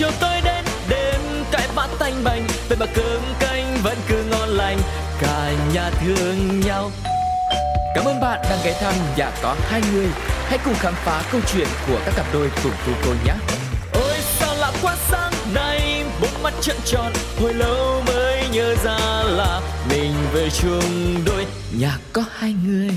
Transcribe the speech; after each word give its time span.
chiều 0.00 0.10
tối 0.20 0.40
đến 0.44 0.64
đêm 0.88 1.20
cãi 1.52 1.68
vã 1.74 1.88
tanh 1.98 2.24
bành 2.24 2.42
vậy 2.68 2.78
mà 2.80 2.86
cơm 2.94 3.20
canh 3.40 3.76
vẫn 3.82 3.96
cứ 4.08 4.24
ngon 4.30 4.48
lành 4.48 4.78
cả 5.20 5.52
nhà 5.74 5.90
thương 5.90 6.60
nhau 6.60 6.90
Cảm 7.94 8.04
ơn 8.04 8.20
bạn 8.20 8.40
đang 8.50 8.58
ghé 8.64 8.72
thăm 8.80 8.94
nhà 9.16 9.30
có 9.42 9.56
hai 9.68 9.80
người. 9.92 10.06
Hãy 10.46 10.58
cùng 10.64 10.74
khám 10.74 10.94
phá 11.04 11.22
câu 11.32 11.40
chuyện 11.52 11.66
của 11.88 11.98
các 12.04 12.14
cặp 12.16 12.26
đôi 12.32 12.50
cùng 12.62 12.72
cô 12.86 12.92
cô 13.04 13.10
nhé. 13.26 13.32
Ôi 13.92 14.16
sao 14.38 14.54
lạ 14.54 14.72
quá 14.82 14.96
sáng 15.10 15.32
nay, 15.54 16.04
bốn 16.20 16.42
mắt 16.42 16.54
trợn 16.60 16.76
tròn, 16.84 17.12
hồi 17.40 17.54
lâu 17.54 18.02
mới 18.06 18.44
nhớ 18.52 18.74
ra 18.84 19.22
là 19.24 19.60
mình 19.90 20.12
về 20.32 20.48
chung 20.50 21.14
đôi 21.26 21.46
nhà 21.78 21.98
có 22.12 22.24
hai 22.38 22.54
người. 22.66 22.90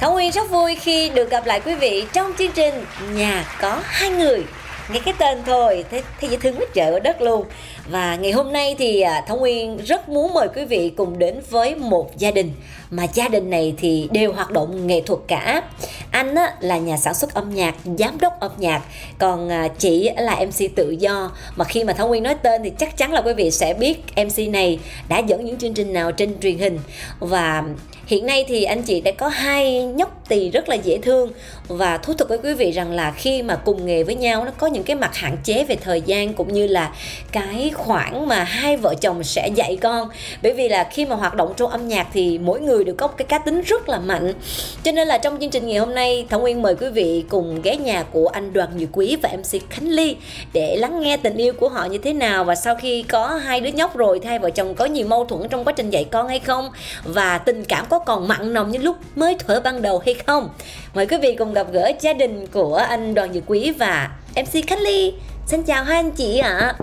Thảo 0.00 0.12
Nguyên 0.12 0.32
rất 0.32 0.50
vui 0.50 0.76
khi 0.80 1.10
được 1.10 1.30
gặp 1.30 1.46
lại 1.46 1.60
quý 1.60 1.74
vị 1.74 2.06
trong 2.12 2.32
chương 2.38 2.52
trình 2.52 2.84
Nhà 3.12 3.44
có 3.60 3.78
hai 3.84 4.10
người 4.10 4.44
nghe 4.92 5.00
cái 5.04 5.14
tên 5.18 5.38
thôi 5.46 5.84
thấy, 5.90 6.02
thấy 6.20 6.30
dễ 6.30 6.36
thương 6.36 6.56
quá 6.56 6.66
trời 6.74 6.92
ở 6.92 7.00
đất 7.00 7.22
luôn. 7.22 7.44
Và 7.90 8.16
ngày 8.16 8.32
hôm 8.32 8.52
nay 8.52 8.76
thì 8.78 9.02
thông 9.02 9.24
Thảo 9.26 9.36
Nguyên 9.36 9.76
rất 9.76 10.08
muốn 10.08 10.34
mời 10.34 10.48
quý 10.54 10.64
vị 10.64 10.92
cùng 10.96 11.18
đến 11.18 11.40
với 11.50 11.74
một 11.74 12.18
gia 12.18 12.30
đình. 12.30 12.52
Mà 12.90 13.06
gia 13.14 13.28
đình 13.28 13.50
này 13.50 13.74
thì 13.78 14.08
đều 14.12 14.32
hoạt 14.32 14.50
động 14.50 14.86
nghệ 14.86 15.00
thuật 15.00 15.20
cả 15.28 15.62
anh 16.10 16.34
á, 16.34 16.54
là 16.60 16.78
nhà 16.78 16.96
sản 16.96 17.14
xuất 17.14 17.34
âm 17.34 17.54
nhạc 17.54 17.74
giám 17.98 18.18
đốc 18.20 18.40
âm 18.40 18.50
nhạc. 18.58 18.82
Còn 19.18 19.48
à, 19.48 19.68
chị 19.78 20.10
là 20.16 20.36
mc 20.46 20.76
tự 20.76 20.90
do. 20.90 21.30
Mà 21.56 21.64
khi 21.64 21.84
mà 21.84 21.92
Thảo 21.92 22.08
Nguyên 22.08 22.22
nói 22.22 22.34
tên 22.34 22.62
thì 22.64 22.70
chắc 22.78 22.96
chắn 22.96 23.12
là 23.12 23.20
quý 23.20 23.32
vị 23.32 23.50
sẽ 23.50 23.74
biết 23.74 23.98
mc 24.16 24.48
này 24.52 24.78
đã 25.08 25.18
dẫn 25.18 25.44
những 25.44 25.58
chương 25.58 25.74
trình 25.74 25.92
nào 25.92 26.12
trên 26.12 26.40
truyền 26.40 26.58
hình. 26.58 26.78
Và 27.18 27.64
hiện 28.10 28.26
nay 28.26 28.44
thì 28.48 28.64
anh 28.64 28.82
chị 28.82 29.00
đã 29.00 29.10
có 29.10 29.28
hai 29.28 29.82
nhóc 29.82 30.28
tỳ 30.28 30.50
rất 30.50 30.68
là 30.68 30.74
dễ 30.74 30.98
thương. 30.98 31.32
Và 31.68 31.98
thú 31.98 32.12
thực 32.12 32.28
với 32.28 32.38
quý 32.38 32.54
vị 32.54 32.70
rằng 32.70 32.92
là 32.92 33.10
khi 33.10 33.42
mà 33.42 33.56
cùng 33.56 33.86
nghề 33.86 34.02
với 34.04 34.14
nhau, 34.14 34.44
nó 34.44 34.50
có 34.58 34.66
những 34.66 34.82
cái 34.82 34.96
mặt 34.96 35.14
hạn 35.14 35.36
chế 35.44 35.64
về 35.64 35.76
thời 35.76 36.00
gian 36.00 36.34
cũng 36.34 36.52
như 36.52 36.66
là 36.66 36.92
cái 37.32 37.70
khoảng 37.74 38.28
mà 38.28 38.44
hai 38.44 38.76
vợ 38.76 38.94
chồng 39.00 39.24
sẽ 39.24 39.48
dạy 39.54 39.76
con. 39.76 40.08
Bởi 40.42 40.52
vì 40.52 40.68
là 40.68 40.84
khi 40.84 41.06
mà 41.06 41.16
hoạt 41.16 41.34
động 41.34 41.52
trong 41.56 41.70
âm 41.70 41.88
nhạc 41.88 42.06
thì 42.12 42.38
mỗi 42.38 42.60
người 42.60 42.84
đều 42.84 42.94
có 42.98 43.06
một 43.06 43.14
cái 43.16 43.26
cá 43.26 43.38
tính 43.38 43.62
rất 43.62 43.88
là 43.88 43.98
mạnh. 43.98 44.34
Cho 44.82 44.92
nên 44.92 45.08
là 45.08 45.18
trong 45.18 45.38
chương 45.40 45.50
trình 45.50 45.66
ngày 45.66 45.78
hôm 45.78 45.94
nay, 45.94 46.26
thảo 46.28 46.40
nguyên 46.40 46.62
mời 46.62 46.74
quý 46.74 46.88
vị 46.88 47.24
cùng 47.28 47.62
ghé 47.62 47.76
nhà 47.76 48.02
của 48.02 48.28
anh 48.28 48.52
đoàn 48.52 48.68
như 48.76 48.86
quý 48.92 49.16
và 49.22 49.28
mc 49.38 49.70
khánh 49.70 49.88
ly 49.88 50.16
để 50.52 50.76
lắng 50.76 51.00
nghe 51.00 51.16
tình 51.16 51.36
yêu 51.36 51.52
của 51.52 51.68
họ 51.68 51.84
như 51.84 51.98
thế 51.98 52.12
nào 52.12 52.44
và 52.44 52.54
sau 52.54 52.74
khi 52.74 53.02
có 53.02 53.26
hai 53.26 53.60
đứa 53.60 53.70
nhóc 53.70 53.96
rồi 53.96 54.20
thì 54.22 54.28
hai 54.28 54.38
vợ 54.38 54.50
chồng 54.50 54.74
có 54.74 54.84
nhiều 54.84 55.06
mâu 55.06 55.24
thuẫn 55.24 55.48
trong 55.48 55.64
quá 55.64 55.72
trình 55.72 55.90
dạy 55.90 56.04
con 56.04 56.28
hay 56.28 56.38
không 56.38 56.70
và 57.04 57.38
tình 57.38 57.64
cảm 57.64 57.86
có 57.88 57.99
còn 58.06 58.28
mặn 58.28 58.52
nồng 58.52 58.70
như 58.70 58.78
lúc 58.78 58.96
mới 59.16 59.36
thuở 59.38 59.60
ban 59.60 59.82
đầu 59.82 59.98
hay 60.04 60.14
không? 60.26 60.50
Mời 60.94 61.06
quý 61.06 61.16
vị 61.22 61.36
cùng 61.38 61.54
gặp 61.54 61.66
gỡ 61.72 61.92
gia 62.00 62.12
đình 62.12 62.46
của 62.46 62.76
anh 62.76 63.14
đoàn 63.14 63.32
như 63.32 63.42
quý 63.46 63.72
và 63.78 64.10
mc 64.36 64.66
khánh 64.66 64.80
ly. 64.80 65.14
Xin 65.46 65.62
chào 65.62 65.84
hai 65.84 65.96
anh 65.96 66.10
chị 66.10 66.38
ạ. 66.38 66.50
À. 66.58 66.74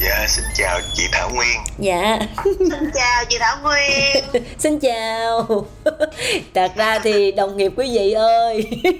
Dạ, 0.00 0.26
xin 0.28 0.44
chào 0.54 0.80
chị 0.94 1.02
Thảo 1.12 1.30
Nguyên. 1.34 1.58
Dạ. 1.78 2.18
Xin 2.44 2.68
chào 2.94 3.24
chị 3.28 3.36
Thảo 3.40 3.56
Nguyên. 3.62 4.44
Xin 4.58 4.78
chào. 4.78 5.66
Thật 6.54 6.72
ra 6.76 6.98
thì 6.98 7.32
đồng 7.32 7.56
nghiệp 7.56 7.72
quý 7.76 7.90
vị 7.92 8.12
ơi. 8.12 8.66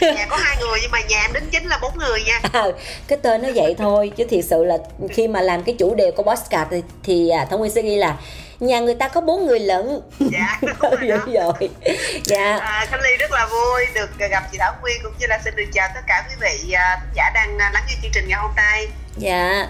Nhà 0.00 0.26
có 0.28 0.36
hai 0.36 0.56
người 0.60 0.78
nhưng 0.82 0.90
mà 0.90 0.98
nhà 1.08 1.20
em 1.20 1.32
đính 1.32 1.50
chính 1.52 1.66
là 1.68 1.78
bốn 1.82 1.92
người 1.98 2.20
nha. 2.26 2.40
À, 2.52 2.64
Cái 3.08 3.18
tên 3.22 3.42
nó 3.42 3.48
vậy 3.54 3.74
thôi. 3.78 4.12
Chứ 4.16 4.24
thiệt 4.24 4.44
sự 4.44 4.64
là 4.64 4.78
khi 5.10 5.28
mà 5.28 5.40
làm 5.40 5.62
cái 5.62 5.74
chủ 5.78 5.94
đề 5.94 6.10
của 6.10 6.22
Postcard 6.22 6.70
thì, 6.70 6.82
thì 7.02 7.28
à, 7.28 7.46
Thảo 7.50 7.58
Nguyên 7.58 7.72
sẽ 7.72 7.82
ghi 7.82 7.96
là 7.96 8.16
nhà 8.60 8.80
người 8.80 8.94
ta 8.94 9.08
có 9.08 9.20
bốn 9.20 9.46
người 9.46 9.60
lận. 9.60 10.00
Dạ 10.18 10.60
đúng 10.82 11.34
rồi, 11.34 11.70
dạ. 12.24 12.58
À, 12.58 12.86
Khánh 12.90 13.00
Ly 13.00 13.16
rất 13.18 13.32
là 13.32 13.46
vui 13.46 13.86
được 13.94 14.28
gặp 14.30 14.42
chị 14.52 14.58
Thảo 14.58 14.74
Nguyên 14.80 14.96
cũng 15.02 15.12
như 15.18 15.26
là 15.28 15.40
xin 15.44 15.56
được 15.56 15.64
chào 15.72 15.88
tất 15.94 16.00
cả 16.06 16.24
quý 16.28 16.34
vị 16.40 16.72
à, 16.72 16.98
thính 17.00 17.12
giả 17.14 17.30
đang 17.34 17.58
à, 17.58 17.70
lắng 17.74 17.82
nghe 17.88 17.94
chương 18.02 18.10
trình 18.14 18.24
ngày 18.28 18.38
hôm 18.42 18.50
nay. 18.56 18.88
Dạ. 19.16 19.68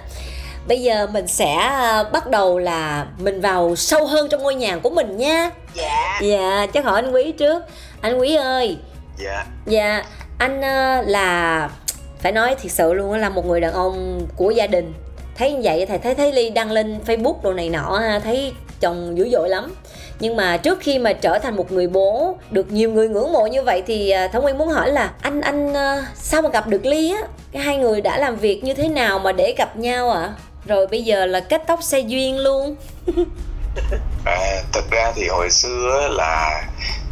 Bây 0.69 0.83
giờ 0.83 1.07
mình 1.07 1.27
sẽ 1.27 1.55
à, 1.55 2.03
bắt 2.13 2.27
đầu 2.27 2.59
là 2.59 3.07
mình 3.19 3.41
vào 3.41 3.77
sâu 3.77 4.07
hơn 4.07 4.29
trong 4.31 4.43
ngôi 4.43 4.55
nhà 4.55 4.77
của 4.83 4.91
mình 4.91 5.17
nha. 5.17 5.51
Dạ. 5.75 6.21
Dạ 6.23 6.67
chắc 6.73 6.85
hỏi 6.85 7.03
anh 7.03 7.13
quý 7.13 7.33
trước. 7.33 7.63
Anh 8.01 8.19
quý 8.19 8.35
ơi. 8.35 8.79
Dạ. 9.19 9.45
Dạ 9.67 10.03
anh 10.39 10.61
là 11.07 11.71
phải 12.19 12.33
nói 12.33 12.57
thiệt 12.63 12.73
sự 12.73 12.93
luôn 12.93 13.15
là 13.15 13.29
một 13.29 13.47
người 13.47 13.61
đàn 13.61 13.73
ông 13.73 14.27
của 14.37 14.51
gia 14.51 14.67
đình. 14.67 14.95
Thấy 15.35 15.53
như 15.53 15.61
vậy 15.63 15.87
thầy 15.87 15.99
thấy 15.99 16.15
thấy 16.15 16.33
ly 16.33 16.51
đăng 16.51 16.71
lên 16.71 17.01
facebook 17.07 17.43
đồ 17.43 17.53
này 17.53 17.69
nọ 17.69 18.01
thấy 18.25 18.53
chồng 18.81 19.19
dữ 19.19 19.29
dội 19.33 19.49
lắm. 19.49 19.75
Nhưng 20.21 20.37
mà 20.37 20.57
trước 20.57 20.79
khi 20.81 20.99
mà 20.99 21.13
trở 21.13 21.39
thành 21.39 21.57
một 21.57 21.73
người 21.73 21.87
bố 21.87 22.39
được 22.51 22.73
nhiều 22.73 22.91
người 22.91 23.09
ngưỡng 23.09 23.33
mộ 23.33 23.47
như 23.47 23.63
vậy 23.63 23.83
thì 23.87 24.11
à, 24.11 24.29
thống 24.29 24.43
nguyên 24.43 24.59
muốn 24.59 24.69
hỏi 24.69 24.91
là 24.91 25.11
anh 25.21 25.41
anh 25.41 25.75
à, 25.75 26.07
sao 26.15 26.43
mà 26.43 26.49
gặp 26.49 26.67
được 26.67 26.87
ly 26.87 27.13
á? 27.13 27.29
Cái 27.53 27.63
hai 27.63 27.77
người 27.77 28.01
đã 28.01 28.19
làm 28.19 28.37
việc 28.37 28.65
như 28.65 28.75
thế 28.75 28.89
nào 28.89 29.19
mà 29.19 29.33
để 29.33 29.55
gặp 29.59 29.77
nhau 29.77 30.11
ạ? 30.11 30.21
À? 30.21 30.35
rồi 30.69 30.87
bây 30.87 31.05
giờ 31.05 31.27
là 31.27 31.41
kết 31.41 31.63
tóc 31.67 31.83
xe 31.83 31.99
duyên 31.99 32.39
luôn. 32.39 32.77
À, 34.25 34.63
thật 34.73 34.85
ra 34.91 35.13
thì 35.17 35.29
hồi 35.29 35.51
xưa 35.51 36.09
là 36.11 36.63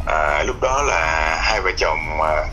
à, 0.05 0.43
lúc 0.43 0.55
đó 0.61 0.81
là 0.81 1.35
hai 1.41 1.61
vợ 1.61 1.71
chồng 1.77 2.21
à, 2.21 2.45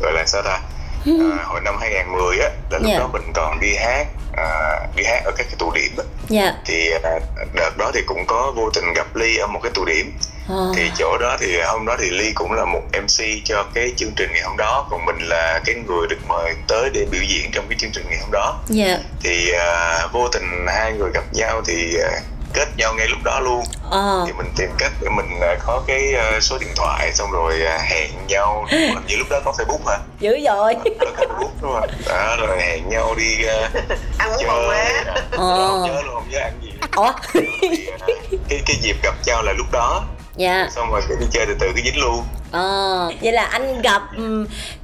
gọi 0.00 0.12
là 0.12 0.24
sao 0.26 0.42
ta? 0.42 0.60
À, 1.06 1.44
hồi 1.44 1.60
năm 1.60 1.74
2010 1.80 2.38
á 2.38 2.50
là 2.70 2.78
lúc 2.78 2.88
yeah. 2.88 2.92
Dạ. 2.92 2.98
đó 2.98 3.10
mình 3.12 3.32
còn 3.34 3.60
đi 3.60 3.74
hát 3.74 4.06
à, 4.36 4.80
đi 4.96 5.04
hát 5.04 5.22
ở 5.24 5.30
các 5.36 5.46
cái 5.46 5.56
tụ 5.58 5.72
điểm 5.74 5.96
á 5.96 6.04
yeah. 6.30 6.54
Dạ. 6.54 6.62
thì 6.64 6.90
à, 7.02 7.20
đợt 7.54 7.76
đó 7.78 7.90
thì 7.94 8.00
cũng 8.06 8.26
có 8.26 8.52
vô 8.56 8.70
tình 8.74 8.84
gặp 8.94 9.16
ly 9.16 9.36
ở 9.36 9.46
một 9.46 9.60
cái 9.62 9.72
tụ 9.74 9.84
điểm 9.84 10.12
oh. 10.52 10.76
thì 10.76 10.90
chỗ 10.98 11.18
đó 11.20 11.36
thì 11.40 11.60
hôm 11.60 11.86
đó 11.86 11.96
thì 12.00 12.10
ly 12.10 12.32
cũng 12.34 12.52
là 12.52 12.64
một 12.64 12.82
mc 13.02 13.24
cho 13.44 13.64
cái 13.74 13.92
chương 13.96 14.12
trình 14.16 14.30
ngày 14.32 14.42
hôm 14.42 14.56
đó 14.56 14.86
còn 14.90 15.04
mình 15.04 15.18
là 15.18 15.60
cái 15.64 15.74
người 15.74 16.06
được 16.10 16.20
mời 16.28 16.54
tới 16.68 16.90
để 16.94 17.06
biểu 17.10 17.22
diễn 17.22 17.50
trong 17.52 17.64
cái 17.68 17.78
chương 17.78 17.90
trình 17.92 18.04
ngày 18.10 18.18
hôm 18.20 18.30
đó 18.32 18.60
yeah. 18.76 18.90
Dạ. 18.90 18.98
thì 19.22 19.52
à, 19.52 20.06
vô 20.12 20.28
tình 20.28 20.66
hai 20.68 20.92
người 20.92 21.10
gặp 21.14 21.24
nhau 21.32 21.62
thì 21.66 21.96
à, 21.96 22.20
kết 22.54 22.68
nhau 22.76 22.94
ngay 22.94 23.08
lúc 23.08 23.18
đó 23.24 23.40
luôn. 23.40 23.64
Ờ. 23.90 24.24
thì 24.26 24.32
mình 24.32 24.46
tìm 24.56 24.70
cách 24.78 24.92
để 25.00 25.08
mình 25.08 25.40
à, 25.40 25.56
có 25.66 25.82
cái 25.86 26.14
à, 26.14 26.40
số 26.40 26.58
điện 26.58 26.72
thoại 26.76 27.12
xong 27.12 27.30
rồi 27.30 27.62
à, 27.66 27.78
hẹn 27.78 28.10
nhau. 28.28 28.66
Hình 28.70 29.06
như 29.06 29.16
lúc 29.16 29.26
đó 29.30 29.40
có 29.44 29.52
facebook 29.58 29.90
hả? 29.90 29.98
Dữ 30.20 30.38
rồi 30.46 30.74
có 31.00 31.06
facebook 31.16 31.50
đúng 31.62 31.72
không? 31.72 31.90
Đó 32.08 32.36
rồi 32.36 32.60
hẹn 32.60 32.88
nhau 32.88 33.14
đi 33.18 33.44
uh, 33.44 33.72
ăn 34.18 34.30
uống 34.32 34.46
bầu 34.46 34.62
quá 34.68 35.04
ờ. 35.30 35.68
không 35.68 35.82
nhớ 35.82 36.02
luôn 36.02 36.14
không 36.14 36.28
nhớ 36.30 36.38
ăn 36.38 36.52
gì. 36.62 36.70
Ủa? 36.96 37.12
cái 38.48 38.60
cái 38.66 38.76
dịp 38.82 38.96
gặp 39.02 39.14
nhau 39.26 39.42
là 39.42 39.52
lúc 39.52 39.66
đó. 39.72 40.04
Dạ. 40.36 40.68
Xong 40.70 40.90
rồi 40.90 41.00
đi 41.20 41.26
chơi 41.32 41.46
từ 41.46 41.54
từ 41.60 41.72
cái 41.74 41.84
dính 41.84 42.00
luôn. 42.00 42.24
Ờ 42.52 43.12
vậy 43.22 43.32
là 43.32 43.44
anh 43.44 43.82
gặp 43.82 44.02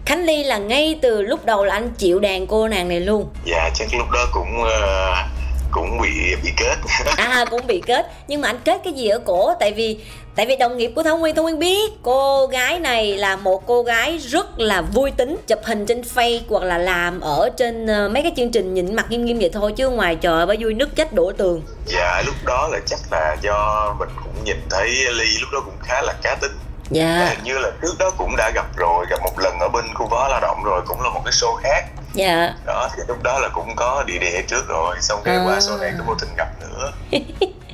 khánh 0.04 0.25
ly 0.25 0.44
là 0.44 0.59
ngay 0.59 0.98
từ 1.03 1.22
lúc 1.22 1.44
đầu 1.44 1.65
là 1.65 1.75
anh 1.75 1.91
chịu 1.98 2.21
đàn 2.21 2.47
cô 2.47 2.69
nàng 2.69 2.88
này 2.88 3.00
luôn. 3.00 3.28
Dạ 3.44 3.71
chắc 3.75 3.88
lúc 3.98 4.10
đó 4.10 4.27
cũng 4.33 4.62
uh, 4.62 5.35
cũng 5.76 6.00
bị 6.00 6.34
bị 6.44 6.50
kết. 6.56 6.76
À 7.16 7.44
cũng 7.50 7.66
bị 7.66 7.82
kết. 7.87 8.06
Nhưng 8.28 8.41
mà 8.41 8.48
anh 8.48 8.59
kết 8.64 8.81
cái 8.84 8.92
gì 8.92 9.09
ở 9.09 9.19
cổ? 9.19 9.54
Tại 9.60 9.72
vì 9.72 9.98
tại 10.37 10.47
vì 10.47 10.56
đồng 10.56 10.76
nghiệp 10.76 10.92
của 10.97 11.03
Thảo 11.03 11.19
Nguyên 11.19 11.34
Thảo 11.34 11.42
Nguyên 11.42 11.59
biết 11.59 11.92
cô 12.03 12.47
gái 12.47 12.78
này 12.78 13.16
là 13.16 13.37
một 13.37 13.66
cô 13.66 13.82
gái 13.82 14.19
rất 14.19 14.59
là 14.59 14.82
vui 14.82 15.10
tính 15.10 15.36
chụp 15.47 15.59
hình 15.65 15.86
trên 15.86 16.03
face 16.15 16.41
hoặc 16.48 16.65
là 16.65 16.78
làm 16.78 17.20
ở 17.20 17.50
trên 17.56 17.84
uh, 17.84 18.12
mấy 18.12 18.22
cái 18.22 18.32
chương 18.36 18.50
trình 18.50 18.75
nhìn 18.75 18.97
mặt 18.97 19.06
nghiêm 19.10 19.25
nghiêm 19.25 19.38
vậy 19.38 19.50
thôi 19.53 19.72
chứ 19.76 19.88
ngoài 19.88 20.16
trời 20.16 20.47
bà 20.47 20.54
vui 20.60 20.75
nước 20.75 20.97
chết 20.97 21.12
đổ 21.12 21.32
tường. 21.32 21.62
Dạ 21.86 22.22
lúc 22.26 22.34
đó 22.44 22.69
là 22.72 22.78
chắc 22.86 22.98
là 23.10 23.36
do 23.42 23.94
mình 23.98 24.09
cũng 24.25 24.44
nhìn 24.44 24.56
thấy 24.70 24.88
ly 24.88 25.26
lúc 25.41 25.50
đó 25.53 25.60
cũng 25.65 25.78
khá 25.82 26.03
là 26.03 26.15
cá 26.22 26.34
tính 26.34 26.53
dạ. 26.91 27.26
Hình 27.28 27.44
như 27.44 27.58
là 27.58 27.70
trước 27.82 27.94
đó 27.98 28.10
cũng 28.19 28.36
đã 28.36 28.50
gặp 28.54 28.76
rồi 28.76 29.06
gặp 29.10 29.20
một 29.22 29.38
lần 29.38 29.58
ở 29.60 29.69
bên 29.69 29.94
khu 29.94 30.08
phố 30.08 30.28
lao 30.28 30.41
động 30.41 30.62
rồi 30.64 30.82
cũng 30.86 31.02
là 31.02 31.10
một 31.10 31.20
cái 31.24 31.32
show 31.32 31.56
khác. 31.62 31.84
Dạ. 32.14 32.54
Đó 32.66 32.88
thì 32.97 33.02
lúc 33.08 33.22
đó 33.22 33.38
là 33.38 33.48
cũng 33.48 33.76
có 33.76 34.04
địa 34.06 34.19
địa 34.19 34.42
trước 34.48 34.69
rồi 34.69 34.97
xong 35.00 35.20
cái 35.24 35.36
à. 35.36 35.44
qua 35.47 35.60
sau 35.60 35.78
này 35.78 35.92
cũng 35.98 36.06
vô 36.06 36.14
tình 36.20 36.30
gặp 36.36 36.48
nữa. 36.60 36.92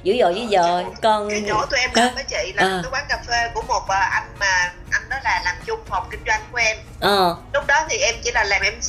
Dữ 0.02 0.16
dội 0.20 0.34
dữ 0.34 0.58
dội. 0.58 0.84
Còn 1.02 1.30
cái 1.30 1.44
chỗ 1.48 1.66
tụi 1.70 1.80
em 1.80 1.90
gặp 1.94 2.10
với 2.14 2.24
chị 2.24 2.52
là 2.56 2.62
à. 2.62 2.80
cái 2.82 2.90
quán 2.92 3.04
cà 3.08 3.18
phê 3.28 3.50
của 3.54 3.62
một 3.62 3.88
à, 3.88 4.00
anh 4.00 4.34
mà 4.40 4.72
anh 4.90 5.08
đó 5.08 5.16
là 5.24 5.42
làm 5.44 5.56
chung 5.66 5.80
phòng 5.88 6.08
kinh 6.10 6.20
doanh 6.26 6.40
của 6.52 6.58
em. 6.58 6.76
Ờ. 7.00 7.36
Lúc 7.54 7.66
đó 7.66 7.86
thì 7.90 7.96
em 7.96 8.14
chỉ 8.24 8.30
là 8.32 8.44
làm 8.44 8.62
mc 8.62 8.82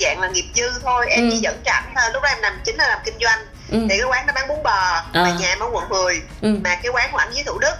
dạng 0.00 0.20
là 0.20 0.28
nghiệp 0.28 0.44
dư 0.54 0.70
thôi 0.82 1.06
em 1.10 1.20
ừ. 1.20 1.28
chỉ 1.32 1.38
dẫn 1.38 1.60
cảnh 1.64 1.92
thôi. 1.96 2.04
Lúc 2.12 2.22
đó 2.22 2.28
em 2.28 2.38
làm 2.40 2.60
chính 2.64 2.76
là 2.76 2.88
làm 2.88 2.98
kinh 3.04 3.18
doanh. 3.20 3.38
Ừ. 3.70 3.78
thì 3.90 3.98
cái 3.98 4.06
quán 4.08 4.26
nó 4.26 4.32
bán 4.32 4.48
bún 4.48 4.62
bò 4.62 4.70
à. 4.70 5.04
mà 5.12 5.30
nhà 5.40 5.48
em 5.48 5.58
ở 5.58 5.66
quận 5.72 5.88
10 5.88 6.20
ừ. 6.42 6.56
mà 6.64 6.74
cái 6.74 6.92
quán 6.92 7.08
của 7.12 7.18
anh 7.18 7.30
với 7.34 7.44
thủ 7.44 7.58
đức. 7.58 7.74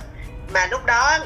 Mà 0.53 0.67
lúc 0.67 0.85
đó 0.87 1.19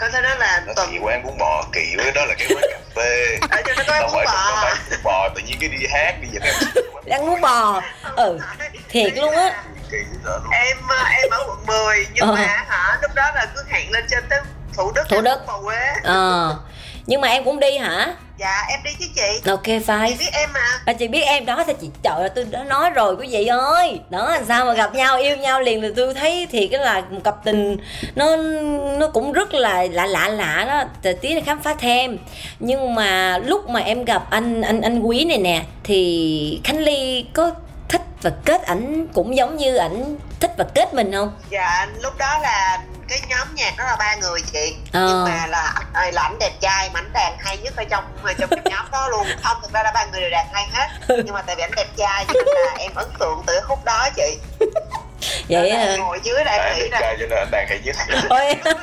có 0.00 0.08
thể 0.08 0.20
nói 0.20 0.36
là 0.38 0.62
nó 0.66 0.72
tuần... 0.76 1.04
quán 1.04 1.22
bún 1.22 1.38
bò 1.38 1.64
kỳ 1.72 1.94
với 1.96 2.12
đó 2.12 2.24
là 2.24 2.34
cái 2.38 2.48
quán 2.54 2.64
cà 2.70 2.78
phê. 2.94 3.38
Ở 3.50 3.62
trên 3.66 3.76
nó 3.76 3.84
có 3.86 4.08
bún 4.12 4.24
bò. 4.24 4.74
bún 4.90 4.98
bò 5.02 5.28
tự 5.34 5.40
nhiên 5.46 5.56
cái 5.60 5.68
đi 5.68 5.86
hát 5.90 6.14
đi 6.22 6.28
về 6.40 6.52
ăn 7.10 7.26
bún 7.26 7.40
bò. 7.40 7.82
Ừ 8.16 8.38
thiệt 8.88 9.18
luôn 9.18 9.34
á. 9.34 9.62
Em 10.52 10.76
ờ, 10.88 11.04
em 11.04 11.30
ở 11.30 11.44
quận 11.48 11.66
10 11.66 12.06
nhưng 12.14 12.28
ờ. 12.28 12.34
mà 12.34 12.64
hả 12.68 12.98
lúc 13.02 13.10
đó 13.14 13.30
là 13.34 13.46
cứ 13.54 13.62
hẹn 13.68 13.90
lên 13.90 14.04
trên 14.10 14.24
tới 14.30 14.40
thủ 14.76 14.92
đức 14.94 15.02
thủ 15.08 15.20
đức. 15.20 15.46
bò 15.46 15.60
quế 15.64 15.92
ờ. 16.02 16.56
Nhưng 17.06 17.20
mà 17.20 17.28
em 17.28 17.44
cũng 17.44 17.60
đi 17.60 17.78
hả 17.78 18.14
dạ 18.38 18.64
em 18.68 18.80
đi 18.84 18.90
chứ 19.00 19.06
chị. 19.14 19.50
Ok 19.50 19.84
phải 19.86 20.10
chị 20.10 20.16
biết 20.18 20.30
em 20.32 20.50
mà. 20.54 20.80
À, 20.84 20.92
chị 20.92 21.08
biết 21.08 21.22
em 21.22 21.46
đó 21.46 21.64
thì 21.66 21.72
chị 21.80 21.90
trời 22.02 22.14
ơi 22.16 22.30
tôi 22.34 22.44
đã 22.50 22.64
nói 22.64 22.90
rồi 22.90 23.16
quý 23.16 23.28
vị 23.30 23.46
ơi. 23.46 24.00
Đó 24.10 24.30
làm 24.30 24.44
sao 24.48 24.64
mà 24.64 24.74
gặp 24.74 24.94
nhau 24.94 25.18
yêu 25.18 25.36
nhau 25.36 25.60
liền 25.60 25.82
thì 25.82 25.88
tôi 25.96 26.14
thấy 26.14 26.46
thì 26.50 26.66
cái 26.66 26.80
là 26.80 27.02
một 27.10 27.20
cặp 27.24 27.44
tình 27.44 27.76
nó 28.14 28.36
nó 28.98 29.08
cũng 29.08 29.32
rất 29.32 29.54
là 29.54 29.86
lạ 29.90 30.06
lạ 30.06 30.28
lạ 30.28 30.64
đó. 30.68 30.84
Thì 31.02 31.12
tí 31.20 31.34
là 31.34 31.40
khám 31.46 31.62
phá 31.62 31.74
thêm. 31.78 32.18
Nhưng 32.58 32.94
mà 32.94 33.38
lúc 33.38 33.68
mà 33.68 33.80
em 33.80 34.04
gặp 34.04 34.22
anh 34.30 34.62
anh 34.62 34.80
anh 34.80 35.00
quý 35.00 35.24
này 35.24 35.38
nè 35.38 35.62
thì 35.84 36.60
khánh 36.64 36.78
ly 36.78 37.24
có 37.34 37.50
thích 37.88 38.02
và 38.22 38.30
kết 38.44 38.62
ảnh 38.62 39.06
cũng 39.14 39.36
giống 39.36 39.56
như 39.56 39.76
ảnh 39.76 40.16
thích 40.40 40.52
và 40.58 40.64
kết 40.74 40.94
mình 40.94 41.12
không? 41.12 41.32
Dạ 41.50 41.86
lúc 42.02 42.18
đó 42.18 42.38
là 42.42 42.78
cái 43.08 43.20
nhóm 43.28 43.54
nhạc 43.54 43.76
đó 43.78 43.84
là 43.84 43.96
ba 43.96 44.14
người 44.14 44.40
chị. 44.52 44.76
Ờ. 44.92 45.06
nhưng 45.08 45.24
mà 45.24 45.46
là 45.46 45.74
là 46.12 46.22
ảnh 46.22 46.38
đẹp 46.38 46.52
trai 46.60 46.90
mà 46.94 47.00
ảnh 47.00 47.12
đàn 47.12 47.36
hay 47.38 47.58
nhất 47.58 47.74
ở 47.76 47.84
trong 47.84 48.04
trong 48.38 48.50
cái 48.50 48.60
nhóm 48.64 48.90
đó 48.92 49.08
luôn. 49.08 49.26
Không 49.42 49.56
thực 49.62 49.72
ra 49.72 49.82
là 49.82 49.92
ba 49.94 50.04
người 50.04 50.20
đều 50.20 50.30
đàn 50.30 50.46
hay 50.52 50.68
hết. 50.72 50.88
Nhưng 51.24 51.34
mà 51.34 51.42
tại 51.42 51.56
vì 51.56 51.62
ảnh 51.62 51.74
đẹp 51.76 51.86
trai 51.96 52.24
cho 52.28 52.32
nên 52.34 52.66
là 52.66 52.74
em 52.78 52.92
ấn 52.94 53.08
tượng 53.18 53.42
từ 53.46 53.60
khúc 53.60 53.84
đó 53.84 54.08
chị. 54.16 54.38
Vậy 55.48 55.70
à 55.70 55.96
ngồi 55.96 56.20
dưới 56.22 56.44
đây 56.44 56.58
anh 56.58 56.78
nghĩ 56.78 56.88
là 56.88 57.00
cho 57.00 57.26
nên 57.26 57.38
anh 57.38 57.50
đàn 57.50 57.66
hay 57.68 57.80
nhất. 57.84 57.96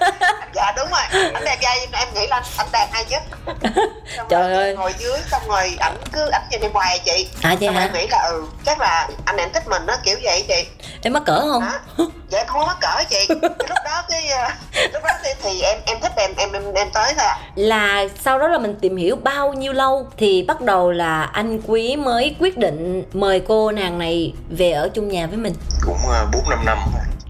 Dạ 0.56 0.74
đúng 0.78 0.90
rồi. 0.90 1.32
Anh 1.34 1.44
đẹp 1.46 1.58
trai 1.62 1.88
em 1.92 2.08
nghĩ 2.14 2.28
là 2.28 2.42
anh 2.58 2.68
đàn 2.72 2.90
hay 2.92 3.06
nhất. 3.10 3.24
Xong 4.18 4.28
trời 4.30 4.54
ơi. 4.54 4.76
ngồi 4.76 4.94
dưới 4.98 5.20
xong 5.32 5.42
rồi 5.48 5.76
ảnh 5.80 5.98
cứ 6.12 6.30
ảnh 6.30 6.42
nhìn 6.52 6.62
em 6.62 6.72
hoài 6.74 7.00
chị. 7.06 7.28
À 7.42 7.56
vậy 7.60 7.74
hả 7.74 7.82
em 7.82 7.94
nghĩ 7.94 8.08
là 8.08 8.24
ừ 8.24 8.48
chắc 8.66 8.80
là 8.80 9.08
anh 9.26 9.38
em 9.38 9.50
thích 9.54 9.68
mình 9.68 9.86
nó 9.86 9.96
kiểu 10.04 10.18
vậy 10.24 10.46
chị. 10.48 10.66
Em 11.02 11.14
mắc 11.14 11.24
cỡ 11.26 11.40
không? 11.40 11.62
Đó. 11.62 12.06
dạ 12.30 12.44
không 12.48 12.68
mắc 12.68 12.78
cỡ 12.82 13.04
chị. 13.10 13.28
Lúc 13.42 13.78
đó 13.86 14.04
cái 14.10 14.15
lúc 14.94 15.04
đó 15.04 15.10
thì, 15.24 15.30
thì 15.44 15.62
em 15.62 15.78
em 15.86 15.98
thích 16.02 16.12
em 16.18 16.32
em 16.38 16.52
em 16.52 16.74
em 16.74 16.88
tới 16.94 17.14
thôi 17.18 17.28
là 17.56 18.08
sau 18.24 18.40
đó 18.40 18.48
là 18.48 18.58
mình 18.58 18.76
tìm 18.82 18.98
hiểu 18.98 19.16
bao 19.16 19.54
nhiêu 19.54 19.74
lâu 19.74 20.08
thì 20.18 20.44
bắt 20.44 20.62
đầu 20.62 20.92
là 20.92 21.24
anh 21.24 21.62
quý 21.68 21.96
mới 21.96 22.36
quyết 22.40 22.58
định 22.58 23.04
mời 23.14 23.40
cô 23.40 23.72
nàng 23.72 24.00
này 24.00 24.34
về 24.50 24.72
ở 24.72 24.90
chung 24.94 25.08
nhà 25.08 25.28
với 25.28 25.38
mình? 25.38 25.54
Cũng 25.86 25.98
ờ, 26.10 26.26
bốn 26.34 26.50
năm 26.50 26.60
năm 26.66 26.78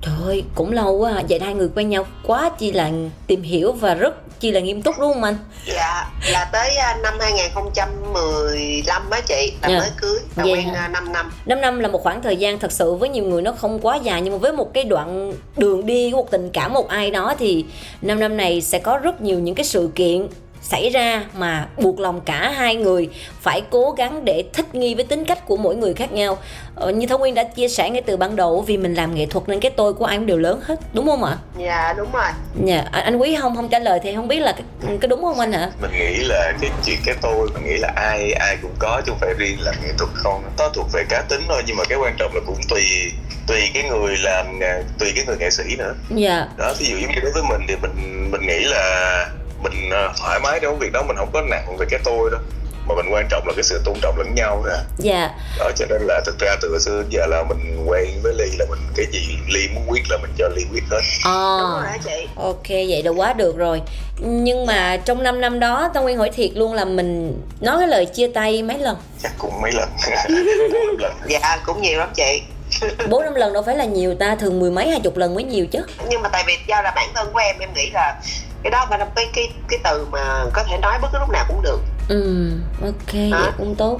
Trời 0.02 0.14
ơi, 0.26 0.44
cũng 0.56 0.72
lâu 0.72 0.98
quá 0.98 1.12
à. 1.16 1.24
Vậy 1.30 1.40
hai 1.40 1.54
người 1.54 1.70
quen 1.76 1.90
nhau 1.90 2.06
quá 2.24 2.50
chi 2.58 2.72
là 2.72 2.92
tìm 3.28 3.42
hiểu 3.42 3.72
và 3.72 3.94
rất 3.94 4.25
chi 4.40 4.52
là 4.52 4.60
nghiêm 4.60 4.82
túc 4.82 5.00
đúng 5.00 5.14
không 5.14 5.24
anh? 5.24 5.38
Dạ, 5.66 6.12
là 6.32 6.50
tới 6.52 6.76
à, 6.76 6.98
năm 7.04 7.14
2015 7.20 9.10
á 9.10 9.22
chị 9.22 9.54
là 9.62 9.70
dạ. 9.70 9.80
mới 9.80 9.90
cưới, 9.98 10.20
là 10.36 10.44
yeah. 10.44 10.58
quen 10.58 10.74
5 10.74 10.76
à, 10.76 10.88
năm 10.88 11.32
5 11.46 11.62
năm 11.62 11.80
là 11.80 11.88
một 11.88 12.04
khoảng 12.04 12.22
thời 12.22 12.38
gian 12.38 12.60
thật 12.60 12.72
sự 12.72 12.94
với 12.94 13.10
nhiều 13.10 13.24
người 13.24 13.42
nó 13.42 13.52
không 13.52 13.80
quá 13.80 13.96
dài 13.96 14.22
Nhưng 14.22 14.34
mà 14.34 14.38
với 14.38 14.52
một 14.52 14.74
cái 14.74 14.84
đoạn 14.84 15.34
đường 15.58 15.86
đi 15.86 16.12
của 16.12 16.18
một 16.18 16.32
tình 16.32 16.50
cảm 16.50 16.74
một 16.74 16.88
ai 16.88 17.12
đó 17.12 17.36
Thì 17.40 17.66
5 18.02 18.20
năm 18.20 18.38
này 18.38 18.62
sẽ 18.62 18.80
có 18.80 18.98
rất 18.98 19.22
nhiều 19.22 19.40
những 19.40 19.56
cái 19.56 19.66
sự 19.66 19.90
kiện 19.96 20.28
xảy 20.70 20.90
ra 20.90 21.24
mà 21.38 21.68
buộc 21.78 22.00
lòng 22.00 22.22
cả 22.22 22.52
hai 22.58 22.76
người 22.76 23.10
phải 23.42 23.62
cố 23.70 23.92
gắng 23.92 24.26
để 24.26 24.44
thích 24.54 24.76
nghi 24.76 24.96
với 24.96 25.04
tính 25.04 25.26
cách 25.26 25.46
của 25.46 25.58
mỗi 25.58 25.76
người 25.76 25.94
khác 25.94 26.12
nhau. 26.12 26.38
Ờ, 26.76 26.92
như 26.92 27.08
thông 27.08 27.20
nguyên 27.20 27.36
đã 27.36 27.44
chia 27.44 27.68
sẻ 27.68 27.90
ngay 27.90 28.02
từ 28.02 28.18
ban 28.18 28.36
đầu 28.36 28.62
vì 28.62 28.78
mình 28.78 28.94
làm 28.94 29.16
nghệ 29.16 29.26
thuật 29.26 29.50
nên 29.50 29.60
cái 29.60 29.72
tôi 29.72 29.94
của 29.94 30.06
ai 30.06 30.18
cũng 30.18 30.26
đều 30.26 30.38
lớn 30.38 30.60
hết 30.64 30.80
đúng 30.94 31.06
không 31.08 31.24
ạ? 31.24 31.38
Dạ 31.58 31.94
đúng 31.98 32.12
rồi. 32.12 32.32
Dạ 32.64 32.84
anh 32.92 33.18
quý 33.18 33.38
không 33.42 33.56
không 33.56 33.70
trả 33.70 33.80
lời 33.80 34.00
thì 34.04 34.16
không 34.16 34.28
biết 34.28 34.40
là 34.40 34.52
cái, 34.52 34.98
cái 35.02 35.08
đúng 35.08 35.22
không 35.22 35.40
anh 35.40 35.52
hả 35.52 35.72
mình 35.82 35.92
nghĩ 35.92 36.16
là 36.16 36.54
cái 36.62 36.70
chuyện 36.86 36.98
cái 37.06 37.16
tôi 37.22 37.50
mình 37.54 37.64
nghĩ 37.66 37.78
là 37.78 37.94
ai 37.96 38.32
ai 38.32 38.58
cũng 38.62 38.76
có 38.80 39.02
chứ 39.06 39.12
không 39.12 39.20
phải 39.20 39.34
riêng 39.38 39.58
là 39.62 39.72
nghệ 39.84 39.90
thuật 39.98 40.10
không. 40.14 40.44
Nó 40.58 40.70
thuộc 40.70 40.88
về 40.94 41.04
cá 41.10 41.22
tính 41.22 41.42
thôi 41.48 41.64
nhưng 41.68 41.78
mà 41.78 41.84
cái 41.90 41.98
quan 41.98 42.16
trọng 42.20 42.36
là 42.36 42.42
cũng 42.46 42.60
tùy 42.70 42.84
tùy 43.48 43.62
cái 43.74 43.84
người 43.84 44.18
làm 44.18 44.60
tùy 45.00 45.12
cái 45.16 45.26
người 45.28 45.38
nghệ 45.40 45.50
sĩ 45.50 45.64
nữa. 45.78 45.94
Dạ. 46.10 46.48
Đó 46.58 46.74
ví 46.80 46.86
dụ 46.86 46.98
như 46.98 47.08
đối 47.22 47.32
với 47.32 47.44
mình 47.50 47.62
thì 47.68 47.76
mình 47.82 48.32
mình 48.32 48.42
nghĩ 48.48 48.60
là 48.66 49.26
mình 49.64 49.90
ờ, 49.92 50.14
thoải 50.18 50.40
mái 50.40 50.60
trong 50.62 50.80
việc 50.80 50.92
đó 50.94 51.04
mình 51.08 51.18
không 51.18 51.30
có 51.34 51.42
nặng 51.42 51.78
về 51.80 51.86
cái 51.90 52.00
tôi 52.04 52.30
đó 52.32 52.38
mà 52.88 52.96
mình 52.96 53.06
quan 53.12 53.28
trọng 53.30 53.48
là 53.48 53.54
cái 53.56 53.64
sự 53.64 53.82
tôn 53.86 53.96
trọng 54.02 54.18
lẫn 54.18 54.36
nhau 54.36 54.62
thôi 54.64 54.78
dạ. 54.98 55.30
Đó 55.60 55.72
cho 55.76 55.86
nên 55.90 56.02
là 56.02 56.22
thực 56.26 56.40
ra 56.40 56.56
từ 56.62 56.80
xưa 56.80 57.02
đến 57.02 57.10
giờ 57.10 57.26
là 57.26 57.44
mình 57.50 57.86
quen 57.88 58.10
với 58.24 58.34
ly 58.34 58.46
là 58.60 58.66
mình 58.70 58.80
cái 58.96 59.06
gì 59.12 59.38
ly 59.48 59.68
muốn 59.76 59.84
quyết 59.88 60.04
là 60.10 60.18
mình 60.18 60.32
cho 60.38 60.48
ly 60.56 60.64
quyết 60.72 60.84
hết. 60.92 61.02
À, 61.24 61.58
đúng 61.60 61.82
rồi 61.82 62.00
chị? 62.06 62.28
Ok 62.36 62.68
vậy 62.70 63.04
là 63.04 63.12
quá 63.12 63.34
được 63.34 63.58
rồi. 63.58 63.82
Nhưng 64.20 64.66
mà 64.66 64.98
trong 64.98 65.24
5 65.24 65.42
năm 65.42 65.60
đó 65.60 65.90
tao 65.94 66.04
nguyên 66.04 66.18
hỏi 66.18 66.30
thiệt 66.30 66.52
luôn 66.54 66.74
là 66.74 66.86
mình 66.86 67.42
nói 67.62 67.76
cái 67.80 67.88
lời 67.88 68.06
chia 68.06 68.28
tay 68.28 68.64
mấy 68.64 68.80
lần? 68.80 68.98
Chắc 69.24 69.32
cũng 69.38 69.62
mấy 69.62 69.72
lần. 69.72 69.90
Lần. 71.00 71.14
Dạ 71.28 71.58
cũng 71.66 71.82
nhiều 71.82 72.00
lắm 72.00 72.10
chị. 72.16 72.42
Bốn 73.10 73.24
năm 73.24 73.36
lần 73.36 73.54
đâu 73.54 73.64
phải 73.64 73.76
là 73.76 73.86
nhiều 73.86 74.16
ta 74.16 74.36
thường 74.36 74.60
mười 74.60 74.72
mấy 74.72 74.90
hai 74.90 75.00
chục 75.04 75.18
lần 75.18 75.36
mới 75.36 75.44
nhiều 75.44 75.66
chứ. 75.66 75.80
Nhưng 76.10 76.22
mà 76.22 76.30
tại 76.30 76.44
vì 76.48 76.58
do 76.68 76.82
là 76.82 76.92
bản 76.96 77.10
thân 77.16 77.28
của 77.34 77.40
em 77.40 77.56
em 77.60 77.74
nghĩ 77.74 77.90
là 77.94 78.22
cái 78.66 78.72
đó 78.72 78.86
phải 78.90 79.00
là 79.00 79.08
cái 79.16 79.30
cái 79.34 79.50
cái 79.68 79.80
từ 79.84 80.08
mà 80.12 80.46
có 80.54 80.64
thể 80.64 80.78
nói 80.78 81.00
bất 81.02 81.08
cứ 81.14 81.20
lúc 81.20 81.30
nào 81.30 81.46
cũng 81.48 81.62
được 81.62 81.80
ừ 82.10 82.52
ok 82.82 83.14
đó. 83.32 83.40
vậy 83.42 83.52
cũng 83.58 83.76
tốt 83.76 84.00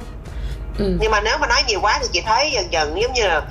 ừ. 0.78 0.98
nhưng 1.00 1.10
mà 1.10 1.20
nếu 1.20 1.38
mà 1.38 1.46
nói 1.46 1.62
nhiều 1.66 1.80
quá 1.82 1.98
thì 2.02 2.08
chị 2.12 2.20
thấy 2.20 2.50
dần 2.50 2.72
dần 2.72 3.00
giống 3.02 3.12
như 3.12 3.26
là 3.26 3.42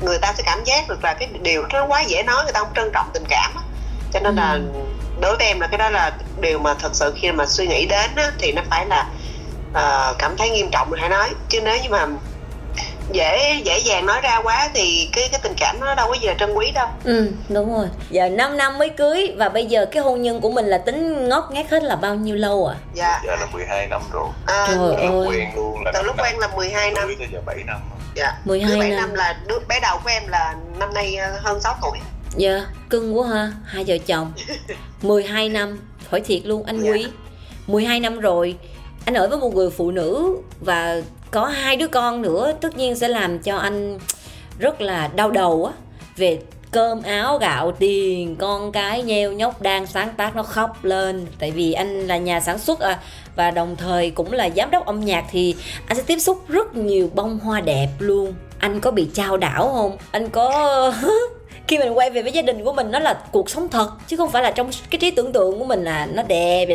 người 0.00 0.18
ta 0.18 0.32
sẽ 0.36 0.42
cảm 0.46 0.64
giác 0.64 0.88
được 0.88 1.04
là 1.04 1.14
cái 1.14 1.28
điều 1.42 1.62
nó 1.72 1.86
quá 1.86 2.00
dễ 2.00 2.22
nói 2.22 2.44
người 2.44 2.52
ta 2.52 2.60
không 2.60 2.72
trân 2.76 2.90
trọng 2.92 3.10
tình 3.12 3.24
cảm 3.28 3.52
á 3.56 3.62
cho 4.12 4.20
nên 4.20 4.36
ừ. 4.36 4.40
là 4.40 4.58
đối 5.20 5.36
với 5.36 5.46
em 5.46 5.60
là 5.60 5.66
cái 5.66 5.78
đó 5.78 5.90
là 5.90 6.12
điều 6.40 6.58
mà 6.58 6.74
thật 6.74 6.90
sự 6.94 7.14
khi 7.16 7.32
mà 7.32 7.46
suy 7.46 7.66
nghĩ 7.66 7.86
đến 7.86 8.10
á, 8.16 8.30
thì 8.38 8.52
nó 8.52 8.62
phải 8.70 8.86
là 8.86 9.06
uh, 9.70 10.18
cảm 10.18 10.36
thấy 10.36 10.50
nghiêm 10.50 10.68
trọng 10.72 10.90
rồi 10.90 11.00
hãy 11.00 11.08
nói 11.08 11.28
chứ 11.48 11.60
nếu 11.60 11.76
như 11.82 11.88
mà 11.90 12.06
dễ 13.12 13.62
dễ 13.64 13.78
dàng 13.78 14.06
nói 14.06 14.20
ra 14.20 14.40
quá 14.42 14.70
thì 14.74 15.08
cái 15.12 15.28
cái 15.32 15.40
tình 15.42 15.54
cảm 15.56 15.80
nó 15.80 15.94
đâu 15.94 16.08
có 16.08 16.16
là 16.22 16.34
trân 16.38 16.52
quý 16.54 16.70
đâu. 16.74 16.88
Ừ 17.04 17.30
đúng 17.48 17.74
rồi. 17.74 17.86
Giờ 18.10 18.28
5 18.28 18.56
năm 18.56 18.78
mới 18.78 18.88
cưới 18.88 19.34
và 19.36 19.48
bây 19.48 19.66
giờ 19.66 19.86
cái 19.86 20.02
hôn 20.02 20.22
nhân 20.22 20.40
của 20.40 20.50
mình 20.50 20.66
là 20.66 20.78
tính 20.78 21.28
ngót 21.28 21.44
nghét 21.50 21.70
hết 21.70 21.82
là 21.82 21.96
bao 21.96 22.14
nhiêu 22.14 22.36
lâu 22.36 22.66
à 22.66 22.76
dạ. 22.94 23.20
Giờ 23.26 23.36
là 23.36 23.46
12 23.52 23.86
năm 23.86 24.02
rồi. 24.12 24.28
À, 24.46 24.66
trời 24.68 24.94
ơi. 24.94 25.26
Quen 25.28 25.48
luôn 25.56 25.82
là 25.84 25.92
từ 25.94 26.02
lúc 26.02 26.16
quen 26.18 26.38
là 26.38 26.48
12 26.56 26.90
năm. 26.90 27.14
Tới 27.18 27.28
giờ 27.32 27.40
7 27.46 27.56
năm 27.66 27.80
dạ. 28.14 28.38
12 28.44 28.78
7 28.78 28.90
năm. 28.90 28.98
năm 28.98 29.14
là 29.14 29.40
đứa 29.46 29.58
bé 29.68 29.80
đầu 29.80 29.98
của 30.04 30.10
em 30.10 30.28
là 30.28 30.54
năm 30.78 30.94
nay 30.94 31.16
ờ, 31.16 31.38
hơn 31.42 31.60
6 31.60 31.74
tuổi. 31.82 31.98
Dạ 32.36 32.66
cưng 32.90 33.18
quá 33.18 33.28
ha 33.28 33.52
hai 33.64 33.84
vợ 33.86 33.98
chồng. 34.06 34.32
12 35.02 35.48
năm 35.48 35.78
hỏi 36.10 36.20
thiệt 36.20 36.40
luôn 36.44 36.64
anh 36.66 36.80
dạ. 36.80 36.90
quý. 36.92 37.06
12 37.66 38.00
năm 38.00 38.20
rồi 38.20 38.56
anh 39.06 39.14
ở 39.14 39.28
với 39.28 39.38
một 39.38 39.54
người 39.54 39.70
phụ 39.70 39.90
nữ 39.90 40.36
và 40.60 41.02
có 41.30 41.44
hai 41.44 41.76
đứa 41.76 41.88
con 41.88 42.22
nữa, 42.22 42.52
tất 42.60 42.76
nhiên 42.76 42.94
sẽ 42.94 43.08
làm 43.08 43.38
cho 43.38 43.56
anh 43.56 43.98
rất 44.58 44.80
là 44.80 45.08
đau 45.14 45.30
đầu 45.30 45.64
á. 45.64 45.72
Về 46.16 46.40
cơm, 46.70 47.02
áo, 47.02 47.38
gạo, 47.38 47.72
tiền, 47.72 48.36
con 48.36 48.72
cái, 48.72 49.02
nheo, 49.02 49.32
nhóc, 49.32 49.62
đang 49.62 49.86
sáng 49.86 50.14
tác 50.16 50.36
nó 50.36 50.42
khóc 50.42 50.84
lên. 50.84 51.26
Tại 51.38 51.50
vì 51.50 51.72
anh 51.72 52.00
là 52.00 52.16
nhà 52.16 52.40
sản 52.40 52.58
xuất 52.58 52.80
à 52.80 52.98
và 53.36 53.50
đồng 53.50 53.76
thời 53.76 54.10
cũng 54.10 54.32
là 54.32 54.50
giám 54.56 54.70
đốc 54.70 54.86
âm 54.86 55.00
nhạc 55.00 55.24
thì 55.30 55.54
anh 55.86 55.96
sẽ 55.96 56.02
tiếp 56.06 56.18
xúc 56.18 56.48
rất 56.48 56.76
nhiều 56.76 57.10
bông 57.14 57.38
hoa 57.38 57.60
đẹp 57.60 57.88
luôn. 57.98 58.34
Anh 58.58 58.80
có 58.80 58.90
bị 58.90 59.08
trao 59.14 59.36
đảo 59.36 59.72
không? 59.74 59.96
Anh 60.10 60.28
có 60.28 60.92
khi 61.68 61.78
mình 61.78 61.98
quay 61.98 62.10
về 62.10 62.22
với 62.22 62.32
gia 62.32 62.42
đình 62.42 62.64
của 62.64 62.72
mình 62.72 62.90
nó 62.90 62.98
là 62.98 63.18
cuộc 63.32 63.50
sống 63.50 63.68
thật 63.68 63.90
chứ 64.06 64.16
không 64.16 64.30
phải 64.30 64.42
là 64.42 64.50
trong 64.50 64.70
cái 64.90 64.98
trí 64.98 65.10
tưởng 65.10 65.32
tượng 65.32 65.58
của 65.58 65.64
mình 65.64 65.84
là 65.84 66.06
nó 66.06 66.22
đẹp 66.22 66.66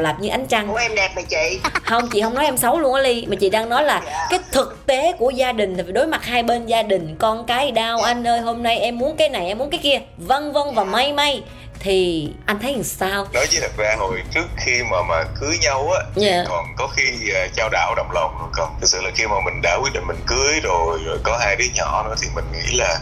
là 0.00 0.16
như 0.20 0.28
ánh 0.28 0.46
trăng 0.46 0.68
của 0.68 0.76
em 0.76 0.94
đẹp 0.94 1.10
mà 1.16 1.22
chị 1.22 1.60
không 1.84 2.08
chị 2.12 2.20
không 2.20 2.34
nói 2.34 2.44
em 2.44 2.56
xấu 2.56 2.78
luôn 2.78 2.94
á 2.94 3.02
ly 3.02 3.26
mà 3.28 3.36
chị 3.36 3.50
đang 3.50 3.68
nói 3.68 3.84
là 3.84 4.02
dạ. 4.06 4.26
cái 4.30 4.38
thực 4.52 4.86
tế 4.86 5.12
của 5.12 5.30
gia 5.30 5.52
đình 5.52 5.76
thì 5.76 5.82
phải 5.82 5.92
đối 5.92 6.06
mặt 6.06 6.24
hai 6.24 6.42
bên 6.42 6.66
gia 6.66 6.82
đình 6.82 7.16
con 7.18 7.46
cái 7.46 7.70
đau 7.70 7.98
dạ. 8.02 8.06
anh 8.06 8.26
ơi 8.26 8.40
hôm 8.40 8.62
nay 8.62 8.78
em 8.78 8.98
muốn 8.98 9.16
cái 9.16 9.28
này 9.28 9.46
em 9.46 9.58
muốn 9.58 9.70
cái 9.70 9.80
kia 9.82 10.00
vân 10.16 10.52
vân 10.52 10.74
và 10.74 10.84
dạ. 10.84 10.90
may 10.90 11.12
may 11.12 11.42
thì 11.80 12.28
anh 12.46 12.58
thấy 12.62 12.72
làm 12.72 12.84
sao 12.84 13.26
nói 13.32 13.46
chứ 13.50 13.58
thật 13.60 13.72
ra 13.76 13.94
hồi 13.98 14.22
trước 14.34 14.46
khi 14.56 14.82
mà 14.90 15.02
mà 15.08 15.24
cưới 15.40 15.58
nhau 15.62 15.90
á 15.90 16.22
yeah. 16.22 16.46
còn 16.48 16.66
có 16.76 16.86
khi 16.86 17.32
uh, 17.46 17.52
trao 17.56 17.68
đảo 17.68 17.94
đồng 17.94 18.10
lòng 18.14 18.50
còn 18.52 18.76
thực 18.80 18.86
sự 18.86 19.00
là 19.02 19.10
khi 19.14 19.26
mà 19.26 19.36
mình 19.44 19.60
đã 19.62 19.78
quyết 19.82 19.92
định 19.92 20.06
mình 20.06 20.20
cưới 20.26 20.60
rồi 20.62 20.98
rồi 21.06 21.18
có 21.22 21.38
hai 21.38 21.56
đứa 21.56 21.64
nhỏ 21.74 22.04
nữa 22.08 22.14
thì 22.22 22.28
mình 22.34 22.44
nghĩ 22.52 22.76
là 22.76 22.98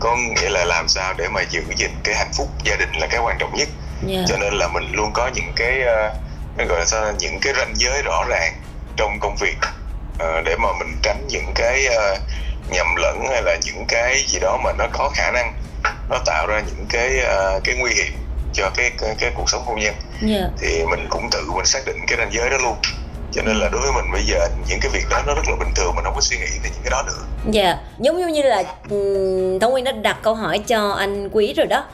có 0.00 0.16
nghĩa 0.16 0.48
là 0.50 0.64
làm 0.64 0.88
sao 0.88 1.14
để 1.18 1.28
mà 1.28 1.42
giữ 1.50 1.62
gìn 1.76 1.90
cái 2.04 2.14
hạnh 2.14 2.30
phúc 2.36 2.48
gia 2.64 2.76
đình 2.76 2.92
là 2.92 3.06
cái 3.06 3.20
quan 3.24 3.36
trọng 3.38 3.54
nhất 3.54 3.68
yeah. 4.08 4.24
cho 4.28 4.36
nên 4.36 4.54
là 4.54 4.68
mình 4.68 4.92
luôn 4.92 5.10
có 5.12 5.30
những 5.34 5.52
cái 5.56 5.80
uh, 5.80 6.68
gọi 6.68 6.78
là 6.78 6.84
sao 6.84 7.12
những 7.18 7.38
cái 7.40 7.52
ranh 7.56 7.72
giới 7.76 8.02
rõ 8.02 8.24
ràng 8.28 8.52
trong 8.96 9.18
công 9.20 9.36
việc 9.40 9.56
uh, 10.14 10.44
để 10.44 10.56
mà 10.56 10.68
mình 10.78 10.96
tránh 11.02 11.26
những 11.28 11.52
cái 11.54 11.86
uh, 11.88 12.18
nhầm 12.70 12.86
lẫn 12.96 13.26
hay 13.30 13.42
là 13.42 13.56
những 13.64 13.84
cái 13.88 14.24
gì 14.26 14.38
đó 14.40 14.58
mà 14.64 14.72
nó 14.78 14.86
có 14.92 15.10
khả 15.14 15.30
năng 15.30 15.54
nó 16.10 16.18
tạo 16.26 16.46
ra 16.46 16.62
những 16.66 16.86
cái 16.88 17.10
uh, 17.18 17.64
cái 17.64 17.74
nguy 17.78 17.90
hiểm 17.94 18.12
cho 18.52 18.70
cái 18.74 18.90
cái, 18.98 19.14
cái 19.18 19.32
cuộc 19.36 19.50
sống 19.50 19.62
hôn 19.66 19.78
nhân. 19.80 19.94
Yeah. 20.28 20.50
thì 20.60 20.84
mình 20.90 21.06
cũng 21.10 21.28
tự 21.30 21.50
mình 21.56 21.66
xác 21.66 21.80
định 21.86 21.96
cái 22.06 22.18
ranh 22.18 22.32
giới 22.32 22.50
đó 22.50 22.56
luôn. 22.62 22.76
Cho 23.32 23.42
nên 23.42 23.56
là 23.56 23.68
đối 23.68 23.80
với 23.80 23.92
mình 23.92 24.12
bây 24.12 24.22
giờ 24.22 24.48
những 24.68 24.78
cái 24.82 24.90
việc 24.94 25.04
đó 25.10 25.22
nó 25.26 25.34
rất 25.34 25.42
là 25.48 25.56
bình 25.56 25.74
thường 25.76 25.92
mình 25.94 26.04
không 26.04 26.14
có 26.14 26.20
suy 26.20 26.36
nghĩ 26.36 26.58
về 26.62 26.70
những 26.72 26.82
cái 26.82 26.90
đó 26.90 27.02
nữa. 27.06 27.22
Dạ. 27.50 27.62
Yeah. 27.62 27.78
giống 27.98 28.32
như 28.32 28.42
là 28.42 28.62
thông 29.60 29.70
nguyên 29.70 29.84
đã 29.84 29.92
đặt 29.92 30.18
câu 30.22 30.34
hỏi 30.34 30.58
cho 30.58 30.90
anh 30.90 31.28
quý 31.32 31.54
rồi 31.56 31.66
đó. 31.66 31.84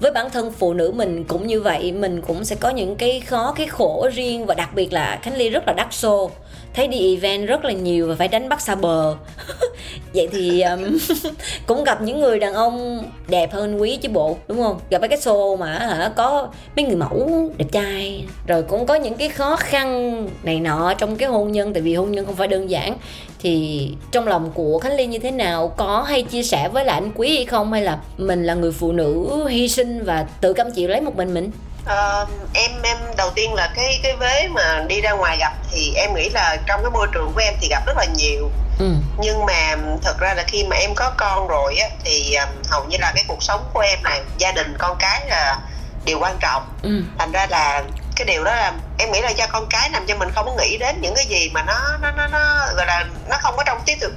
Với 0.00 0.12
bản 0.12 0.30
thân 0.30 0.52
phụ 0.58 0.74
nữ 0.74 0.92
mình 0.94 1.24
cũng 1.24 1.46
như 1.46 1.60
vậy 1.60 1.92
mình 1.92 2.22
cũng 2.22 2.44
sẽ 2.44 2.56
có 2.56 2.70
những 2.70 2.96
cái 2.96 3.20
khó 3.20 3.54
cái 3.56 3.66
khổ 3.66 4.08
riêng 4.14 4.46
và 4.46 4.54
đặc 4.54 4.68
biệt 4.74 4.92
là 4.92 5.18
khánh 5.22 5.36
ly 5.36 5.50
rất 5.50 5.64
là 5.66 5.72
đắt 5.76 5.86
xô 5.90 6.30
thấy 6.74 6.88
đi 6.88 7.14
event 7.14 7.48
rất 7.48 7.64
là 7.64 7.72
nhiều 7.72 8.08
và 8.08 8.14
phải 8.14 8.28
đánh 8.28 8.48
bắt 8.48 8.60
xa 8.60 8.74
bờ. 8.74 9.16
Vậy 10.14 10.28
thì 10.32 10.62
um, 10.62 10.98
cũng 11.66 11.84
gặp 11.84 12.02
những 12.02 12.20
người 12.20 12.38
đàn 12.38 12.54
ông 12.54 13.04
đẹp 13.28 13.52
hơn 13.52 13.80
quý 13.80 13.96
chứ 13.96 14.08
bộ 14.08 14.36
đúng 14.48 14.62
không? 14.62 14.80
Gặp 14.90 15.00
mấy 15.00 15.08
cái 15.08 15.18
show 15.18 15.56
mà 15.56 15.78
hả 15.78 16.12
có 16.16 16.48
mấy 16.76 16.84
người 16.84 16.96
mẫu 16.96 17.50
đẹp 17.56 17.66
trai. 17.72 18.24
Rồi 18.46 18.62
cũng 18.62 18.86
có 18.86 18.94
những 18.94 19.14
cái 19.14 19.28
khó 19.28 19.56
khăn 19.56 20.28
này 20.42 20.60
nọ 20.60 20.94
trong 20.94 21.16
cái 21.16 21.28
hôn 21.28 21.52
nhân 21.52 21.72
tại 21.72 21.82
vì 21.82 21.94
hôn 21.94 22.12
nhân 22.12 22.26
không 22.26 22.36
phải 22.36 22.48
đơn 22.48 22.70
giản. 22.70 22.96
Thì 23.38 23.88
trong 24.12 24.28
lòng 24.28 24.50
của 24.54 24.78
khánh 24.78 24.96
ly 24.96 25.06
như 25.06 25.18
thế 25.18 25.30
nào? 25.30 25.68
Có 25.68 26.04
hay 26.08 26.22
chia 26.22 26.42
sẻ 26.42 26.68
với 26.68 26.84
lại 26.84 27.00
anh 27.00 27.10
quý 27.14 27.36
hay 27.36 27.44
không? 27.44 27.72
Hay 27.72 27.82
là 27.82 27.98
mình 28.18 28.44
là 28.44 28.54
người 28.54 28.72
phụ 28.72 28.92
nữ 28.92 29.44
hy 29.48 29.68
sinh 29.68 30.04
và 30.04 30.26
tự 30.40 30.52
cam 30.52 30.70
chịu 30.70 30.88
lấy 30.88 31.00
một 31.00 31.16
mình 31.16 31.34
mình? 31.34 31.50
Uh, 31.84 32.28
em 32.54 32.70
em 32.82 32.96
đầu 33.16 33.30
tiên 33.30 33.54
là 33.54 33.72
cái 33.76 34.00
cái 34.02 34.16
vế 34.16 34.48
mà 34.48 34.84
đi 34.88 35.00
ra 35.00 35.12
ngoài 35.12 35.36
gặp 35.40 35.52
thì 35.70 35.92
em 35.96 36.14
nghĩ 36.14 36.28
là 36.28 36.56
trong 36.66 36.82
cái 36.82 36.90
môi 36.90 37.06
trường 37.12 37.32
của 37.34 37.40
em 37.40 37.54
thì 37.60 37.68
gặp 37.68 37.86
rất 37.86 37.96
là 37.96 38.04
nhiều 38.04 38.50
ừ. 38.78 38.94
nhưng 39.18 39.46
mà 39.46 39.76
thật 40.02 40.18
ra 40.20 40.34
là 40.34 40.44
khi 40.46 40.64
mà 40.64 40.76
em 40.76 40.94
có 40.94 41.12
con 41.16 41.48
rồi 41.48 41.76
á 41.76 41.88
thì 42.04 42.34
um, 42.34 42.48
hầu 42.70 42.84
như 42.84 42.96
là 43.00 43.12
cái 43.14 43.24
cuộc 43.28 43.42
sống 43.42 43.70
của 43.72 43.80
em 43.80 44.02
này 44.02 44.20
gia 44.38 44.52
đình 44.52 44.74
con 44.78 44.96
cái 44.98 45.26
là 45.28 45.58
điều 46.04 46.18
quan 46.18 46.36
trọng 46.40 46.62
ừ. 46.82 47.02
thành 47.18 47.32
ra 47.32 47.46
là 47.50 47.82
cái 48.16 48.24
điều 48.26 48.44
đó 48.44 48.54
là 48.54 48.72
em 48.98 49.12
nghĩ 49.12 49.20
là 49.20 49.30
do 49.30 49.46
con 49.46 49.66
cái 49.70 49.90
làm 49.90 50.06
cho 50.06 50.16
mình 50.16 50.28
không 50.34 50.46
có 50.46 50.52
nghĩ 50.62 50.78
đến 50.78 51.00
những 51.00 51.14
cái 51.14 51.26
gì 51.26 51.50
mà 51.54 51.62
nó 51.62 51.96
nó 52.02 52.10
nó 52.10 52.26
nó 52.26 52.66
gọi 52.76 52.86
là 52.86 53.04
nó 53.28 53.36
không 53.40 53.54
có 53.56 53.62
trong 53.66 53.80
trí 53.86 53.94
thực 53.94 54.12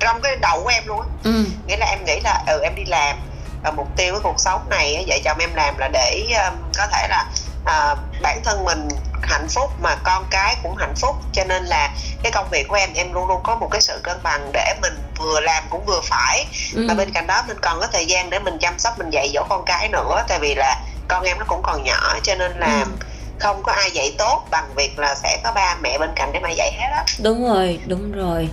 trong 0.00 0.20
cái 0.22 0.36
đầu 0.36 0.60
của 0.62 0.68
em 0.68 0.86
luôn 0.86 1.00
á 1.00 1.06
ừ. 1.24 1.44
nghĩa 1.66 1.76
là 1.76 1.86
em 1.86 2.04
nghĩ 2.04 2.20
là 2.24 2.44
ừ 2.46 2.60
em 2.62 2.74
đi 2.74 2.84
làm 2.84 3.16
và 3.62 3.70
mục 3.70 3.88
tiêu 3.96 4.14
của 4.14 4.20
cuộc 4.22 4.40
sống 4.40 4.68
này 4.68 5.04
vợ 5.06 5.16
chồng 5.24 5.38
em 5.38 5.54
làm 5.54 5.78
là 5.78 5.88
để 5.92 6.26
um, 6.46 6.54
có 6.76 6.86
thể 6.86 7.08
là 7.08 7.26
uh, 7.62 7.98
bản 8.22 8.40
thân 8.44 8.64
mình 8.64 8.88
hạnh 9.22 9.46
phúc 9.48 9.70
mà 9.82 9.96
con 10.02 10.24
cái 10.30 10.56
cũng 10.62 10.76
hạnh 10.76 10.94
phúc. 10.96 11.16
Cho 11.32 11.44
nên 11.44 11.64
là 11.64 11.94
cái 12.22 12.32
công 12.32 12.48
việc 12.50 12.68
của 12.68 12.74
em 12.74 12.90
em 12.94 13.12
luôn 13.12 13.28
luôn 13.28 13.40
có 13.44 13.56
một 13.56 13.68
cái 13.70 13.80
sự 13.80 14.00
cân 14.02 14.22
bằng 14.22 14.50
để 14.52 14.74
mình 14.82 14.94
vừa 15.18 15.40
làm 15.40 15.64
cũng 15.70 15.84
vừa 15.86 16.00
phải. 16.02 16.46
Ừ. 16.74 16.86
và 16.88 16.94
bên 16.94 17.12
cạnh 17.12 17.26
đó 17.26 17.42
mình 17.48 17.56
còn 17.62 17.80
có 17.80 17.86
thời 17.86 18.06
gian 18.06 18.30
để 18.30 18.38
mình 18.38 18.58
chăm 18.58 18.78
sóc 18.78 18.98
mình 18.98 19.10
dạy 19.10 19.30
dỗ 19.34 19.42
con 19.48 19.62
cái 19.66 19.88
nữa. 19.88 20.24
Tại 20.28 20.38
vì 20.38 20.54
là 20.54 20.80
con 21.08 21.24
em 21.24 21.38
nó 21.38 21.44
cũng 21.48 21.62
còn 21.62 21.84
nhỏ 21.84 22.18
cho 22.22 22.34
nên 22.34 22.52
là 22.58 22.84
ừ 22.86 23.06
không 23.42 23.62
có 23.62 23.72
ai 23.72 23.90
dạy 23.90 24.14
tốt 24.18 24.42
bằng 24.50 24.74
việc 24.76 24.98
là 24.98 25.14
sẽ 25.14 25.40
có 25.44 25.52
ba 25.52 25.76
mẹ 25.82 25.98
bên 25.98 26.10
cạnh 26.16 26.30
để 26.32 26.40
mà 26.40 26.50
dạy 26.50 26.72
hết 26.72 26.88
á 26.96 27.04
đúng 27.18 27.48
rồi 27.48 27.80
đúng 27.86 28.12
rồi 28.12 28.48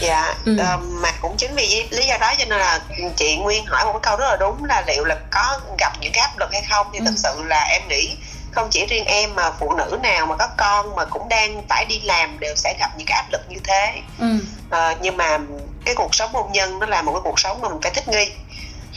dạ 0.00 0.34
ừ. 0.44 0.52
uh, 0.52 0.82
mà 0.82 1.12
cũng 1.20 1.36
chính 1.36 1.54
vì 1.54 1.86
lý 1.90 2.06
do 2.06 2.16
đó 2.20 2.34
cho 2.38 2.44
nên 2.48 2.58
là 2.58 2.80
chị 3.16 3.36
nguyên 3.36 3.66
hỏi 3.66 3.84
một 3.84 3.98
câu 4.02 4.16
rất 4.16 4.28
là 4.28 4.36
đúng 4.36 4.64
là 4.64 4.82
liệu 4.86 5.04
là 5.04 5.16
có 5.30 5.60
gặp 5.78 5.92
những 6.00 6.12
cái 6.12 6.22
áp 6.22 6.38
lực 6.38 6.52
hay 6.52 6.62
không 6.70 6.86
thì 6.92 6.98
ừ. 6.98 7.04
thực 7.04 7.14
sự 7.18 7.42
là 7.46 7.68
em 7.72 7.88
nghĩ 7.88 8.16
không 8.50 8.68
chỉ 8.70 8.86
riêng 8.86 9.04
em 9.04 9.34
mà 9.34 9.50
phụ 9.50 9.74
nữ 9.74 9.98
nào 10.02 10.26
mà 10.26 10.36
có 10.36 10.48
con 10.56 10.94
mà 10.96 11.04
cũng 11.04 11.28
đang 11.28 11.62
phải 11.68 11.84
đi 11.84 12.00
làm 12.00 12.38
đều 12.40 12.54
sẽ 12.56 12.74
gặp 12.80 12.90
những 12.96 13.06
cái 13.06 13.16
áp 13.16 13.32
lực 13.32 13.40
như 13.48 13.56
thế 13.64 14.00
ừ. 14.18 14.38
uh, 14.68 14.98
nhưng 15.00 15.16
mà 15.16 15.38
cái 15.84 15.94
cuộc 15.94 16.14
sống 16.14 16.30
hôn 16.32 16.52
nhân 16.52 16.78
nó 16.78 16.86
là 16.86 17.02
một 17.02 17.12
cái 17.12 17.20
cuộc 17.24 17.40
sống 17.40 17.60
mà 17.60 17.68
mình 17.68 17.78
phải 17.82 17.90
thích 17.90 18.08
nghi 18.08 18.32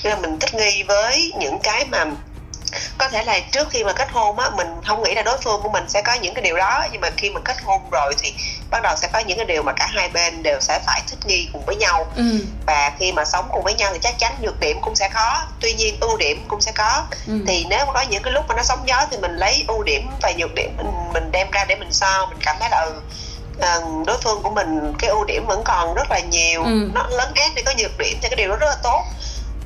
nên 0.04 0.14
là 0.14 0.20
mình 0.20 0.40
thích 0.40 0.54
nghi 0.54 0.84
với 0.84 1.32
những 1.40 1.60
cái 1.60 1.86
mà 1.86 2.06
có 2.98 3.10
thể 3.10 3.24
là 3.24 3.40
trước 3.51 3.70
khi 3.70 3.84
mà 3.84 3.94
kết 3.94 4.10
hôn 4.12 4.40
á 4.40 4.50
mình 4.50 4.68
không 4.88 5.04
nghĩ 5.04 5.13
là 5.16 5.22
đối 5.22 5.38
phương 5.38 5.62
của 5.62 5.70
mình 5.70 5.84
sẽ 5.88 6.01
có 6.01 6.13
những 6.13 6.34
cái 6.34 6.44
điều 6.44 6.58
đó 6.58 6.86
nhưng 6.92 7.01
mà 7.01 7.10
khi 7.18 7.30
mà 7.30 7.40
kết 7.46 7.58
hôn 7.63 7.82
rồi 7.92 8.13
thì 8.20 8.34
bắt 8.72 8.80
đầu 8.84 8.96
sẽ 8.96 9.08
có 9.13 9.20
những 9.20 9.38
cái 9.38 9.46
điều 9.46 9.63
mà 9.63 9.74
cả 9.74 9.88
hai 9.92 10.10
bên 10.10 10.44
đều 10.44 10.60
sẽ 10.60 10.80
phải 10.86 11.01
thích 11.08 11.25
nghi 11.25 11.50
cùng 11.54 11.66
với 11.66 11.75
nhau 11.75 12.08
ừ. 12.16 12.24
và 12.66 12.92
khi 13.00 13.12
mà 13.12 13.25
sống 13.25 13.46
cùng 13.51 13.63
với 13.63 13.74
nhau 13.74 13.90
thì 13.94 14.00
chắc 14.00 14.20
chắn 14.20 14.36
nhược 14.42 14.60
điểm 14.60 14.78
cũng 14.82 14.96
sẽ 14.96 15.10
có 15.13 15.42
tuy 15.60 15.74
nhiên 15.74 15.98
ưu 16.00 16.18
điểm 16.18 16.46
cũng 16.48 16.62
sẽ 16.62 16.72
có 16.72 17.04
ừ. 17.28 17.34
thì 17.48 17.66
nếu 17.70 17.86
mà 17.86 17.94
có 17.94 18.01
những 18.01 18.24
cái 18.24 18.34
lúc 18.34 18.46
mà 18.48 18.56
nó 18.56 18.63
sóng 18.63 18.88
gió 18.88 19.06
thì 19.12 19.18
mình 19.18 19.36
lấy 19.36 19.63
ưu 19.68 19.84
điểm 19.84 20.10
và 20.22 20.32
nhược 20.38 20.54
điểm 20.56 20.78
mình 20.78 21.13
mình 21.13 21.32
đem 21.32 21.51
ra 21.51 21.66
để 21.66 21.75
mình 21.75 21.94
so 21.94 22.25
mình 22.25 22.40
cảm 22.42 22.56
thấy 22.60 22.70
là 22.72 22.82
ừ 22.82 23.01
uh, 23.62 24.08
đối 24.08 24.18
phương 24.18 24.44
của 24.44 24.50
mình 24.50 24.94
cái 25.00 25.10
ưu 25.10 25.25
điểm 25.25 25.46
vẫn 25.48 25.62
còn 25.66 25.94
rất 25.94 26.12
là 26.12 26.20
nhiều 26.20 26.63
ừ. 26.63 26.90
nó 26.94 27.08
lớn 27.10 27.32
ép 27.36 27.51
thì 27.56 27.62
có 27.62 27.74
nhược 27.78 27.98
điểm 27.98 28.18
thì 28.22 28.30
cái 28.30 28.36
điều 28.36 28.50
đó 28.50 28.56
rất 28.56 28.68
là 28.68 28.75
tốt 28.84 29.04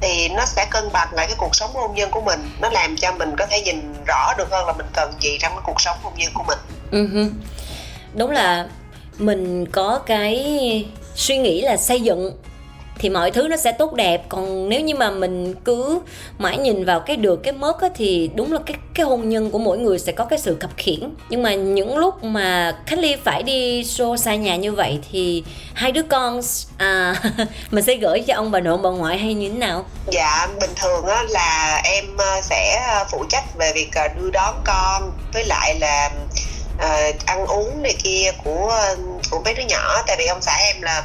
thì 0.01 0.29
nó 0.29 0.45
sẽ 0.45 0.65
cân 0.71 0.91
bằng 0.93 1.07
lại 1.13 1.27
cái 1.27 1.35
cuộc 1.37 1.55
sống 1.55 1.71
hôn 1.73 1.95
nhân 1.95 2.11
của 2.11 2.21
mình 2.21 2.39
nó 2.61 2.69
làm 2.69 2.95
cho 2.97 3.11
mình 3.11 3.35
có 3.37 3.45
thể 3.45 3.61
nhìn 3.61 3.93
rõ 4.07 4.33
được 4.37 4.51
hơn 4.51 4.67
là 4.67 4.73
mình 4.73 4.85
cần 4.93 5.13
gì 5.21 5.37
trong 5.39 5.51
cái 5.51 5.61
cuộc 5.63 5.81
sống 5.81 5.97
hôn 6.03 6.13
nhân 6.17 6.31
của 6.33 6.43
mình 6.47 6.59
uh-huh. 6.91 7.29
đúng 8.13 8.31
là 8.31 8.67
mình 9.17 9.65
có 9.65 9.99
cái 10.05 10.85
suy 11.15 11.37
nghĩ 11.37 11.61
là 11.61 11.77
xây 11.77 12.01
dựng 12.01 12.37
thì 12.99 13.09
mọi 13.09 13.31
thứ 13.31 13.47
nó 13.47 13.57
sẽ 13.57 13.71
tốt 13.71 13.93
đẹp. 13.93 14.21
Còn 14.29 14.69
nếu 14.69 14.81
như 14.81 14.95
mà 14.95 15.11
mình 15.11 15.55
cứ 15.65 15.99
mãi 16.37 16.57
nhìn 16.57 16.85
vào 16.85 16.99
cái 16.99 17.15
được 17.15 17.43
cái 17.43 17.53
mất 17.53 17.81
á, 17.81 17.89
thì 17.95 18.29
đúng 18.35 18.53
là 18.53 18.59
cái 18.65 18.77
cái 18.93 19.05
hôn 19.05 19.29
nhân 19.29 19.51
của 19.51 19.59
mỗi 19.59 19.77
người 19.77 19.99
sẽ 19.99 20.11
có 20.11 20.25
cái 20.25 20.39
sự 20.39 20.57
khập 20.59 20.69
khiển. 20.77 21.13
Nhưng 21.29 21.43
mà 21.43 21.53
những 21.55 21.97
lúc 21.97 22.23
mà 22.23 22.77
Khánh 22.85 22.99
Ly 22.99 23.15
phải 23.23 23.43
đi 23.43 23.83
show 23.83 24.17
xa 24.17 24.35
nhà 24.35 24.55
như 24.55 24.71
vậy 24.71 24.99
thì 25.11 25.43
hai 25.73 25.91
đứa 25.91 26.03
con 26.03 26.41
à, 26.77 27.15
mình 27.71 27.83
sẽ 27.83 27.95
gửi 27.95 28.21
cho 28.27 28.35
ông 28.35 28.51
bà 28.51 28.59
nội 28.59 28.77
bà 28.83 28.89
ngoại 28.89 29.17
hay 29.17 29.33
như 29.33 29.49
thế 29.49 29.57
nào? 29.57 29.85
Dạ 30.11 30.47
bình 30.61 30.73
thường 30.75 31.05
á, 31.05 31.23
là 31.29 31.81
em 31.83 32.05
ờ, 32.17 32.41
sẽ 32.41 32.81
phụ 33.11 33.25
trách 33.29 33.43
về 33.57 33.71
việc 33.75 33.89
ờ, 33.95 34.07
đưa 34.07 34.29
đón 34.29 34.55
con 34.65 35.11
với 35.33 35.45
lại 35.45 35.75
là 35.79 36.09
uh, 36.75 37.25
ăn 37.25 37.45
uống 37.45 37.81
này 37.83 37.95
kia 38.03 38.31
của 38.43 38.79
của 39.31 39.41
mấy 39.45 39.53
đứa 39.53 39.63
nhỏ. 39.63 40.01
Tại 40.07 40.15
vì 40.19 40.25
ông 40.25 40.41
xã 40.41 40.55
em 40.57 40.81
là 40.81 41.03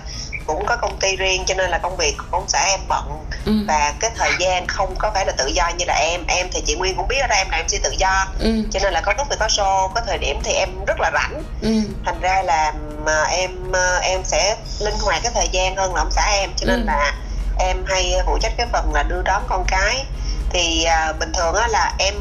cũng 0.54 0.66
có 0.66 0.76
công 0.76 0.96
ty 1.00 1.16
riêng 1.16 1.44
cho 1.46 1.54
nên 1.54 1.70
là 1.70 1.78
công 1.78 1.96
việc 1.96 2.16
của 2.18 2.36
ông 2.36 2.48
xã 2.48 2.64
em 2.64 2.80
bận 2.88 3.26
ừ. 3.46 3.52
và 3.68 3.94
cái 4.00 4.10
thời 4.16 4.32
gian 4.38 4.66
không 4.66 4.94
có 4.98 5.10
phải 5.14 5.26
là 5.26 5.32
tự 5.32 5.46
do 5.46 5.70
như 5.78 5.84
là 5.88 5.94
em 5.94 6.20
em 6.28 6.46
thì 6.52 6.62
chị 6.66 6.74
nguyên 6.74 6.96
cũng 6.96 7.08
biết 7.08 7.16
đây 7.28 7.38
em 7.38 7.50
là 7.50 7.56
em 7.56 7.68
sẽ 7.68 7.78
tự 7.82 7.90
do 7.98 8.26
ừ. 8.38 8.62
cho 8.72 8.80
nên 8.82 8.92
là 8.92 9.00
có 9.00 9.14
lúc 9.18 9.26
thì 9.30 9.36
có 9.40 9.46
show 9.46 9.88
có 9.94 10.00
thời 10.06 10.18
điểm 10.18 10.40
thì 10.44 10.52
em 10.52 10.68
rất 10.86 11.00
là 11.00 11.10
rảnh 11.14 11.42
ừ. 11.62 11.70
thành 12.04 12.20
ra 12.20 12.42
là 12.42 12.72
mà 13.04 13.24
em 13.24 13.72
em 14.02 14.24
sẽ 14.24 14.56
linh 14.80 14.98
hoạt 15.00 15.22
cái 15.22 15.32
thời 15.34 15.48
gian 15.52 15.76
hơn 15.76 15.94
là 15.94 16.00
ông 16.00 16.10
xã 16.10 16.30
em 16.32 16.50
cho 16.56 16.66
nên 16.66 16.80
ừ. 16.80 16.86
là 16.86 17.12
em 17.58 17.84
hay 17.86 18.14
phụ 18.26 18.38
trách 18.40 18.52
cái 18.56 18.66
phần 18.72 18.94
là 18.94 19.02
đưa 19.02 19.22
đón 19.22 19.42
con 19.48 19.64
cái 19.68 20.04
thì 20.52 20.84
à, 20.84 21.12
bình 21.20 21.32
thường 21.32 21.54
á 21.54 21.68
là 21.68 21.94
em 21.98 22.14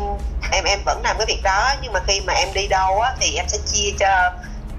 em 0.51 0.63
em 0.63 0.79
vẫn 0.86 1.01
làm 1.03 1.17
cái 1.17 1.25
việc 1.25 1.43
đó 1.43 1.74
nhưng 1.81 1.93
mà 1.93 2.00
khi 2.07 2.21
mà 2.21 2.33
em 2.33 2.53
đi 2.53 2.67
đâu 2.67 3.00
á 3.00 3.13
thì 3.19 3.36
em 3.36 3.45
sẽ 3.48 3.57
chia 3.74 3.91
cho 4.00 4.31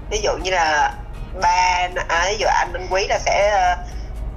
ví 0.09 0.21
dụ 0.21 0.31
như 0.43 0.51
là 0.51 0.93
ba 1.41 1.87
à, 2.07 2.25
ví 2.29 2.37
dụ 2.39 2.47
anh 2.47 2.73
Minh 2.73 2.87
Quý 2.89 3.07
là 3.07 3.19
sẽ 3.19 3.49
ờ, 3.49 3.75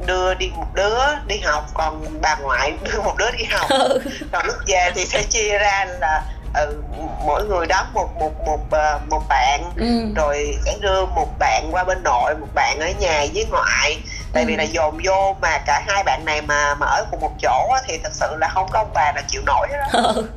đưa 0.07 0.35
đi 0.35 0.51
một 0.57 0.75
đứa 0.75 0.99
đi 1.27 1.39
học 1.39 1.65
còn 1.75 2.05
bà 2.21 2.37
ngoại 2.37 2.73
đưa 2.85 3.01
một 3.03 3.17
đứa 3.17 3.31
đi 3.39 3.45
học 3.45 3.71
ừ. 3.71 4.01
còn 4.33 4.47
lúc 4.47 4.57
về 4.67 4.91
thì 4.95 5.07
sẽ 5.07 5.23
chia 5.23 5.59
ra 5.59 5.85
là 6.01 6.23
ừ, 6.55 6.83
mỗi 7.27 7.45
người 7.45 7.67
đón 7.67 7.87
một 7.95 8.09
một 8.19 8.33
một 8.47 8.61
ờ, 8.71 8.99
một 9.11 9.23
bạn 9.29 9.63
ừ. 9.77 10.13
rồi 10.17 10.59
sẽ 10.65 10.77
đưa 10.81 11.07
một 11.07 11.29
bạn 11.39 11.69
qua 11.71 11.85
bên 11.85 12.03
nội 12.03 12.35
một 12.41 12.49
bạn 12.55 12.81
ở 12.81 12.89
nhà 13.01 13.27
với 13.35 13.47
ngoại 13.51 13.99
tại 14.33 14.43
ừ. 14.43 14.47
vì 14.47 14.57
là 14.57 14.63
dồn 14.63 14.99
vô 15.05 15.37
mà 15.41 15.59
cả 15.67 15.83
hai 15.87 16.05
bạn 16.05 16.25
này 16.25 16.43
mà 16.43 16.75
mà 16.75 16.87
ở 16.87 17.07
cùng 17.11 17.21
một 17.21 17.33
chỗ 17.43 17.69
thì 17.87 17.99
thật 18.03 18.13
sự 18.13 18.37
là 18.41 18.49
không 18.49 18.69
có 18.73 18.79
ông 18.79 18.91
bà 18.95 19.13
là 19.17 19.23
chịu 19.29 19.43
nổi 19.47 19.69
đó 19.73 20.01
ừ. 20.03 20.29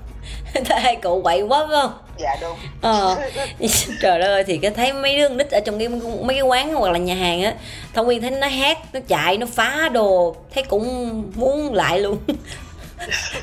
hai 0.70 0.96
cậu 0.96 1.22
quậy 1.22 1.42
quá 1.42 1.60
phải 1.70 1.82
không 1.82 2.07
dạ 2.18 2.36
đúng. 2.42 2.58
Ờ. 2.82 3.18
Trời 4.02 4.22
ơi 4.22 4.44
thì 4.44 4.58
cái 4.58 4.72
thấy 4.72 4.94
mấy 4.94 5.18
đứa 5.18 5.30
nít 5.30 5.52
ở 5.52 5.60
trong 5.60 5.80
cái 5.80 5.88
mấy 6.22 6.36
cái 6.36 6.42
quán 6.42 6.74
hoặc 6.74 6.92
là 6.92 7.00
nhà 7.00 7.16
hàng 7.16 7.44
á 7.44 7.54
thông 7.94 8.06
nguyên 8.06 8.22
thấy 8.22 8.32
nó 8.32 8.48
hát 8.48 8.78
nó 8.94 9.00
chạy 9.08 9.38
nó 9.38 9.46
phá 9.54 9.90
đồ 9.94 10.36
thấy 10.54 10.64
cũng 10.64 11.24
muốn 11.36 11.74
lại 11.74 12.00
luôn. 12.00 12.18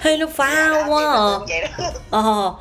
Hơi 0.00 0.18
nó 0.18 0.26
phá 0.26 0.70
dạ, 0.72 0.86
quá 0.88 1.12
à. 1.12 1.56
ờ. 2.10 2.54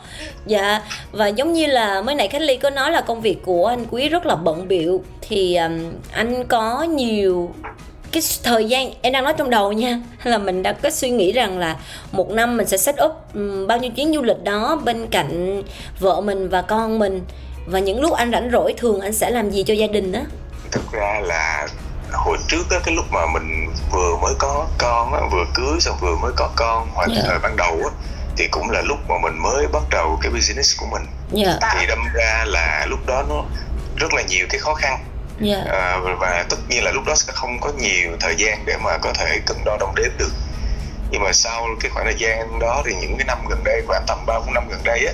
Dạ 0.45 0.81
và 1.11 1.27
giống 1.27 1.53
như 1.53 1.65
là 1.65 2.01
mới 2.01 2.15
nãy 2.15 2.27
Khánh 2.27 2.41
Ly 2.41 2.57
có 2.57 2.69
nói 2.69 2.91
là 2.91 3.01
công 3.01 3.21
việc 3.21 3.37
của 3.45 3.65
anh 3.65 3.85
Quý 3.91 4.09
rất 4.09 4.25
là 4.25 4.35
bận 4.35 4.67
biệu 4.67 5.03
thì 5.21 5.55
um, 5.55 5.93
anh 6.11 6.45
có 6.45 6.83
nhiều 6.83 7.53
cái 8.13 8.23
thời 8.43 8.65
gian 8.65 8.93
em 9.01 9.13
đang 9.13 9.23
nói 9.23 9.33
trong 9.37 9.49
đầu 9.49 9.71
nha 9.71 9.99
là 10.23 10.37
mình 10.37 10.63
đã 10.63 10.73
có 10.73 10.89
suy 10.89 11.09
nghĩ 11.09 11.31
rằng 11.31 11.59
là 11.59 11.75
một 12.11 12.29
năm 12.29 12.57
mình 12.57 12.67
sẽ 12.67 12.77
set 12.77 12.95
up 13.03 13.11
bao 13.67 13.77
nhiêu 13.77 13.91
chuyến 13.91 14.13
du 14.13 14.21
lịch 14.21 14.43
đó 14.43 14.81
bên 14.83 15.07
cạnh 15.07 15.63
vợ 15.99 16.21
mình 16.21 16.49
và 16.49 16.61
con 16.61 16.99
mình 16.99 17.21
và 17.65 17.79
những 17.79 18.01
lúc 18.01 18.13
anh 18.13 18.31
rảnh 18.31 18.49
rỗi 18.51 18.73
thường 18.77 19.01
anh 19.01 19.13
sẽ 19.13 19.29
làm 19.29 19.51
gì 19.51 19.63
cho 19.63 19.73
gia 19.73 19.87
đình 19.87 20.11
đó 20.11 20.19
thực 20.71 20.91
ra 20.91 21.19
là 21.23 21.67
hồi 22.11 22.37
trước 22.47 22.63
á, 22.69 22.77
cái 22.85 22.95
lúc 22.95 23.05
mà 23.11 23.19
mình 23.33 23.73
vừa 23.91 24.17
mới 24.21 24.33
có 24.39 24.67
con 24.77 25.13
á, 25.13 25.19
vừa 25.31 25.45
cưới 25.53 25.79
xong 25.79 25.97
vừa 26.01 26.15
mới 26.21 26.31
có 26.35 26.49
con 26.55 26.87
hoặc 26.93 27.09
yeah. 27.09 27.23
Dạ. 27.23 27.29
thời 27.29 27.39
ban 27.39 27.57
đầu 27.57 27.73
á, 27.83 27.89
thì 28.37 28.47
cũng 28.51 28.69
là 28.69 28.81
lúc 28.81 28.97
mà 29.09 29.15
mình 29.23 29.37
mới 29.43 29.67
bắt 29.67 29.83
đầu 29.91 30.19
cái 30.21 30.31
business 30.31 30.79
của 30.79 30.85
mình 30.91 31.03
yeah. 31.43 31.57
Dạ. 31.61 31.75
thì 31.79 31.87
đâm 31.87 31.99
ra 32.13 32.45
là 32.47 32.85
lúc 32.89 32.99
đó 33.07 33.23
nó 33.29 33.43
rất 33.97 34.13
là 34.13 34.21
nhiều 34.21 34.45
cái 34.49 34.59
khó 34.59 34.73
khăn 34.73 34.99
yeah. 35.43 35.65
Dạ. 35.65 35.71
à, 35.71 35.99
và 36.19 36.45
tất 36.49 36.57
nhiên 36.69 36.83
là 36.83 36.91
lúc 36.91 37.03
đó 37.05 37.15
sẽ 37.15 37.33
không 37.35 37.59
có 37.61 37.71
nhiều 37.77 38.09
thời 38.19 38.35
gian 38.37 38.63
để 38.65 38.77
mà 38.83 38.97
có 38.97 39.13
thể 39.13 39.39
cân 39.45 39.57
đo 39.65 39.77
đong 39.79 39.95
đếm 39.95 40.17
được 40.17 40.31
nhưng 41.11 41.23
mà 41.23 41.33
sau 41.33 41.67
cái 41.79 41.91
khoảng 41.93 42.05
thời 42.05 42.15
gian 42.17 42.59
đó 42.59 42.83
thì 42.85 42.93
những 43.01 43.17
cái 43.17 43.25
năm 43.27 43.37
gần 43.49 43.63
đây 43.63 43.81
khoảng 43.87 44.03
tầm 44.07 44.25
ba 44.25 44.39
năm 44.53 44.63
gần 44.69 44.83
đây 44.83 45.05
á 45.05 45.13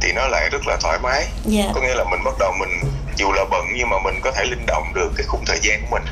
thì 0.00 0.12
nó 0.12 0.28
lại 0.28 0.48
rất 0.52 0.66
là 0.66 0.76
thoải 0.80 0.98
mái 1.02 1.20
yeah. 1.20 1.30
Dạ. 1.44 1.70
có 1.74 1.80
nghĩa 1.80 1.94
là 1.94 2.04
mình 2.04 2.20
bắt 2.24 2.34
đầu 2.38 2.52
mình 2.58 2.80
dù 3.16 3.32
là 3.32 3.44
bận 3.50 3.66
nhưng 3.74 3.90
mà 3.90 3.96
mình 4.04 4.20
có 4.24 4.32
thể 4.32 4.44
linh 4.44 4.66
động 4.66 4.92
được 4.94 5.12
cái 5.16 5.26
khung 5.26 5.44
thời 5.46 5.58
gian 5.62 5.80
của 5.82 5.88
mình 5.90 6.02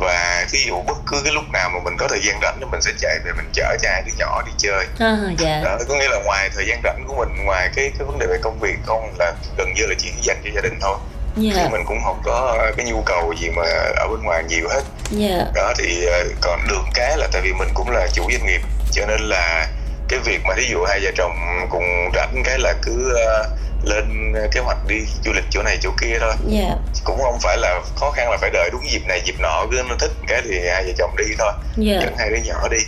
và 0.00 0.46
ví 0.50 0.64
dụ 0.66 0.82
bất 0.86 0.98
cứ 1.06 1.20
cái 1.24 1.32
lúc 1.32 1.44
nào 1.52 1.70
mà 1.70 1.78
mình 1.84 1.96
có 1.98 2.08
thời 2.08 2.20
gian 2.22 2.38
rảnh 2.42 2.56
thì 2.60 2.66
mình 2.70 2.82
sẽ 2.82 2.92
chạy 2.98 3.18
về 3.24 3.32
mình 3.36 3.50
chở 3.52 3.76
cho 3.82 3.88
hai 3.90 4.02
đứa 4.06 4.12
nhỏ 4.18 4.42
đi 4.46 4.52
chơi 4.58 4.86
à, 4.98 5.16
yeah. 5.44 5.64
đó, 5.64 5.78
có 5.88 5.94
nghĩa 5.94 6.08
là 6.08 6.20
ngoài 6.24 6.50
thời 6.54 6.66
gian 6.66 6.80
rảnh 6.84 7.04
của 7.06 7.14
mình 7.14 7.44
ngoài 7.44 7.70
cái 7.76 7.90
cái 7.98 8.06
vấn 8.06 8.18
đề 8.18 8.26
về 8.26 8.38
công 8.42 8.58
việc 8.60 8.76
không 8.86 9.14
là 9.18 9.32
gần 9.58 9.72
như 9.74 9.86
là 9.86 9.94
chỉ 9.98 10.10
dành 10.22 10.40
cho 10.44 10.50
gia 10.54 10.60
đình 10.60 10.78
thôi 10.80 10.98
yeah. 11.36 11.56
Dạ. 11.56 11.62
thì 11.62 11.68
mình 11.72 11.84
cũng 11.86 11.98
không 12.04 12.20
có 12.24 12.70
cái 12.76 12.86
nhu 12.86 13.02
cầu 13.06 13.34
gì 13.40 13.50
mà 13.50 13.62
ở 13.96 14.08
bên 14.08 14.22
ngoài 14.22 14.44
nhiều 14.48 14.68
hết 14.68 14.82
yeah. 15.20 15.38
Dạ. 15.38 15.46
đó 15.54 15.72
thì 15.78 16.04
ờ, 16.06 16.24
còn 16.40 16.60
được 16.68 16.82
cái 16.94 17.16
là 17.16 17.28
tại 17.32 17.42
vì 17.42 17.52
mình 17.52 17.68
cũng 17.74 17.90
là 17.90 18.06
chủ 18.12 18.22
doanh 18.32 18.46
nghiệp 18.46 18.60
cho 18.92 19.06
nên 19.06 19.20
là 19.20 19.66
cái 20.08 20.18
việc 20.24 20.40
mà 20.44 20.54
ví 20.56 20.68
dụ 20.70 20.84
hai 20.84 21.00
vợ 21.00 21.10
chồng 21.16 21.32
cùng 21.70 21.84
rảnh 22.14 22.42
cái 22.44 22.58
là 22.58 22.74
cứ 22.82 23.14
uh, 23.14 23.46
lên 23.84 24.34
kế 24.52 24.60
hoạch 24.60 24.86
đi 24.88 24.96
du 25.24 25.32
lịch 25.32 25.44
chỗ 25.50 25.62
này 25.62 25.78
chỗ 25.82 25.90
kia 26.00 26.18
thôi 26.20 26.32
yeah. 26.52 26.68
Dạ. 26.68 27.00
cũng 27.04 27.18
không 27.22 27.38
phải 27.42 27.58
là 27.58 27.80
khó 27.96 28.10
khăn 28.10 28.30
là 28.30 28.36
phải 28.36 28.50
đợi 28.50 28.70
đúng 28.72 28.90
dịp 28.90 29.02
này 29.06 29.22
dịp 29.24 29.40
nọ 29.40 29.66
cứ 29.70 29.82
nó 29.88 29.94
thích 29.98 30.10
cái 30.28 30.42
thì 30.44 30.68
hai 30.68 30.84
vợ 30.84 30.92
chồng 30.98 31.16
đi 31.16 31.24
thôi 31.38 31.52
yeah. 31.86 32.02
dẫn 32.02 32.16
hai 32.18 32.30
đứa 32.30 32.36
nhỏ 32.44 32.68
đi 32.70 32.78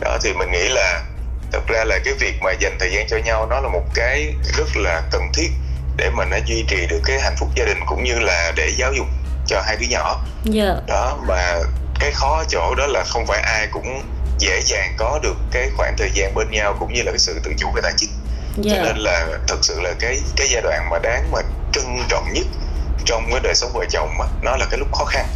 đó 0.00 0.18
thì 0.22 0.32
mình 0.32 0.50
nghĩ 0.52 0.68
là 0.68 1.02
thật 1.52 1.62
ra 1.68 1.84
là 1.84 1.98
cái 2.04 2.14
việc 2.14 2.34
mà 2.40 2.52
dành 2.52 2.76
thời 2.80 2.92
gian 2.92 3.06
cho 3.08 3.16
nhau 3.16 3.46
nó 3.50 3.60
là 3.60 3.68
một 3.68 3.84
cái 3.94 4.34
rất 4.56 4.76
là 4.76 5.02
cần 5.10 5.22
thiết 5.34 5.48
để 5.96 6.10
mà 6.10 6.24
nó 6.24 6.36
duy 6.46 6.64
trì 6.68 6.86
được 6.86 7.00
cái 7.04 7.20
hạnh 7.20 7.34
phúc 7.38 7.48
gia 7.54 7.64
đình 7.64 7.78
cũng 7.86 8.04
như 8.04 8.18
là 8.18 8.52
để 8.56 8.72
giáo 8.76 8.92
dục 8.92 9.06
cho 9.46 9.62
hai 9.66 9.76
đứa 9.76 9.86
nhỏ 9.90 10.24
yeah. 10.54 10.68
Dạ. 10.68 10.74
đó 10.86 11.18
mà 11.28 11.58
cái 12.00 12.10
khó 12.14 12.44
chỗ 12.48 12.74
đó 12.74 12.86
là 12.86 13.04
không 13.04 13.26
phải 13.26 13.40
ai 13.40 13.66
cũng 13.72 14.02
dễ 14.38 14.60
dàng 14.64 14.94
có 14.96 15.20
được 15.22 15.36
cái 15.50 15.70
khoảng 15.76 15.94
thời 15.98 16.10
gian 16.14 16.34
bên 16.34 16.50
nhau 16.50 16.76
cũng 16.78 16.92
như 16.92 17.02
là 17.02 17.12
cái 17.12 17.18
sự 17.18 17.40
tự 17.44 17.52
chủ 17.58 17.70
về 17.74 17.82
tài 17.82 17.92
chính 17.96 18.10
yeah. 18.64 18.64
cho 18.64 18.70
dạ. 18.70 18.82
nên 18.82 18.96
là 18.96 19.26
thật 19.48 19.58
sự 19.62 19.80
là 19.80 19.92
cái 20.00 20.20
cái 20.36 20.46
giai 20.50 20.62
đoạn 20.62 20.88
mà 20.90 20.98
đáng 20.98 21.30
mà 21.32 21.38
trân 21.72 21.84
trọng 22.08 22.32
nhất 22.32 22.46
trong 23.04 23.26
cái 23.30 23.40
đời 23.42 23.54
sống 23.54 23.70
vợ 23.74 23.84
chồng 23.90 24.20
á 24.20 24.26
nó 24.42 24.56
là 24.56 24.66
cái 24.70 24.78
lúc 24.78 24.88
khó 24.92 25.04
khăn 25.04 25.26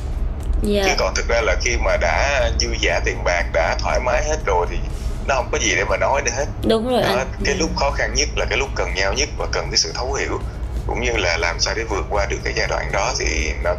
yeah. 0.69 0.87
chứ 0.87 0.93
còn 0.99 1.15
thực 1.15 1.29
ra 1.29 1.41
là 1.41 1.57
khi 1.61 1.77
mà 1.85 1.97
đã 1.97 2.51
dư 2.61 2.69
giả 2.81 3.01
tiền 3.05 3.25
bạc 3.25 3.45
đã 3.53 3.77
thoải 3.81 4.01
mái 4.01 4.25
hết 4.25 4.39
rồi 4.47 4.67
thì 4.71 4.77
nó 5.27 5.35
không 5.35 5.49
có 5.53 5.59
gì 5.59 5.75
để 5.77 5.85
mà 5.85 5.97
nói 5.97 6.23
nữa 6.25 6.33
hết. 6.37 6.47
Đúng 6.69 6.91
rồi 6.91 7.03
đó, 7.03 7.25
cái 7.45 7.55
lúc 7.55 7.71
khó 7.77 7.91
khăn 7.91 8.15
nhất 8.15 8.29
là 8.37 8.47
cái 8.51 8.59
lúc 8.59 8.69
cần 8.75 8.95
nhau 8.95 9.13
nhất 9.13 9.29
và 9.39 9.47
cần 9.53 9.67
cái 9.71 9.77
sự 9.77 9.93
thấu 9.95 10.13
hiểu 10.13 10.41
cũng 10.87 11.01
như 11.01 11.11
là 11.17 11.37
làm 11.37 11.61
sao 11.61 11.75
để 11.77 11.83
vượt 11.85 12.05
qua 12.11 12.27
được 12.31 12.37
cái 12.45 12.53
giai 12.57 12.67
đoạn 12.69 12.91
đó 12.93 13.13
thì 13.19 13.27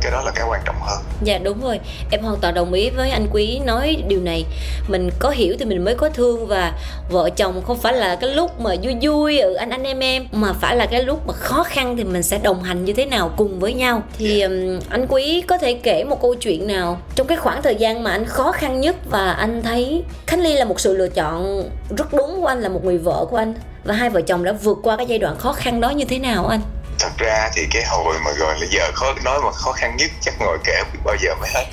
cái 0.01 0.11
đó 0.11 0.21
là 0.25 0.31
cái 0.35 0.45
quan 0.49 0.61
trọng 0.65 0.75
hơn 0.81 0.99
dạ 1.23 1.37
đúng 1.37 1.61
rồi 1.61 1.79
em 2.11 2.21
hoàn 2.23 2.39
toàn 2.39 2.53
đồng 2.53 2.73
ý 2.73 2.89
với 2.89 3.09
anh 3.09 3.27
quý 3.31 3.59
nói 3.65 4.03
điều 4.07 4.19
này 4.19 4.45
mình 4.87 5.09
có 5.19 5.29
hiểu 5.29 5.55
thì 5.59 5.65
mình 5.65 5.85
mới 5.85 5.95
có 5.95 6.09
thương 6.09 6.47
và 6.47 6.73
vợ 7.09 7.29
chồng 7.35 7.61
không 7.67 7.77
phải 7.77 7.93
là 7.93 8.15
cái 8.15 8.29
lúc 8.29 8.59
mà 8.59 8.75
vui 8.83 8.95
vui 9.01 9.39
ừ, 9.39 9.53
anh 9.53 9.69
anh 9.69 9.83
em 9.83 9.99
em 9.99 10.27
mà 10.31 10.53
phải 10.53 10.75
là 10.75 10.85
cái 10.85 11.03
lúc 11.03 11.27
mà 11.27 11.33
khó 11.33 11.63
khăn 11.63 11.97
thì 11.97 12.03
mình 12.03 12.23
sẽ 12.23 12.37
đồng 12.37 12.63
hành 12.63 12.85
như 12.85 12.93
thế 12.93 13.05
nào 13.05 13.31
cùng 13.37 13.59
với 13.59 13.73
nhau 13.73 14.03
thì 14.17 14.39
yeah. 14.39 14.51
Dạ. 14.51 14.87
anh 14.89 15.07
quý 15.09 15.43
có 15.47 15.57
thể 15.57 15.73
kể 15.73 16.03
một 16.03 16.21
câu 16.21 16.35
chuyện 16.35 16.67
nào 16.67 17.01
trong 17.15 17.27
cái 17.27 17.37
khoảng 17.37 17.61
thời 17.61 17.75
gian 17.75 18.03
mà 18.03 18.11
anh 18.11 18.25
khó 18.25 18.51
khăn 18.51 18.81
nhất 18.81 18.95
và 19.09 19.31
anh 19.31 19.61
thấy 19.63 20.03
khánh 20.27 20.41
ly 20.41 20.53
là 20.53 20.65
một 20.65 20.79
sự 20.79 20.97
lựa 20.97 21.07
chọn 21.07 21.63
rất 21.97 22.13
đúng 22.13 22.41
của 22.41 22.47
anh 22.47 22.61
là 22.61 22.69
một 22.69 22.85
người 22.85 22.97
vợ 22.97 23.25
của 23.29 23.37
anh 23.37 23.53
và 23.83 23.93
hai 23.95 24.09
vợ 24.09 24.21
chồng 24.21 24.43
đã 24.43 24.51
vượt 24.51 24.77
qua 24.83 24.97
cái 24.97 25.05
giai 25.05 25.19
đoạn 25.19 25.37
khó 25.37 25.53
khăn 25.53 25.81
đó 25.81 25.89
như 25.89 26.05
thế 26.05 26.19
nào 26.19 26.47
anh 26.47 26.61
thật 27.01 27.11
ra 27.17 27.49
thì 27.53 27.67
cái 27.71 27.83
hồi 27.83 28.15
mà 28.25 28.31
gọi 28.31 28.59
là 28.59 28.67
giờ 28.69 28.91
khó 28.93 29.13
nói 29.23 29.39
mà 29.43 29.51
khó 29.51 29.71
khăn 29.71 29.97
nhất 29.97 30.11
chắc 30.21 30.33
ngồi 30.39 30.57
kể 30.63 30.83
biết 30.93 30.99
bao 31.03 31.15
giờ 31.19 31.35
mới 31.35 31.49
hết 31.53 31.65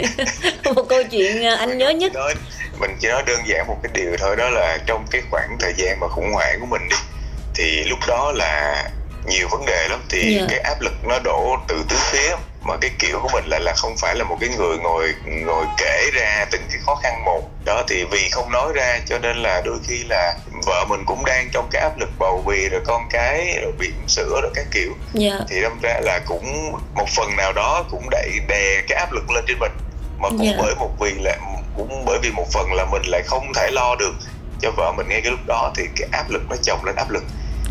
một 0.75 0.85
câu 0.89 1.03
chuyện 1.11 1.45
à, 1.45 1.57
anh 1.57 1.79
nhớ 1.79 1.91
nhất 1.91 2.13
nói, 2.15 2.35
mình 2.79 2.97
chỉ 3.01 3.09
nói 3.09 3.23
đơn 3.27 3.41
giản 3.47 3.67
một 3.67 3.77
cái 3.83 3.93
điều 3.95 4.17
thôi 4.19 4.37
đó 4.37 4.49
là 4.49 4.79
trong 4.87 5.07
cái 5.11 5.23
khoảng 5.31 5.57
thời 5.61 5.73
gian 5.77 6.01
mà 6.01 6.09
khủng 6.09 6.33
hoảng 6.33 6.61
của 6.61 6.67
mình 6.67 6.89
đi 6.89 6.97
thì 7.55 7.85
lúc 7.85 7.99
đó 8.07 8.33
là 8.35 8.85
nhiều 9.27 9.49
vấn 9.51 9.67
đề 9.67 9.89
lắm 9.91 10.01
thì 10.11 10.37
yeah. 10.37 10.41
Dạ. 10.41 10.47
cái 10.51 10.61
áp 10.61 10.81
lực 10.81 10.93
nó 11.05 11.19
đổ 11.25 11.57
từ 11.69 11.85
tứ 11.89 11.97
phía 11.99 12.37
mà 12.63 12.77
cái 12.81 12.91
kiểu 12.99 13.19
của 13.23 13.29
mình 13.33 13.45
lại 13.47 13.61
là 13.61 13.73
không 13.77 13.97
phải 13.97 14.15
là 14.15 14.25
một 14.25 14.37
cái 14.41 14.49
người 14.59 14.79
ngồi 14.79 15.15
ngồi 15.27 15.67
kể 15.79 16.11
ra 16.15 16.47
từng 16.51 16.63
cái 16.69 16.79
khó 16.87 16.95
khăn 16.95 17.25
một 17.25 17.43
đó 17.65 17.83
thì 17.89 18.05
vì 18.05 18.29
không 18.31 18.53
nói 18.53 18.73
ra 18.75 18.99
cho 19.07 19.19
nên 19.19 19.37
là 19.37 19.63
đôi 19.65 19.79
khi 19.89 20.05
là 20.09 20.35
vợ 20.67 20.85
mình 20.89 21.05
cũng 21.07 21.25
đang 21.25 21.49
trong 21.53 21.69
cái 21.71 21.83
áp 21.83 21.99
lực 21.99 22.09
bầu 22.19 22.43
bì 22.47 22.69
rồi 22.69 22.81
con 22.87 23.03
cái 23.11 23.59
rồi 23.63 23.73
bị 23.79 23.89
sữa 24.07 24.41
rồi 24.43 24.51
các 24.55 24.67
kiểu 24.73 24.93
yeah. 25.21 25.39
Dạ. 25.39 25.45
thì 25.49 25.61
đâm 25.61 25.79
ra 25.83 26.01
là 26.03 26.21
cũng 26.27 26.73
một 26.95 27.09
phần 27.17 27.37
nào 27.37 27.53
đó 27.53 27.85
cũng 27.91 28.11
đẩy 28.11 28.31
đè 28.49 28.83
cái 28.89 28.99
áp 28.99 29.13
lực 29.13 29.31
lên 29.31 29.45
trên 29.49 29.59
mình 29.59 29.73
mà 30.19 30.29
cũng 30.29 30.43
yeah. 30.43 30.57
Dạ. 30.57 30.63
bởi 30.63 30.75
một 30.75 30.91
vì 31.01 31.15
là 31.15 31.37
cũng 31.77 32.05
bởi 32.07 32.19
vì 32.23 32.31
một 32.31 32.47
phần 32.53 32.73
là 32.73 32.85
mình 32.85 33.03
lại 33.07 33.23
không 33.27 33.53
thể 33.55 33.71
lo 33.71 33.95
được 33.95 34.15
cho 34.61 34.71
vợ 34.77 34.93
mình 34.97 35.09
ngay 35.09 35.21
cái 35.21 35.31
lúc 35.31 35.41
đó 35.47 35.73
thì 35.77 35.85
cái 35.97 36.09
áp 36.13 36.31
lực 36.31 36.43
nó 36.51 36.57
chồng 36.63 36.85
lên 36.85 36.97
áp 36.97 37.11
lực 37.11 37.25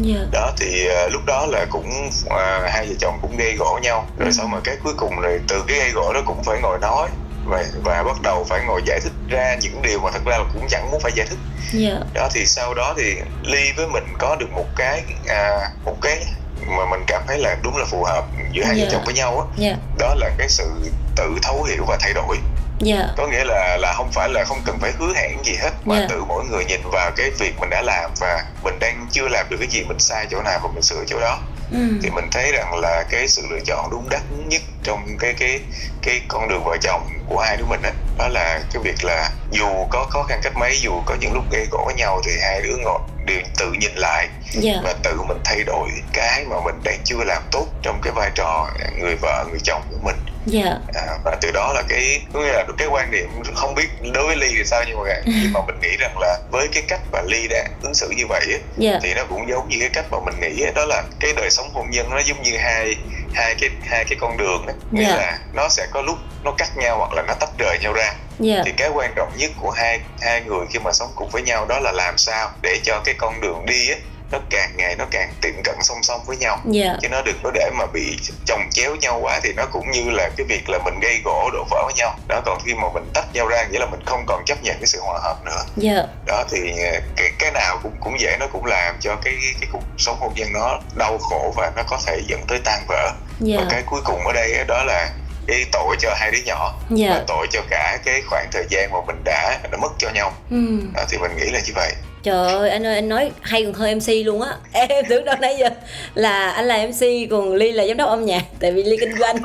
yeah. 0.06 0.20
Dạ. 0.20 0.28
đó 0.32 0.52
thì 0.58 0.88
uh, 1.06 1.12
lúc 1.12 1.22
đó 1.26 1.46
là 1.46 1.66
cũng 1.70 2.10
uh, 2.26 2.32
hai 2.70 2.88
vợ 2.88 2.94
chồng 3.00 3.20
cũng 3.22 3.38
gây 3.38 3.56
gỗ 3.60 3.80
nhau 3.84 4.08
rồi 4.18 4.28
ừ. 4.28 4.32
sau 4.32 4.48
mà 4.48 4.60
cái 4.64 4.78
cuối 4.84 4.94
cùng 4.98 5.20
rồi 5.20 5.40
từ 5.48 5.64
cái 5.68 5.78
gây 5.78 5.92
gỗ 5.92 6.14
đó 6.14 6.22
cũng 6.26 6.44
phải 6.44 6.60
ngồi 6.62 6.80
nói 6.80 7.10
và, 7.46 7.66
và 7.84 8.04
bắt 8.04 8.22
đầu 8.24 8.44
phải 8.50 8.62
ngồi 8.68 8.82
giải 8.86 9.00
thích 9.04 9.14
ra 9.30 9.56
những 9.62 9.82
điều 9.82 10.00
mà 10.00 10.12
thật 10.12 10.22
ra 10.26 10.38
là 10.38 10.44
cũng 10.54 10.68
chẳng 10.70 10.92
muốn 10.92 11.00
phải 11.02 11.12
giải 11.16 11.28
thích 11.30 11.40
yeah. 11.74 11.98
Dạ. 12.00 12.06
đó 12.14 12.30
thì 12.34 12.46
sau 12.46 12.74
đó 12.74 12.94
thì 12.98 13.16
ly 13.44 13.72
với 13.78 13.88
mình 13.88 14.04
có 14.20 14.36
được 14.40 14.52
một 14.52 14.66
cái 14.76 15.04
à, 15.28 15.70
một 15.86 15.98
cái 16.02 16.26
mà 16.68 16.86
mình 16.92 17.04
cảm 17.08 17.24
thấy 17.28 17.40
là 17.40 17.56
đúng 17.64 17.78
là 17.78 17.86
phù 17.86 18.04
hợp 18.04 18.26
giữa 18.52 18.64
hai 18.64 18.76
yeah. 18.78 18.88
vợ 18.88 18.94
chồng 18.94 19.06
với 19.06 19.14
nhau 19.14 19.40
á 19.40 19.66
yeah. 19.66 19.78
đó 20.00 20.16
là 20.18 20.32
cái 20.38 20.50
sự 20.50 20.92
tự 21.16 21.36
thấu 21.44 21.64
hiểu 21.64 21.86
và 21.88 21.98
thay 22.00 22.14
đổi 22.14 22.38
yeah. 22.86 23.00
Dạ. 23.00 23.14
có 23.18 23.28
nghĩa 23.28 23.44
là 23.44 23.78
là 23.82 23.94
không 23.94 24.12
phải 24.12 24.30
là 24.30 24.44
không 24.44 24.62
cần 24.66 24.78
phải 24.80 24.92
hứa 25.00 25.14
hẹn 25.16 25.44
gì 25.44 25.56
hết 25.62 25.72
mà 25.86 25.96
yeah. 25.96 26.10
Dạ. 26.10 26.16
tự 26.16 26.24
mỗi 26.24 26.46
người 26.46 26.66
nhìn 26.66 26.82
vào 26.92 27.12
cái 27.16 27.30
việc 27.40 27.60
mình 27.60 27.70
đã 27.70 27.82
làm 27.82 28.12
và 28.20 28.44
mình 28.64 28.80
đang 28.80 29.08
chưa 29.12 29.28
làm 29.28 29.46
được 29.50 29.58
cái 29.60 29.68
gì 29.68 29.84
mình 29.84 30.00
sai 30.00 30.28
chỗ 30.32 30.42
nào 30.42 30.60
và 30.64 30.70
mình 30.74 30.84
sửa 30.84 31.04
chỗ 31.08 31.20
đó 31.20 31.40
ừ. 31.72 31.78
thì 32.04 32.10
mình 32.10 32.26
thấy 32.32 32.52
rằng 32.52 32.76
là 32.76 33.04
cái 33.10 33.28
sự 33.28 33.42
lựa 33.50 33.60
chọn 33.66 33.90
đúng 33.92 34.10
đắn 34.10 34.22
nhất 34.50 34.62
trong 34.84 35.18
cái 35.20 35.34
cái 35.40 35.60
cái 36.02 36.22
con 36.28 36.48
đường 36.50 36.64
vợ 36.64 36.78
chồng 36.82 37.10
của 37.30 37.40
hai 37.40 37.58
đứa 37.58 37.66
mình 37.66 37.82
đó, 37.82 37.90
đó 38.18 38.28
là 38.28 38.60
cái 38.74 38.84
việc 38.84 39.04
là 39.04 39.30
dù 39.52 39.86
có 39.90 40.06
khó 40.10 40.24
khăn 40.24 40.40
cách 40.44 40.54
mấy 40.56 40.78
dù 40.82 41.02
có 41.06 41.16
những 41.20 41.34
lúc 41.34 41.44
gây 41.52 41.68
gỗ 41.72 41.84
với 41.86 41.96
nhau 41.96 42.22
thì 42.26 42.32
hai 42.42 42.62
đứa 42.62 42.78
ngồi 42.78 43.00
đều 43.26 43.42
tự 43.58 43.72
nhìn 43.72 43.96
lại 43.96 44.28
yeah. 44.54 44.64
Dạ. 44.64 44.82
và 44.84 44.94
tự 45.04 45.22
mình 45.28 45.38
thay 45.46 45.64
đổi 45.64 45.90
cái 46.14 46.46
mà 46.50 46.56
mình 46.66 46.76
đang 46.84 47.00
chưa 47.04 47.24
làm 47.26 47.44
tốt 47.52 47.66
trong 47.82 48.02
cái 48.04 48.14
vai 48.16 48.32
trò 48.36 48.68
người 49.00 49.16
vợ 49.16 49.46
người 49.50 49.60
chồng 49.64 49.82
của 49.92 49.98
mình 50.04 50.16
yeah. 50.54 50.78
Dạ. 50.94 51.02
à, 51.02 51.18
và 51.26 51.38
từ 51.42 51.52
đó 51.52 51.74
là 51.74 51.84
cái 51.90 52.22
có 52.34 52.40
nghĩa 52.40 52.54
là 52.54 52.66
cái 52.78 52.88
quan 52.88 53.12
điểm 53.12 53.30
không 53.56 53.76
biết 53.76 53.88
đối 54.14 54.26
với 54.26 54.36
ly 54.36 54.48
thì 54.58 54.64
sao 54.66 54.84
nhưng 54.88 54.98
mà 54.98 55.16
nhưng 55.26 55.54
mà 55.54 55.60
mình 55.68 55.80
nghĩ 55.82 55.98
rằng 56.00 56.18
là 56.20 56.40
với 56.52 56.68
cái 56.74 56.84
cách 56.88 57.02
mà 57.12 57.22
ly 57.28 57.48
đã 57.48 57.68
ứng 57.82 57.94
xử 57.94 58.10
như 58.18 58.28
vậy 58.30 58.46
yeah. 58.50 58.62
Dạ. 58.78 59.00
thì 59.04 59.14
nó 59.14 59.24
cũng 59.30 59.50
giống 59.50 59.70
như 59.70 59.78
cái 59.80 59.90
cách 59.90 60.06
mà 60.12 60.18
mình 60.26 60.40
nghĩ 60.40 60.66
đó 60.76 60.86
là 60.86 61.04
cái 61.20 61.34
đời 61.36 61.50
sống 61.50 61.70
hôn 61.74 61.90
nhân 61.92 62.10
nó 62.10 62.20
giống 62.26 62.42
như 62.42 62.58
hai 62.58 62.96
hai 63.34 63.56
cái 63.60 63.70
hai 63.84 64.06
cái 64.10 64.18
con 64.22 64.38
đường 64.38 64.66
đó 64.68 64.74
nghĩa 64.92 65.04
yeah. 65.04 65.18
là 65.18 65.40
nó 65.54 65.70
sẽ 65.70 65.88
có 65.92 66.02
lúc 66.02 66.18
nó 66.44 66.52
cắt 66.58 66.78
nhau 66.78 66.98
hoặc 66.98 67.14
là 67.14 67.24
nó 67.28 67.34
tách 67.34 67.50
rời 67.58 67.78
nhau 67.82 67.94
ra 67.94 68.14
yeah. 68.46 68.62
thì 68.66 68.72
cái 68.78 68.90
quan 68.90 69.14
trọng 69.16 69.32
nhất 69.38 69.52
của 69.62 69.72
hai 69.72 70.00
hai 70.22 70.42
người 70.42 70.66
khi 70.70 70.80
mà 70.80 70.92
sống 70.94 71.12
cùng 71.16 71.30
với 71.30 71.42
nhau 71.42 71.66
đó 71.66 71.80
là 71.80 71.92
làm 71.92 72.18
sao 72.18 72.52
để 72.62 72.80
cho 72.84 73.02
cái 73.06 73.16
con 73.18 73.42
đường 73.42 73.66
đi 73.66 73.90
á 73.90 73.98
nó 74.32 74.40
càng 74.50 74.78
ngày 74.78 74.96
nó 74.96 75.06
càng 75.12 75.34
tiệm 75.42 75.54
cận 75.64 75.76
song 75.82 76.04
song 76.04 76.22
với 76.26 76.38
nhau 76.38 76.58
yeah. 76.74 76.88
Dạ. 76.88 76.98
chứ 77.02 77.10
nó 77.10 77.22
đừng 77.22 77.40
có 77.44 77.52
để 77.54 77.70
mà 77.78 77.86
bị 77.94 78.18
chồng 78.46 78.62
chéo 78.72 78.96
nhau 78.96 79.20
quá 79.22 79.40
thì 79.44 79.54
nó 79.54 79.66
cũng 79.72 79.92
như 79.92 80.10
là 80.10 80.30
cái 80.38 80.46
việc 80.50 80.70
là 80.70 80.80
mình 80.86 81.00
gây 81.00 81.22
gỗ 81.26 81.50
đổ 81.54 81.66
vỡ 81.70 81.84
với 81.86 81.94
nhau 81.98 82.16
đó 82.28 82.42
còn 82.46 82.60
khi 82.66 82.74
mà 82.74 82.88
mình 82.94 83.04
tách 83.14 83.26
nhau 83.34 83.48
ra 83.48 83.64
nghĩa 83.64 83.80
là 83.80 83.86
mình 83.86 84.00
không 84.06 84.24
còn 84.28 84.46
chấp 84.46 84.64
nhận 84.64 84.76
cái 84.80 84.86
sự 84.86 85.00
hòa 85.02 85.20
hợp 85.24 85.46
nữa 85.46 85.64
yeah. 85.84 85.98
Dạ. 85.98 86.04
đó 86.26 86.44
thì 86.52 86.72
ờ, 86.84 87.00
cái 87.16 87.32
cái 87.40 87.52
nào 87.52 87.80
cũng 87.84 87.94
cũng 88.00 88.18
vậy 88.22 88.38
nó 88.40 88.48
cũng 88.48 88.66
làm 88.66 88.96
cho 89.00 89.16
cái 89.16 89.34
cái 89.60 89.70
cuộc 89.72 89.84
sống 89.98 90.18
hôn 90.20 90.34
nhân 90.36 90.54
nó 90.54 90.80
đau 90.96 91.18
khổ 91.18 91.54
và 91.56 91.72
nó 91.76 91.84
có 91.90 92.00
thể 92.06 92.22
dẫn 92.28 92.42
tới 92.48 92.60
tan 92.64 92.84
vỡ 92.88 93.04
yeah. 93.04 93.16
Dạ. 93.40 93.58
và 93.58 93.66
cái 93.70 93.84
cuối 93.86 94.02
cùng 94.06 94.28
ở 94.28 94.34
đây 94.34 94.66
đó 94.68 94.84
là 94.84 95.10
cái 95.48 95.66
tội 95.72 95.96
cho 96.00 96.14
hai 96.18 96.32
đứa 96.32 96.40
nhỏ 96.46 96.74
yeah. 97.00 97.14
và 97.14 97.24
tội 97.28 97.48
cho 97.52 97.62
cả 97.70 97.98
cái 98.06 98.22
khoảng 98.30 98.48
thời 98.52 98.66
gian 98.70 98.92
mà 98.92 98.98
mình 99.08 99.22
đã 99.24 99.60
đã 99.72 99.78
mất 99.82 99.92
cho 99.98 100.10
nhau 100.10 100.34
ừ. 100.50 100.58
đó, 100.94 101.04
thì 101.10 101.18
mình 101.18 101.32
nghĩ 101.38 101.50
là 101.50 101.60
như 101.60 101.72
vậy 101.76 101.94
trời 102.28 102.54
ơi 102.54 102.70
anh 102.70 102.86
ơi 102.86 102.96
anh 102.96 103.10
nói 103.10 103.32
hay 103.42 103.64
còn 103.64 103.74
hơn 103.74 103.98
mc 103.98 104.26
luôn 104.26 104.42
á. 104.42 104.52
Em 104.90 105.06
tưởng 105.10 105.26
đâu 105.26 105.36
nãy 105.42 105.56
giờ 105.60 105.70
là 106.16 106.50
anh 106.50 106.66
là 106.66 106.88
mc 106.88 107.30
còn 107.32 107.54
ly 107.54 107.72
là 107.72 107.88
giám 107.88 107.98
đốc 107.98 108.10
âm 108.10 108.26
nhạc 108.26 108.44
tại 108.60 108.72
vì 108.72 108.84
ly 108.84 108.98
kinh 108.98 109.18
doanh. 109.20 109.38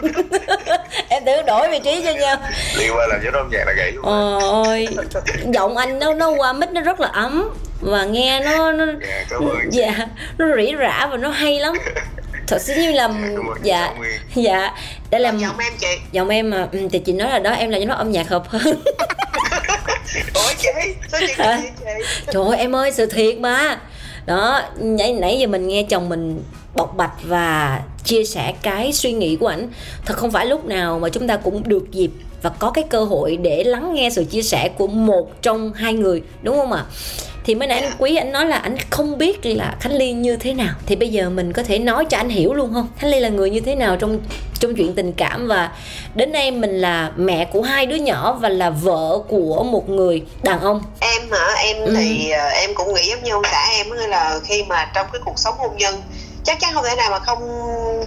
Em 1.09 1.23
tưởng 1.27 1.47
đổi 1.47 1.69
vị 1.71 1.81
trí 1.85 2.03
cho 2.05 2.13
nhau. 2.13 2.37
Ly 2.79 2.89
qua 2.89 3.07
là 3.07 3.19
giám 3.25 3.33
đốc 3.33 3.43
âm 3.43 3.51
nhạc 3.51 3.65
là 3.67 3.73
gãy 3.73 3.93
luôn 3.93 4.05
ôi 4.05 4.89
giọng 5.53 5.77
anh 5.77 5.99
nó 5.99 6.15
nó 6.15 6.31
qua 6.31 6.53
mic 6.53 6.71
nó 6.71 6.81
rất 6.81 7.01
là 7.01 7.09
ấm 7.09 7.51
và 7.81 8.05
nghe 8.05 8.41
nó 8.41 8.73
nó 8.73 8.85
dạ, 9.01 9.39
dạ 9.71 10.07
nó 10.39 10.47
rỉ 10.57 10.73
rả 10.79 11.07
và 11.11 11.17
nó 11.17 11.29
hay 11.29 11.61
lắm 11.61 11.75
thật 12.53 12.63
sự 12.63 12.75
như 12.75 12.93
là 12.93 13.11
dạ 13.63 13.95
dạ 14.35 14.71
để 15.11 15.19
làm 15.19 15.39
giọng 15.39 15.59
em 15.59 15.73
chị. 15.81 15.87
Giọng 16.13 16.29
em 16.29 16.51
mà 16.51 16.69
ừ, 16.73 16.79
thì 16.93 16.99
chị 16.99 17.13
nói 17.13 17.31
là 17.31 17.39
đó 17.39 17.51
em 17.51 17.71
là 17.71 17.79
giám 17.79 17.89
đốc 17.89 17.99
âm 17.99 18.11
nhạc 18.11 18.29
hợp 18.29 18.49
hơn. 18.49 18.63
Ủa 20.35 20.53
chị? 20.59 20.69
Sao 21.13 21.21
chị 21.27 21.33
à, 21.39 21.63
trời 22.33 22.45
ơi 22.49 22.59
em 22.59 22.77
ơi 22.77 22.93
sự 22.93 23.07
thiệt 23.07 23.39
mà. 23.39 23.81
Đó 24.27 24.63
nãy 24.79 25.13
nãy 25.13 25.39
giờ 25.39 25.47
mình 25.47 25.69
nghe 25.69 25.83
chồng 25.83 26.09
mình 26.09 26.43
bộc 26.75 26.97
bạch 26.97 27.15
và 27.23 27.81
chia 28.05 28.25
sẻ 28.25 28.53
cái 28.63 28.93
suy 28.93 29.13
nghĩ 29.13 29.37
của 29.37 29.47
ảnh. 29.47 29.69
Thật 30.07 30.17
không 30.17 30.31
phải 30.31 30.47
lúc 30.47 30.65
nào 30.65 30.99
mà 30.99 31.09
chúng 31.09 31.27
ta 31.27 31.37
cũng 31.37 31.63
được 31.69 31.93
dịp 31.93 32.11
và 32.43 32.51
có 32.51 32.71
cái 32.71 32.85
cơ 32.91 33.05
hội 33.05 33.37
để 33.37 33.65
lắng 33.65 33.95
nghe 33.95 34.11
sự 34.11 34.25
chia 34.25 34.43
sẻ 34.43 34.69
của 34.69 34.87
một 34.87 35.43
trong 35.43 35.73
hai 35.73 35.95
người 35.95 36.23
đúng 36.43 36.57
không 36.57 36.73
ạ? 36.73 36.85
à? 36.89 36.91
Thì 37.45 37.55
mới 37.55 37.69
nãy 37.69 37.81
anh 37.81 37.93
quý 37.99 38.17
anh 38.17 38.33
nói 38.33 38.47
là 38.47 38.57
anh 38.57 38.77
không 38.91 39.19
biết 39.19 39.47
là 39.47 39.77
khánh 39.81 39.93
ly 39.93 40.13
như 40.13 40.37
thế 40.37 40.55
nào. 40.55 40.75
Thì 40.87 40.97
bây 40.97 41.09
giờ 41.09 41.31
mình 41.31 41.53
có 41.53 41.63
thể 41.63 41.79
nói 41.79 42.05
cho 42.05 42.17
anh 42.17 42.29
hiểu 42.29 42.55
luôn 42.55 42.73
không? 42.75 42.89
Khánh 42.99 43.11
ly 43.11 43.21
là 43.21 43.29
người 43.29 43.51
như 43.51 43.61
thế 43.61 43.75
nào 43.75 43.97
trong 43.97 44.21
trong 44.61 44.75
chuyện 44.77 44.95
tình 44.95 45.13
cảm? 45.13 45.49
Và 45.49 45.73
đến 46.15 46.33
nay 46.33 46.51
mình 46.51 46.81
là 46.81 47.13
mẹ 47.17 47.45
của 47.45 47.63
hai 47.63 47.87
đứa 47.87 47.97
nhỏ 47.97 48.39
và 48.41 48.49
là 48.49 48.71
vợ 48.71 49.19
của 49.29 49.63
một 49.63 49.89
người 49.89 50.23
đàn 50.43 50.61
ông. 50.61 50.83
Em 51.01 51.23
hả? 51.31 51.55
Em 51.57 51.77
ừ. 51.77 51.95
thì 51.97 52.33
uh, 52.33 52.55
em 52.55 52.75
cũng 52.75 52.95
nghĩ 52.95 53.07
giống 53.11 53.23
như 53.23 53.31
ông 53.31 53.43
xã 53.51 53.67
em 53.71 53.91
là 53.91 54.39
khi 54.45 54.63
mà 54.63 54.91
trong 54.95 55.07
cái 55.13 55.21
cuộc 55.25 55.39
sống 55.39 55.55
hôn 55.59 55.77
nhân 55.77 56.03
chắc 56.45 56.61
chắn 56.61 56.71
không 56.75 56.85
thể 56.85 56.97
nào 56.97 57.11
mà 57.11 57.19
không 57.19 57.39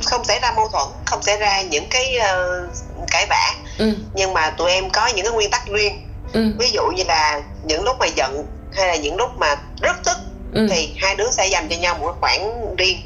không 0.05 0.23
xảy 0.23 0.39
ra 0.39 0.53
mâu 0.55 0.67
thuẫn 0.67 0.87
không 1.05 1.21
xảy 1.21 1.37
ra 1.37 1.61
những 1.61 1.85
cái 1.89 2.17
uh, 2.17 2.69
cãi 3.11 3.25
vã. 3.29 3.53
Ừ. 3.77 3.93
nhưng 4.13 4.33
mà 4.33 4.49
tụi 4.49 4.71
em 4.71 4.89
có 4.89 5.07
những 5.07 5.25
cái 5.25 5.33
nguyên 5.33 5.49
tắc 5.49 5.67
riêng. 5.67 6.01
Ừ. 6.33 6.53
ví 6.59 6.69
dụ 6.71 6.81
như 6.95 7.03
là 7.07 7.41
những 7.63 7.83
lúc 7.83 7.95
mà 7.99 8.05
giận 8.05 8.45
hay 8.75 8.87
là 8.87 8.95
những 8.95 9.15
lúc 9.15 9.29
mà 9.37 9.55
rất 9.81 9.95
tức 10.05 10.17
ừ. 10.53 10.67
thì 10.71 10.93
hai 10.97 11.15
đứa 11.15 11.31
sẽ 11.31 11.47
dành 11.47 11.67
cho 11.69 11.75
nhau 11.75 11.97
một 11.99 12.15
khoảng 12.21 12.75
riêng 12.77 13.01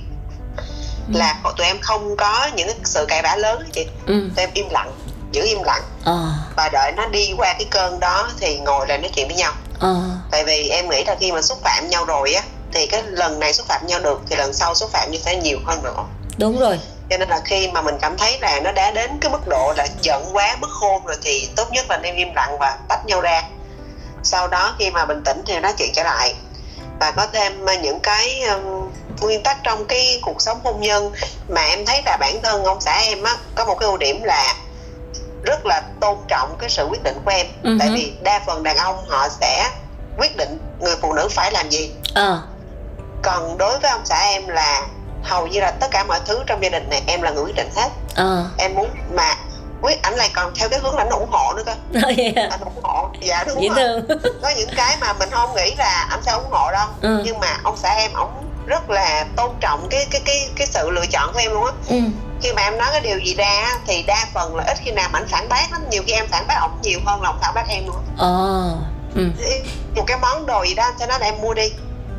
ừ. 1.13 1.19
là 1.19 1.35
tụi 1.57 1.67
em 1.67 1.77
không 1.81 2.15
có 2.17 2.49
những 2.55 2.69
sự 2.83 3.05
cãi 3.05 3.21
vã 3.21 3.35
lớn 3.35 3.69
chị 3.73 3.87
ừ. 4.05 4.29
tụi 4.35 4.43
em 4.43 4.49
im 4.53 4.69
lặng 4.71 4.91
giữ 5.31 5.43
im 5.43 5.63
lặng 5.63 5.81
à. 6.05 6.13
và 6.55 6.69
đợi 6.73 6.91
nó 6.97 7.05
đi 7.05 7.33
qua 7.37 7.53
cái 7.53 7.65
cơn 7.69 7.99
đó 7.99 8.29
thì 8.39 8.57
ngồi 8.57 8.87
lại 8.87 8.97
nói 8.97 9.11
chuyện 9.15 9.27
với 9.27 9.37
nhau 9.37 9.53
à. 9.79 9.93
tại 10.31 10.43
vì 10.43 10.69
em 10.69 10.89
nghĩ 10.89 11.03
là 11.03 11.15
khi 11.19 11.31
mà 11.31 11.41
xúc 11.41 11.57
phạm 11.63 11.89
nhau 11.89 12.05
rồi 12.05 12.33
á 12.33 12.43
thì 12.73 12.87
cái 12.87 13.03
lần 13.03 13.39
này 13.39 13.53
xúc 13.53 13.67
phạm 13.67 13.87
nhau 13.87 13.99
được 13.99 14.21
thì 14.29 14.35
lần 14.35 14.53
sau 14.53 14.75
xúc 14.75 14.89
phạm 14.91 15.11
như 15.11 15.19
thế 15.25 15.35
nhiều 15.35 15.59
hơn 15.65 15.83
nữa 15.83 16.03
đúng 16.37 16.59
rồi 16.59 16.79
cho 17.09 17.17
nên 17.17 17.29
là 17.29 17.41
khi 17.45 17.67
mà 17.67 17.81
mình 17.81 17.95
cảm 18.01 18.17
thấy 18.17 18.37
là 18.41 18.59
nó 18.63 18.71
đã 18.71 18.91
đến 18.91 19.11
cái 19.21 19.31
mức 19.31 19.47
độ 19.47 19.73
là 19.77 19.87
giận 20.01 20.29
quá 20.33 20.57
bức 20.61 20.69
khôn 20.71 21.05
rồi 21.05 21.17
thì 21.21 21.49
tốt 21.55 21.71
nhất 21.71 21.85
là 21.89 21.97
nên 21.97 22.15
im 22.15 22.33
lặng 22.35 22.57
và 22.59 22.77
tách 22.89 23.05
nhau 23.05 23.21
ra 23.21 23.43
sau 24.23 24.47
đó 24.47 24.75
khi 24.79 24.89
mà 24.89 25.05
bình 25.05 25.23
tĩnh 25.25 25.43
thì 25.45 25.59
nói 25.59 25.73
chuyện 25.77 25.91
trở 25.95 26.03
lại 26.03 26.35
và 26.99 27.11
có 27.11 27.27
thêm 27.33 27.65
những 27.81 27.99
cái 27.99 28.41
um, 28.41 28.91
nguyên 29.21 29.43
tắc 29.43 29.57
trong 29.63 29.85
cái 29.85 30.19
cuộc 30.21 30.41
sống 30.41 30.59
hôn 30.63 30.81
nhân 30.81 31.11
mà 31.49 31.61
em 31.61 31.85
thấy 31.85 32.01
là 32.05 32.17
bản 32.19 32.41
thân 32.43 32.63
ông 32.63 32.81
xã 32.81 32.99
em 32.99 33.23
á 33.23 33.35
có 33.55 33.65
một 33.65 33.75
cái 33.79 33.87
ưu 33.87 33.97
điểm 33.97 34.23
là 34.23 34.55
rất 35.43 35.65
là 35.65 35.81
tôn 35.99 36.17
trọng 36.27 36.55
cái 36.59 36.69
sự 36.69 36.87
quyết 36.89 37.03
định 37.03 37.17
của 37.25 37.31
em 37.31 37.47
uh-huh. 37.63 37.77
tại 37.79 37.89
vì 37.93 38.13
đa 38.21 38.41
phần 38.45 38.63
đàn 38.63 38.77
ông 38.77 39.05
họ 39.07 39.29
sẽ 39.29 39.71
quyết 40.17 40.37
định 40.37 40.59
người 40.79 40.95
phụ 41.01 41.13
nữ 41.13 41.27
phải 41.31 41.51
làm 41.51 41.69
gì 41.69 41.91
uh. 42.11 42.39
còn 43.21 43.57
đối 43.57 43.79
với 43.79 43.91
ông 43.91 44.05
xã 44.05 44.19
em 44.19 44.47
là 44.47 44.87
hầu 45.23 45.47
như 45.47 45.59
là 45.59 45.71
tất 45.71 45.87
cả 45.91 46.03
mọi 46.03 46.19
thứ 46.25 46.39
trong 46.45 46.63
gia 46.63 46.69
đình 46.69 46.89
này 46.89 47.03
em 47.07 47.21
là 47.21 47.31
người 47.31 47.43
quyết 47.43 47.55
định 47.55 47.69
hết 47.75 47.89
uh. 48.21 48.57
em 48.57 48.75
muốn 48.75 48.89
mà 49.13 49.35
quyết 49.81 50.01
ảnh 50.01 50.13
lại 50.13 50.29
còn 50.33 50.53
theo 50.55 50.69
cái 50.69 50.79
hướng 50.79 50.95
là 50.95 51.03
ảnh 51.03 51.09
ủng 51.09 51.29
hộ 51.31 51.53
nữa 51.53 51.63
cơ. 51.65 51.73
Oh, 51.97 52.17
yeah. 52.17 52.51
anh 52.51 52.61
ủng 52.61 52.83
hộ. 52.83 53.09
Dạ 53.21 53.43
đúng 53.43 53.63
Dễ 53.63 53.69
rồi. 53.69 54.01
có 54.41 54.49
những 54.57 54.69
cái 54.75 54.97
mà 55.01 55.13
mình 55.13 55.29
không 55.31 55.55
nghĩ 55.55 55.75
là 55.77 56.07
anh 56.09 56.23
sẽ 56.23 56.31
ủng 56.31 56.51
hộ 56.51 56.71
đâu. 56.71 56.87
Ừ. 57.01 57.21
nhưng 57.25 57.39
mà 57.39 57.57
ông 57.63 57.77
xã 57.77 57.93
em 57.93 58.13
ổng 58.13 58.31
rất 58.67 58.89
là 58.89 59.25
tôn 59.35 59.51
trọng 59.59 59.87
cái 59.89 60.05
cái 60.11 60.21
cái 60.25 60.49
cái 60.55 60.67
sự 60.67 60.89
lựa 60.89 61.05
chọn 61.11 61.33
của 61.33 61.39
em 61.39 61.51
luôn 61.51 61.65
á. 61.65 61.71
Ừ. 61.89 61.95
khi 62.41 62.53
mà 62.53 62.61
em 62.61 62.77
nói 62.77 62.87
cái 62.91 63.01
điều 63.01 63.17
gì 63.19 63.35
ra 63.35 63.77
thì 63.87 64.03
đa 64.07 64.25
phần 64.33 64.55
là 64.55 64.63
ít 64.63 64.77
khi 64.83 64.91
nào 64.91 65.09
mà 65.11 65.19
anh 65.19 65.27
phản 65.27 65.49
bác 65.49 65.71
lắm. 65.71 65.81
Nhiều 65.89 66.03
khi 66.05 66.13
em 66.13 66.27
phản 66.27 66.47
bác 66.47 66.55
ổng 66.61 66.79
nhiều 66.81 66.99
hơn 67.05 67.21
là 67.21 67.29
ổng 67.29 67.37
phản 67.41 67.53
bác 67.55 67.67
em 67.67 67.85
luôn 67.85 67.95
ờ. 68.17 68.77
Ừ. 69.15 69.23
một 69.95 70.03
cái 70.07 70.17
món 70.21 70.45
đồ 70.45 70.63
gì 70.63 70.73
đó 70.73 70.91
cho 70.99 71.05
nó 71.05 71.17
là 71.17 71.25
em 71.25 71.41
mua 71.41 71.53
đi 71.53 71.71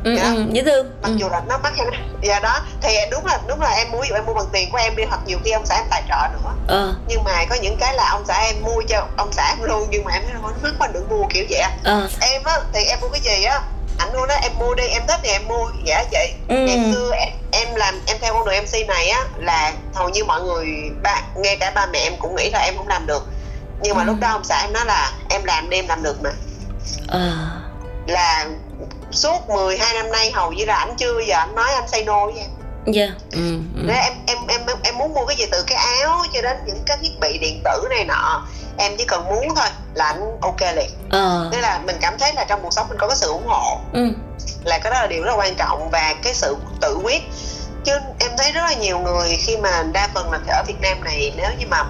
ừ, 0.03 0.15
dạ. 0.15 0.23
ừ, 0.23 0.43
dễ 0.51 0.63
thương 0.63 0.91
mặc 1.01 1.09
ừ. 1.09 1.15
dù 1.19 1.29
là 1.29 1.41
nó 1.47 1.57
mắc 1.57 1.73
hay 1.77 1.87
dạ 2.21 2.39
đó 2.39 2.59
thì 2.81 2.95
đúng 3.11 3.25
là 3.25 3.39
đúng 3.47 3.61
là 3.61 3.69
em 3.69 3.91
mua 3.91 4.03
dụ 4.03 4.15
em 4.15 4.25
mua 4.25 4.33
bằng 4.33 4.45
tiền 4.51 4.71
của 4.71 4.77
em 4.77 4.95
đi 4.95 5.03
hoặc 5.03 5.19
nhiều 5.25 5.37
khi 5.43 5.51
ông 5.51 5.65
xã 5.65 5.75
em 5.75 5.85
tài 5.89 6.03
trợ 6.09 6.27
nữa 6.33 6.51
ờ. 6.67 6.95
nhưng 7.07 7.23
mà 7.23 7.45
có 7.49 7.55
những 7.55 7.77
cái 7.79 7.93
là 7.93 8.09
ông 8.09 8.23
xã 8.27 8.41
em 8.41 8.55
mua 8.61 8.81
cho 8.87 9.07
ông 9.17 9.31
xã 9.31 9.49
em 9.49 9.63
luôn 9.63 9.87
nhưng 9.91 10.03
mà 10.03 10.11
em 10.13 10.23
nói 10.41 10.53
mắc 10.63 10.73
mình 10.79 10.91
đừng 10.93 11.09
mua 11.09 11.27
kiểu 11.29 11.45
vậy 11.49 11.63
ờ. 11.83 12.09
em 12.21 12.43
á 12.43 12.59
thì 12.73 12.83
em 12.83 12.99
mua 13.01 13.07
cái 13.07 13.21
gì 13.21 13.43
á 13.43 13.61
ảnh 13.97 14.13
luôn 14.13 14.27
đó 14.27 14.35
em 14.41 14.51
mua 14.59 14.75
đi 14.75 14.83
em 14.87 15.01
thích 15.07 15.19
thì 15.23 15.29
em 15.29 15.47
mua 15.47 15.71
dạ 15.85 16.03
chị 16.11 16.33
ừ. 16.47 16.55
ngày 16.55 16.91
xưa 16.93 17.11
em, 17.15 17.29
em 17.51 17.75
làm 17.75 18.01
em 18.07 18.17
theo 18.21 18.33
con 18.33 18.45
đường 18.45 18.63
mc 18.63 18.87
này 18.87 19.09
á 19.09 19.23
là 19.37 19.73
hầu 19.93 20.09
như 20.09 20.23
mọi 20.23 20.41
người 20.41 20.67
ba 21.03 21.21
nghe 21.35 21.55
cả 21.55 21.71
ba 21.75 21.85
mẹ 21.85 21.99
em 21.99 22.13
cũng 22.19 22.35
nghĩ 22.35 22.49
là 22.49 22.59
em 22.59 22.77
không 22.77 22.87
làm 22.87 23.05
được 23.07 23.27
nhưng 23.81 23.95
mà 23.95 24.03
ừ. 24.03 24.05
lúc 24.05 24.15
đó 24.19 24.27
ông 24.27 24.43
xã 24.43 24.61
em 24.61 24.73
nói 24.73 24.85
là 24.85 25.11
em 25.29 25.43
làm 25.43 25.69
đi 25.69 25.77
em 25.77 25.87
làm 25.87 26.03
được 26.03 26.23
mà 26.23 26.29
à. 27.07 27.31
là 28.07 28.45
suốt 29.11 29.49
12 29.49 29.93
năm 29.93 30.11
nay 30.11 30.31
hầu 30.31 30.51
như 30.51 30.65
là 30.65 30.75
ảnh 30.75 30.95
chưa 30.97 31.13
bao 31.13 31.21
giờ 31.21 31.35
anh 31.35 31.55
nói 31.55 31.73
anh 31.73 31.87
say 31.87 32.03
no 32.03 32.25
với 32.25 32.35
em 32.37 32.49
dạ 32.85 33.01
yeah. 33.01 33.13
ừ, 33.31 33.59
ừ. 33.75 33.93
em 33.93 34.13
em 34.25 34.37
em 34.47 34.61
em 34.83 34.97
muốn 34.97 35.13
mua 35.13 35.25
cái 35.25 35.37
gì 35.37 35.45
từ 35.51 35.63
cái 35.67 35.77
áo 36.01 36.23
cho 36.33 36.41
đến 36.41 36.57
những 36.65 36.83
cái 36.85 36.97
thiết 37.01 37.19
bị 37.21 37.37
điện 37.37 37.61
tử 37.63 37.87
này 37.89 38.05
nọ 38.05 38.47
em 38.77 38.97
chỉ 38.97 39.05
cần 39.05 39.25
muốn 39.25 39.47
thôi 39.55 39.67
là 39.93 40.05
anh 40.05 40.37
ok 40.41 40.61
liền 40.75 40.89
ờ. 41.09 41.49
nên 41.51 41.61
là 41.61 41.81
mình 41.85 41.95
cảm 42.01 42.17
thấy 42.19 42.33
là 42.33 42.43
trong 42.43 42.59
cuộc 42.63 42.73
sống 42.73 42.85
mình 42.89 42.97
có 42.97 43.07
cái 43.07 43.17
sự 43.17 43.27
ủng 43.27 43.47
hộ 43.47 43.79
ừ. 43.93 44.07
là 44.63 44.79
cái 44.79 44.93
đó 44.93 45.01
là 45.01 45.07
điều 45.07 45.23
rất 45.23 45.31
là 45.31 45.37
quan 45.37 45.55
trọng 45.55 45.89
và 45.91 46.15
cái 46.23 46.33
sự 46.33 46.55
tự 46.81 46.99
quyết 47.03 47.23
chứ 47.83 47.93
em 48.19 48.31
thấy 48.37 48.51
rất 48.51 48.61
là 48.61 48.73
nhiều 48.73 48.99
người 48.99 49.37
khi 49.39 49.57
mà 49.57 49.83
đa 49.93 50.09
phần 50.13 50.31
là 50.31 50.39
ở 50.47 50.63
Việt 50.67 50.81
Nam 50.81 51.03
này 51.03 51.33
nếu 51.37 51.49
như 51.59 51.65
mà 51.69 51.83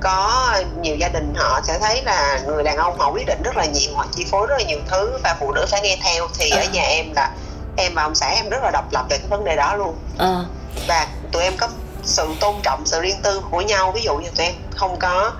có 0.00 0.54
nhiều 0.80 0.96
gia 0.96 1.08
đình 1.08 1.34
họ 1.36 1.60
sẽ 1.64 1.78
thấy 1.78 2.02
là 2.02 2.40
người 2.46 2.62
đàn 2.62 2.76
ông 2.76 2.98
họ 2.98 3.10
quyết 3.10 3.26
định 3.26 3.42
rất 3.42 3.56
là 3.56 3.64
nhiều 3.64 3.94
họ 3.94 4.06
chi 4.16 4.26
phối 4.30 4.46
rất 4.46 4.54
là 4.58 4.64
nhiều 4.64 4.78
thứ 4.88 5.18
và 5.22 5.36
phụ 5.40 5.52
nữ 5.52 5.66
phải 5.68 5.80
nghe 5.80 5.96
theo 6.02 6.28
thì 6.38 6.50
à. 6.50 6.58
ở 6.58 6.64
nhà 6.72 6.82
em 6.82 7.12
là 7.12 7.30
em 7.76 7.94
và 7.94 8.02
ông 8.02 8.14
xã 8.14 8.28
em 8.28 8.48
rất 8.48 8.62
là 8.62 8.70
độc 8.70 8.92
lập 8.92 9.06
về 9.08 9.18
cái 9.18 9.26
vấn 9.28 9.44
đề 9.44 9.56
đó 9.56 9.76
luôn 9.76 9.96
à. 10.18 10.44
và 10.88 11.06
tụi 11.32 11.42
em 11.42 11.56
có 11.56 11.68
sự 12.04 12.28
tôn 12.40 12.54
trọng 12.62 12.86
sự 12.86 13.00
riêng 13.00 13.20
tư 13.22 13.42
của 13.50 13.60
nhau 13.60 13.92
ví 13.92 14.02
dụ 14.02 14.16
như 14.16 14.30
tụi 14.36 14.46
em 14.46 14.54
không 14.76 14.98
có 14.98 15.32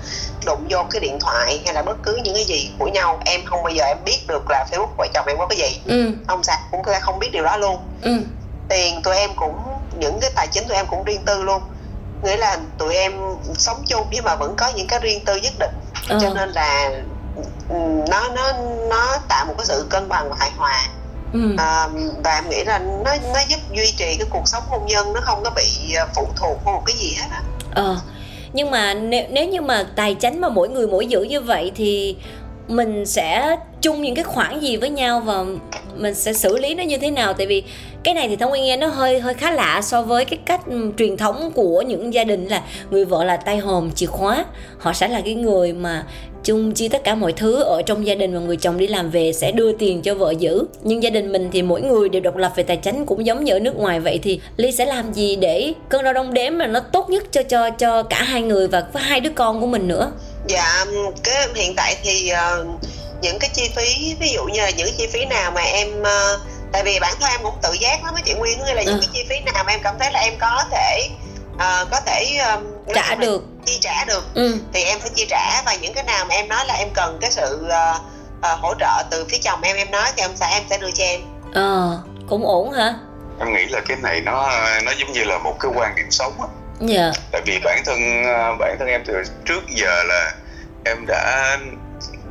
đụng 0.47 0.66
vô 0.71 0.79
cái 0.90 1.01
điện 1.01 1.19
thoại 1.21 1.61
hay 1.64 1.75
là 1.75 1.83
bất 1.83 1.97
cứ 2.03 2.21
những 2.25 2.35
cái 2.35 2.45
gì 2.45 2.71
của 2.79 2.87
nhau 2.87 3.21
em 3.25 3.40
không 3.45 3.62
bao 3.62 3.73
giờ 3.73 3.85
em 3.85 3.99
biết 4.05 4.19
được 4.29 4.42
là 4.51 4.66
facebook 4.71 4.97
vợ 4.99 5.07
chồng 5.14 5.27
em 5.27 5.38
có 5.38 5.47
cái 5.47 5.59
gì 5.59 5.81
ừ. 5.87 6.12
ông 6.27 6.42
xã 6.42 6.59
cũng 6.71 6.83
không 7.01 7.19
biết 7.19 7.29
điều 7.33 7.45
đó 7.45 7.57
luôn 7.57 7.79
ừ. 8.03 8.12
tiền 8.69 9.03
tụi 9.03 9.16
em 9.16 9.31
cũng 9.37 9.55
những 9.99 10.21
cái 10.21 10.31
tài 10.35 10.47
chính 10.47 10.69
tụi 10.69 10.77
em 10.77 10.87
cũng 10.87 11.05
riêng 11.05 11.25
tư 11.25 11.42
luôn 11.42 11.62
nghĩa 12.22 12.37
là 12.37 12.59
tụi 12.79 12.94
em 12.94 13.12
sống 13.55 13.83
chung 13.87 14.07
nhưng 14.11 14.24
mà 14.24 14.37
vẫn 14.37 14.55
có 14.57 14.72
những 14.76 14.87
cái 14.87 14.98
riêng 15.02 15.24
tư 15.24 15.37
nhất 15.37 15.52
định 15.59 15.74
ừ. 16.09 16.18
cho 16.20 16.35
nên 16.35 16.50
là 16.50 16.90
ừ, 17.68 17.76
nó 18.11 18.29
nó 18.29 18.52
nó 18.90 19.16
tạo 19.29 19.46
một 19.46 19.55
cái 19.59 19.66
sự 19.66 19.87
cân 19.90 20.09
bằng 20.09 20.31
và 20.31 20.37
hài 20.38 20.50
hòa 20.57 20.83
ừ. 21.33 21.55
à, 21.59 21.88
và 22.24 22.35
em 22.35 22.48
nghĩ 22.48 22.64
là 22.64 22.79
nó 22.79 23.11
nó 23.35 23.40
giúp 23.48 23.61
duy 23.72 23.92
trì 23.96 24.16
cái 24.18 24.26
cuộc 24.31 24.48
sống 24.48 24.62
hôn 24.68 24.87
nhân 24.87 25.12
nó 25.12 25.20
không 25.20 25.42
có 25.44 25.50
bị 25.50 25.94
à, 25.94 26.07
phụ 26.14 26.29
thuộc 26.37 26.64
vào 26.64 26.74
một 26.74 26.83
cái 26.87 26.96
gì 26.96 27.16
hết 27.20 27.26
á 27.31 27.42
ờ 27.74 27.96
nhưng 28.52 28.70
mà 28.70 28.94
nếu 28.94 29.24
nếu 29.31 29.48
như 29.48 29.61
mà 29.61 29.87
tài 29.96 30.16
chánh 30.20 30.40
mà 30.40 30.48
mỗi 30.48 30.68
người 30.68 30.87
mỗi 30.87 31.07
giữ 31.07 31.22
như 31.22 31.40
vậy 31.40 31.72
thì 31.74 32.16
mình 32.68 33.07
sẽ 33.07 33.57
chung 33.83 34.02
những 34.02 34.14
cái 34.14 34.24
khoản 34.24 34.61
gì 34.61 34.76
với 34.76 34.90
nhau 34.90 35.20
và 35.20 35.44
mình 35.96 36.14
sẽ 36.14 36.33
xử 36.33 36.57
lý 36.59 36.74
nó 36.74 36.83
như 36.83 36.98
thế 36.98 37.11
nào? 37.11 37.33
Tại 37.33 37.46
vì 37.46 37.62
cái 38.02 38.14
này 38.14 38.29
thì 38.29 38.37
thông 38.37 38.50
nguyên 38.50 38.64
nghe 38.64 38.76
nó 38.76 38.87
hơi 38.87 39.20
hơi 39.20 39.35
khá 39.35 39.50
lạ 39.50 39.81
so 39.83 40.02
với 40.02 40.24
cái 40.24 40.38
cách 40.44 40.61
truyền 40.98 41.16
thống 41.16 41.50
của 41.55 41.83
những 41.83 42.14
gia 42.14 42.24
đình 42.24 42.46
là 42.46 42.62
người 42.90 43.05
vợ 43.05 43.24
là 43.24 43.37
tay 43.37 43.59
hòm, 43.59 43.90
chìa 43.92 44.07
khóa. 44.07 44.44
Họ 44.79 44.92
sẽ 44.92 45.09
là 45.09 45.20
cái 45.20 45.35
người 45.35 45.72
mà 45.72 46.07
chung 46.44 46.72
chi 46.72 46.88
tất 46.88 47.05
cả 47.05 47.14
mọi 47.14 47.33
thứ 47.33 47.62
ở 47.62 47.83
trong 47.83 48.07
gia 48.07 48.14
đình 48.14 48.35
và 48.35 48.40
người 48.40 48.57
chồng 48.57 48.79
đi 48.79 48.87
làm 48.87 49.11
về 49.11 49.33
sẽ 49.33 49.52
đưa 49.52 49.72
tiền 49.72 50.02
cho 50.02 50.14
vợ 50.14 50.35
giữ. 50.38 50.64
Nhưng 50.83 51.02
gia 51.02 51.11
đình 51.11 51.33
mình 51.33 51.48
thì 51.52 51.62
mỗi 51.62 51.83
người 51.83 52.09
đều 52.09 52.22
độc 52.22 52.37
lập 52.37 52.52
về 52.57 52.62
tài 52.62 52.76
chính, 52.76 53.07
cũng 53.07 53.26
giống 53.26 53.44
như 53.44 53.52
ở 53.52 53.59
nước 53.59 53.76
ngoài 53.76 54.00
vậy 54.00 54.18
thì 54.22 54.40
ly 54.57 54.72
sẽ 54.72 54.85
làm 54.85 55.12
gì 55.12 55.37
để 55.37 55.72
cân 55.88 56.05
đo 56.05 56.12
đong 56.12 56.35
đếm 56.35 56.59
mà 56.59 56.66
nó 56.66 56.81
tốt 56.81 57.11
nhất 57.11 57.24
cho 57.33 57.42
cho 57.42 57.70
cho 57.70 58.02
cả 58.02 58.22
hai 58.22 58.42
người 58.42 58.68
và 58.68 58.85
với 58.92 59.02
hai 59.02 59.20
đứa 59.20 59.31
con 59.35 59.61
của 59.61 59.66
mình 59.66 59.88
nữa? 59.88 60.11
Dạ 60.46 60.85
cái 61.24 61.48
hiện 61.54 61.74
tại 61.76 61.96
thì 62.02 62.32
uh, 62.32 62.66
những 63.22 63.38
cái 63.38 63.50
chi 63.54 63.70
phí 63.76 64.16
ví 64.20 64.28
dụ 64.32 64.44
như 64.44 64.61
là 64.61 64.70
những 64.70 64.88
chi 64.98 65.06
phí 65.12 65.24
nào 65.24 65.50
mà 65.50 65.61
em 65.61 65.88
uh, 66.00 66.40
tại 66.72 66.82
vì 66.85 66.98
bản 67.00 67.14
thân 67.20 67.30
em 67.30 67.40
cũng 67.42 67.54
tự 67.62 67.72
giác 67.72 68.04
lắm 68.04 68.14
với 68.14 68.22
chị 68.24 68.35
Nguyên 68.35 68.59
nghĩa 68.64 68.74
là 68.74 68.82
những 68.82 68.94
ừ. 68.94 69.00
cái 69.00 69.09
chi 69.12 69.26
phí 69.28 69.40
nào 69.40 69.64
mà 69.64 69.72
em 69.72 69.80
cảm 69.82 69.94
thấy 69.98 70.12
là 70.12 70.20
em 70.20 70.35
có 70.38 70.64
thể 70.70 71.09
uh, 71.54 71.90
có 71.90 72.00
thể 72.06 72.38
um, 72.54 72.64
trả 72.94 73.14
được 73.14 73.42
chi 73.66 73.78
trả 73.80 74.04
được 74.04 74.35
ừ. 74.35 74.59
thì 74.72 74.82
em 74.82 74.98
sẽ 75.02 75.09
chi 75.14 75.26
trả 75.28 75.62
và 75.66 75.74
những 75.74 75.94
cái 75.94 76.04
nào 76.04 76.24
mà 76.24 76.35
em 76.35 76.48
nói 76.48 76.66
là 76.66 76.74
em 76.74 76.88
cần 76.94 77.18
cái 77.20 77.30
sự 77.30 77.66
uh, 77.66 78.00
uh, 78.38 78.61
hỗ 78.61 78.74
trợ 78.80 79.02
từ 79.11 79.24
phía 79.28 79.38
chồng 79.38 79.62
em 79.62 79.76
em 79.76 79.90
nói 79.90 80.09
thì 80.16 80.22
ông 80.22 80.37
xã 80.37 80.46
em 80.46 80.62
sẽ 80.70 80.78
đưa 80.78 80.90
cho 80.90 81.04
em 81.04 81.20
ờ 81.52 81.98
cũng 82.28 82.46
ổn 82.46 82.72
hả 82.72 82.94
em 83.40 83.52
nghĩ 83.52 83.66
là 83.66 83.80
cái 83.88 83.96
này 84.02 84.20
nó 84.20 84.50
nó 84.85 84.92
giống 84.98 85.12
như 85.12 85.24
là 85.24 85.38
một 85.38 85.56
cái 85.61 85.72
quan 85.74 85.94
điểm 85.96 86.11
sống 86.11 86.32
á 86.40 86.48
dạ 86.80 87.12
tại 87.32 87.42
vì 87.46 87.58
bản 87.64 87.82
thân 87.84 87.98
bản 88.58 88.76
thân 88.78 88.88
em 88.88 89.02
từ 89.06 89.22
trước 89.44 89.60
giờ 89.68 90.02
là 90.02 90.34
em 90.84 91.06
đã 91.06 91.56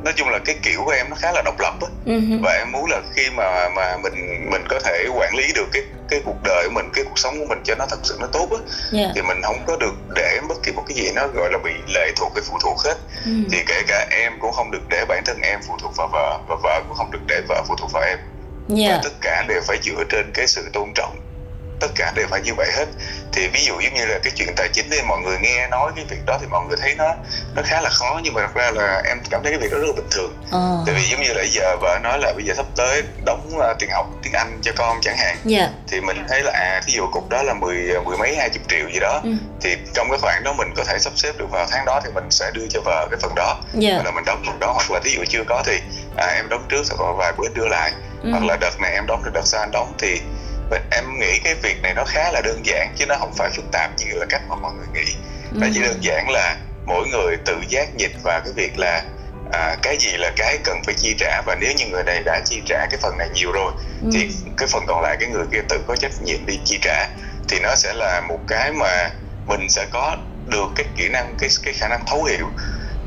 nói 0.06 0.12
chung 0.16 0.28
là 0.28 0.38
cái 0.38 0.56
kiểu 0.62 0.82
của 0.84 0.90
em 0.90 1.06
nó 1.10 1.16
khá 1.16 1.32
là 1.32 1.42
độc 1.44 1.60
lập 1.60 1.74
á 1.80 1.88
uh-huh. 2.06 2.40
và 2.42 2.52
em 2.52 2.72
muốn 2.72 2.90
là 2.90 3.00
khi 3.14 3.30
mà 3.36 3.68
mà 3.76 3.96
mình 4.02 4.46
mình 4.50 4.62
có 4.68 4.80
thể 4.84 5.06
quản 5.14 5.34
lý 5.34 5.52
được 5.54 5.66
cái 5.72 5.82
cái 6.08 6.20
cuộc 6.24 6.42
đời 6.44 6.64
của 6.64 6.74
mình 6.74 6.90
cái 6.94 7.04
cuộc 7.04 7.18
sống 7.18 7.38
của 7.38 7.46
mình 7.48 7.58
cho 7.64 7.74
nó 7.78 7.86
thật 7.90 7.98
sự 8.02 8.16
nó 8.20 8.26
tốt 8.32 8.48
á 8.50 8.58
yeah. 8.98 9.10
thì 9.14 9.22
mình 9.22 9.42
không 9.42 9.58
có 9.66 9.76
được 9.76 9.94
để 10.14 10.40
bất 10.48 10.54
kỳ 10.62 10.72
một 10.72 10.84
cái 10.88 10.96
gì 10.96 11.10
nó 11.14 11.26
gọi 11.26 11.52
là 11.52 11.58
bị 11.64 11.72
lệ 11.94 12.12
thuộc 12.16 12.32
cái 12.34 12.44
phụ 12.46 12.58
thuộc 12.62 12.78
hết 12.84 12.96
uh-huh. 13.24 13.44
thì 13.52 13.58
kể 13.66 13.82
cả 13.86 14.06
em 14.10 14.32
cũng 14.40 14.52
không 14.52 14.70
được 14.70 14.82
để 14.88 15.04
bản 15.08 15.22
thân 15.26 15.40
em 15.42 15.60
phụ 15.68 15.74
thuộc 15.82 15.96
vào 15.96 16.08
vợ 16.12 16.38
và 16.48 16.56
vợ 16.62 16.82
cũng 16.88 16.96
không 16.96 17.10
được 17.10 17.26
để 17.26 17.40
vợ 17.48 17.62
phụ 17.68 17.74
thuộc 17.78 17.92
vào 17.92 18.02
em 18.02 18.18
yeah. 18.78 18.92
và 18.92 19.00
tất 19.04 19.14
cả 19.20 19.44
đều 19.48 19.60
phải 19.66 19.78
dựa 19.82 20.04
trên 20.08 20.30
cái 20.34 20.46
sự 20.46 20.70
tôn 20.72 20.92
trọng 20.94 21.25
tất 21.80 21.88
cả 21.94 22.12
đều 22.16 22.26
phải 22.30 22.40
như 22.40 22.54
vậy 22.56 22.70
hết 22.76 22.86
thì 23.32 23.48
ví 23.48 23.64
dụ 23.64 23.74
giống 23.80 23.94
như 23.94 24.06
là 24.06 24.18
cái 24.22 24.32
chuyện 24.36 24.48
tài 24.56 24.68
chính 24.72 24.90
thì 24.90 24.98
mọi 25.08 25.18
người 25.20 25.38
nghe 25.42 25.68
nói 25.68 25.92
cái 25.96 26.04
việc 26.08 26.26
đó 26.26 26.38
thì 26.40 26.46
mọi 26.50 26.66
người 26.68 26.76
thấy 26.80 26.94
nó 26.94 27.14
nó 27.54 27.62
khá 27.64 27.80
là 27.80 27.90
khó 27.90 28.20
nhưng 28.22 28.34
mà 28.34 28.40
thật 28.40 28.54
ra 28.54 28.70
là 28.70 29.02
em 29.04 29.18
cảm 29.30 29.42
thấy 29.42 29.52
cái 29.52 29.60
việc 29.60 29.72
đó 29.72 29.78
rất 29.78 29.86
là 29.86 29.92
bình 29.96 30.08
thường 30.10 30.34
ờ. 30.50 30.82
tại 30.86 30.94
vì 30.94 31.02
giống 31.02 31.22
như 31.22 31.32
là 31.32 31.44
giờ 31.50 31.76
vợ 31.80 31.98
nói 32.02 32.18
là 32.18 32.32
bây 32.36 32.44
giờ 32.44 32.54
sắp 32.56 32.66
tới 32.76 33.02
đóng 33.24 33.50
uh, 33.56 33.78
tiền 33.78 33.90
học 33.92 34.06
tiếng 34.22 34.32
anh 34.32 34.58
cho 34.62 34.72
con 34.76 34.98
chẳng 35.02 35.16
hạn 35.16 35.36
yeah. 35.36 35.44
Dạ. 35.44 35.70
thì 35.88 36.00
mình 36.00 36.16
thấy 36.28 36.42
là 36.42 36.52
à 36.52 36.80
thí 36.86 36.92
dụ 36.92 37.06
cục 37.12 37.28
đó 37.28 37.42
là 37.42 37.54
mười 37.54 37.76
mười 38.04 38.16
mấy 38.18 38.36
hai 38.36 38.50
chục 38.50 38.62
triệu 38.68 38.88
gì 38.92 39.00
đó 39.00 39.20
ừ. 39.24 39.30
thì 39.60 39.76
trong 39.94 40.10
cái 40.10 40.18
khoản 40.18 40.42
đó 40.44 40.52
mình 40.58 40.68
có 40.76 40.84
thể 40.84 40.98
sắp 40.98 41.12
xếp 41.16 41.32
được 41.38 41.50
vào 41.50 41.66
tháng 41.70 41.84
đó 41.84 42.00
thì 42.04 42.10
mình 42.14 42.30
sẽ 42.30 42.50
đưa 42.54 42.66
cho 42.70 42.80
vợ 42.84 43.08
cái 43.10 43.20
phần 43.22 43.32
đó 43.36 43.60
yeah. 43.72 43.96
Dạ. 43.96 44.02
là 44.04 44.10
mình 44.10 44.24
đóng 44.24 44.42
phần 44.46 44.58
đó 44.58 44.72
hoặc 44.72 44.90
là 44.90 45.00
thí 45.04 45.10
dụ 45.10 45.24
chưa 45.28 45.44
có 45.48 45.62
thì 45.66 45.80
à, 46.16 46.26
em 46.26 46.48
đóng 46.48 46.66
trước 46.68 46.82
sau 46.84 47.14
vài 47.18 47.32
bữa 47.38 47.48
đưa 47.54 47.68
lại 47.68 47.92
ừ. 48.22 48.30
hoặc 48.30 48.42
là 48.44 48.56
đợt 48.60 48.80
này 48.80 48.92
em 48.92 49.06
đóng 49.06 49.22
được 49.24 49.30
đợt 49.34 49.46
sau 49.46 49.60
anh 49.60 49.70
đóng 49.72 49.92
thì 49.98 50.20
em 50.90 51.18
nghĩ 51.18 51.38
cái 51.44 51.54
việc 51.54 51.82
này 51.82 51.94
nó 51.94 52.04
khá 52.04 52.30
là 52.32 52.40
đơn 52.44 52.66
giản 52.66 52.94
chứ 52.96 53.06
nó 53.06 53.16
không 53.18 53.32
phải 53.36 53.50
phức 53.56 53.64
tạp 53.72 53.90
như 53.96 54.18
là 54.18 54.26
cách 54.28 54.42
mà 54.48 54.56
mọi 54.56 54.72
người 54.74 54.86
nghĩ. 54.94 55.12
Nó 55.52 55.66
chỉ 55.74 55.80
đơn 55.80 55.98
giản 56.00 56.28
là 56.30 56.56
mỗi 56.86 57.08
người 57.08 57.36
tự 57.44 57.56
giác 57.68 57.94
nhịp 57.94 58.10
vào 58.22 58.40
cái 58.40 58.52
việc 58.56 58.78
là 58.78 59.02
à, 59.52 59.76
cái 59.82 59.96
gì 60.00 60.16
là 60.16 60.32
cái 60.36 60.58
cần 60.64 60.82
phải 60.86 60.94
chi 60.94 61.14
trả. 61.18 61.42
Và 61.46 61.56
nếu 61.60 61.72
như 61.72 61.86
người 61.86 62.04
này 62.04 62.22
đã 62.24 62.40
chi 62.44 62.62
trả 62.66 62.86
cái 62.90 63.00
phần 63.02 63.18
này 63.18 63.28
nhiều 63.34 63.52
rồi 63.52 63.72
ừ. 64.02 64.08
thì 64.12 64.30
cái 64.56 64.68
phần 64.68 64.84
còn 64.86 65.02
lại 65.02 65.16
cái 65.20 65.28
người 65.28 65.44
kia 65.52 65.62
tự 65.68 65.78
có 65.86 65.96
trách 65.96 66.22
nhiệm 66.22 66.46
đi 66.46 66.60
chi 66.64 66.78
trả. 66.82 67.08
Thì 67.48 67.58
nó 67.60 67.74
sẽ 67.74 67.94
là 67.94 68.20
một 68.20 68.38
cái 68.48 68.72
mà 68.72 69.10
mình 69.46 69.70
sẽ 69.70 69.86
có 69.90 70.16
được 70.46 70.66
cái 70.76 70.86
kỹ 70.96 71.08
năng 71.08 71.34
cái 71.38 71.48
cái 71.62 71.74
khả 71.74 71.88
năng 71.88 72.04
thấu 72.06 72.24
hiểu. 72.24 72.46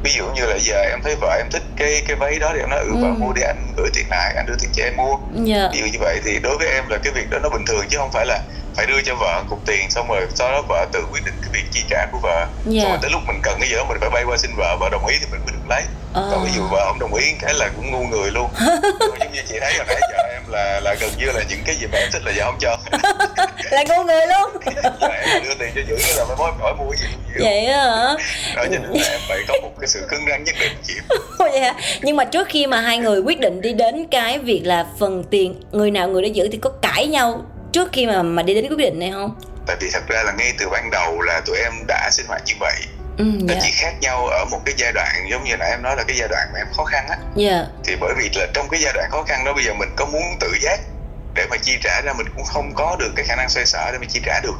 Ví 0.03 0.11
dụ 0.17 0.25
như 0.35 0.45
là 0.45 0.57
giờ 0.59 0.81
em 0.89 0.99
thấy 1.03 1.15
vợ 1.21 1.35
em 1.37 1.47
thích 1.51 1.63
cái 1.89 2.01
cái 2.07 2.15
váy 2.15 2.39
đó 2.39 2.51
thì 2.53 2.59
em 2.59 2.69
nói 2.69 2.79
ừ, 2.79 2.91
ừ. 2.91 2.97
vợ 3.01 3.09
mua 3.19 3.33
đi 3.33 3.41
anh 3.41 3.73
gửi 3.77 3.89
tiền 3.93 4.05
lại 4.09 4.33
anh 4.35 4.45
đưa 4.45 4.55
tiền 4.59 4.69
cho 4.73 4.83
em 4.83 4.95
mua 4.97 5.17
yeah. 5.47 5.71
Ví 5.73 5.79
dụ 5.79 5.85
như 5.85 5.99
vậy 5.99 6.19
thì 6.25 6.39
đối 6.43 6.57
với 6.57 6.67
em 6.67 6.83
là 6.89 6.97
cái 7.03 7.13
việc 7.13 7.29
đó 7.29 7.39
nó 7.43 7.49
bình 7.49 7.65
thường 7.65 7.85
chứ 7.89 7.97
không 7.97 8.11
phải 8.11 8.25
là 8.25 8.41
phải 8.75 8.85
đưa 8.85 9.01
cho 9.01 9.15
vợ 9.15 9.43
cục 9.49 9.65
tiền 9.65 9.89
xong 9.89 10.07
rồi 10.07 10.27
sau 10.35 10.51
đó 10.51 10.61
vợ 10.69 10.85
tự 10.91 11.05
quyết 11.11 11.25
định 11.25 11.35
cái 11.41 11.49
việc 11.53 11.63
chi 11.71 11.83
trả 11.89 12.05
của 12.11 12.19
vợ 12.21 12.37
yeah. 12.37 12.49
xong 12.65 12.73
dạ. 12.73 12.89
rồi 12.89 12.97
tới 13.01 13.11
lúc 13.11 13.21
mình 13.27 13.39
cần 13.43 13.57
cái 13.59 13.69
gì 13.69 13.75
đó 13.75 13.85
mình 13.89 13.97
phải 14.01 14.09
bay 14.09 14.23
qua 14.23 14.37
xin 14.37 14.51
vợ 14.57 14.77
vợ 14.79 14.89
đồng 14.91 15.05
ý 15.05 15.17
thì 15.19 15.25
mình 15.31 15.41
mới 15.45 15.53
được 15.53 15.69
lấy 15.69 15.83
à. 16.13 16.21
còn 16.31 16.45
ví 16.45 16.51
dụ 16.55 16.61
vợ 16.71 16.85
không 16.87 16.99
đồng 16.99 17.13
ý 17.13 17.25
cái 17.41 17.53
là 17.53 17.69
cũng 17.75 17.91
ngu 17.91 18.03
người 18.03 18.31
luôn. 18.31 18.49
Giống 19.19 19.31
như 19.33 19.41
chị 19.49 19.55
thấy 19.59 19.73
hồi 19.77 19.85
nãy 19.87 19.99
giờ 20.11 20.23
em 20.33 20.41
là 20.47 20.79
là 20.83 20.95
gần 20.99 21.09
như 21.17 21.25
là 21.25 21.43
những 21.49 21.59
cái 21.65 21.75
gì 21.75 21.87
mà 21.91 21.97
em 21.97 22.09
thích 22.11 22.21
là 22.25 22.31
vợ 22.35 22.43
không 22.45 22.57
cho 22.59 22.77
là 23.71 23.83
ngu 23.83 24.03
người 24.03 24.25
luôn. 24.27 24.61
Dạ, 25.01 25.07
em 25.07 25.43
đưa 25.43 25.55
tiền 25.59 25.71
cho 25.75 25.81
dữ 25.87 25.95
là 26.17 26.25
mới 26.25 26.37
mối 26.37 26.51
hỏi 26.59 26.73
mua 26.77 26.89
cái 26.89 26.97
gì 26.97 27.07
cũng 27.13 27.43
vậy 27.43 27.65
hả? 27.65 28.15
Đó 28.55 28.63
cho 28.63 28.69
nên 28.69 28.81
là 28.81 29.09
em 29.09 29.19
phải 29.29 29.37
có 29.47 29.53
một 29.61 29.71
cái 29.79 29.87
sự 29.87 29.99
cứng 30.09 30.25
rắn 30.29 30.43
nhất 30.43 30.55
định 30.59 30.71
chịu 30.87 31.03
vậy 31.39 31.59
hả? 31.59 31.73
Nhưng 32.01 32.15
mà 32.15 32.25
trước 32.25 32.47
khi 32.49 32.67
mà 32.67 32.81
hai 32.81 32.97
người 32.97 33.19
quyết 33.19 33.39
định 33.39 33.61
đi 33.61 33.73
đến 33.73 34.07
cái 34.11 34.39
việc 34.39 34.61
là 34.65 34.85
phần 34.99 35.23
tiền 35.23 35.61
người 35.71 35.91
nào 35.91 36.07
người 36.07 36.21
đó 36.21 36.27
giữ 36.33 36.49
thì 36.51 36.57
có 36.57 36.69
cãi 36.69 37.07
nhau 37.07 37.45
trước 37.71 37.89
khi 37.91 38.05
mà 38.05 38.23
mà 38.23 38.43
đi 38.43 38.53
đến 38.53 38.67
quyết 38.69 38.77
định 38.77 38.99
này 38.99 39.11
không? 39.11 39.35
Tại 39.67 39.75
vì 39.79 39.89
thật 39.93 40.03
ra 40.07 40.23
là 40.23 40.31
ngay 40.37 40.53
từ 40.59 40.69
ban 40.69 40.89
đầu 40.91 41.21
là 41.21 41.41
tụi 41.45 41.57
em 41.57 41.73
đã 41.87 42.09
sinh 42.11 42.25
hoạt 42.27 42.41
như 42.45 42.53
vậy 42.59 42.75
ừ, 43.19 43.23
nó 43.23 43.31
yeah. 43.31 43.49
Dạ. 43.49 43.55
chỉ 43.61 43.71
khác 43.71 43.93
nhau 44.01 44.27
ở 44.27 44.45
một 44.51 44.59
cái 44.65 44.75
giai 44.77 44.91
đoạn 44.93 45.15
giống 45.31 45.43
như 45.43 45.57
nãy 45.57 45.69
em 45.69 45.83
nói 45.83 45.95
là 45.95 46.03
cái 46.07 46.17
giai 46.17 46.27
đoạn 46.27 46.49
mà 46.53 46.59
em 46.59 46.67
khó 46.77 46.83
khăn 46.83 47.07
á 47.09 47.17
yeah. 47.17 47.27
Dạ. 47.35 47.65
thì 47.83 47.95
bởi 48.01 48.13
vì 48.17 48.29
là 48.35 48.47
trong 48.53 48.69
cái 48.71 48.81
giai 48.81 48.93
đoạn 48.93 49.09
khó 49.11 49.23
khăn 49.23 49.45
đó 49.45 49.53
bây 49.53 49.63
giờ 49.63 49.73
mình 49.73 49.89
có 49.95 50.05
muốn 50.05 50.23
tự 50.39 50.51
giác 50.61 50.79
để 51.35 51.47
mà 51.49 51.57
chi 51.57 51.77
trả 51.81 52.01
ra 52.01 52.13
mình 52.13 52.27
cũng 52.35 52.45
không 52.45 52.71
có 52.75 52.95
được 52.99 53.11
cái 53.15 53.25
khả 53.25 53.35
năng 53.35 53.49
xoay 53.49 53.65
sở 53.65 53.89
để 53.91 53.97
mà 53.97 54.05
chi 54.09 54.19
trả 54.25 54.39
được 54.43 54.55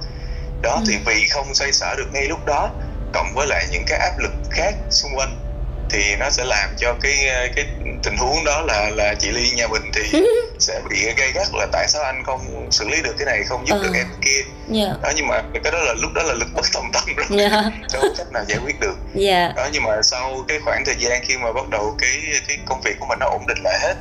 đó 0.62 0.74
ừ. 0.76 0.84
thì 0.88 0.98
vì 1.06 1.28
không 1.30 1.54
xoay 1.54 1.72
sở 1.74 1.96
được 1.98 2.08
ngay 2.14 2.26
lúc 2.28 2.46
đó 2.46 2.70
cộng 3.14 3.34
với 3.36 3.48
lại 3.48 3.66
những 3.72 3.84
cái 3.88 4.00
áp 4.00 4.20
lực 4.20 4.32
khác 4.52 4.74
xung 4.90 5.12
quanh 5.16 5.49
thì 5.90 6.16
nó 6.16 6.30
sẽ 6.30 6.46
làm 6.46 6.70
cho 6.78 6.96
cái 7.02 7.16
cái 7.56 7.66
tình 8.04 8.18
huống 8.18 8.44
đó 8.46 8.62
là 8.62 8.90
là 8.90 9.16
chị 9.20 9.32
ly 9.32 9.50
nhà 9.56 9.68
mình 9.68 9.92
thì 9.94 10.22
sẽ 10.60 10.82
bị 10.90 11.14
gây 11.18 11.32
gắt 11.32 11.48
là 11.54 11.68
tại 11.72 11.88
sao 11.88 12.04
anh 12.04 12.24
không 12.26 12.68
xử 12.72 12.90
lý 12.90 13.02
được 13.02 13.16
cái 13.18 13.26
này 13.26 13.44
không 13.44 13.68
giúp 13.68 13.76
ừ. 13.76 13.84
được 13.84 13.94
em 13.96 14.08
kia 14.22 14.42
yeah. 14.76 14.90
Dạ. 14.90 14.96
đó 15.04 15.12
nhưng 15.16 15.28
mà 15.28 15.42
cái 15.64 15.72
đó 15.72 15.80
là 15.80 15.94
lúc 16.02 16.12
đó 16.14 16.24
là 16.24 16.34
lực 16.34 16.48
bất 16.56 16.66
tòng 16.74 16.92
tâm 16.94 17.04
rồi 17.16 17.40
yeah. 17.40 17.52
Dạ. 17.52 18.00
không 18.00 18.14
cách 18.18 18.32
nào 18.32 18.44
giải 18.48 18.60
quyết 18.66 18.80
được 18.80 18.96
yeah. 19.16 19.54
Dạ. 19.56 19.64
đó 19.64 19.70
nhưng 19.74 19.84
mà 19.84 20.02
sau 20.04 20.46
cái 20.48 20.60
khoảng 20.66 20.86
thời 20.86 20.96
gian 21.00 21.22
khi 21.26 21.38
mà 21.38 21.52
bắt 21.54 21.70
đầu 21.70 21.96
cái 22.00 22.12
cái 22.48 22.58
công 22.66 22.82
việc 22.82 22.96
của 23.00 23.06
mình 23.06 23.20
nó 23.20 23.26
ổn 23.26 23.48
định 23.48 23.58
lại 23.64 23.80
hết 23.82 23.96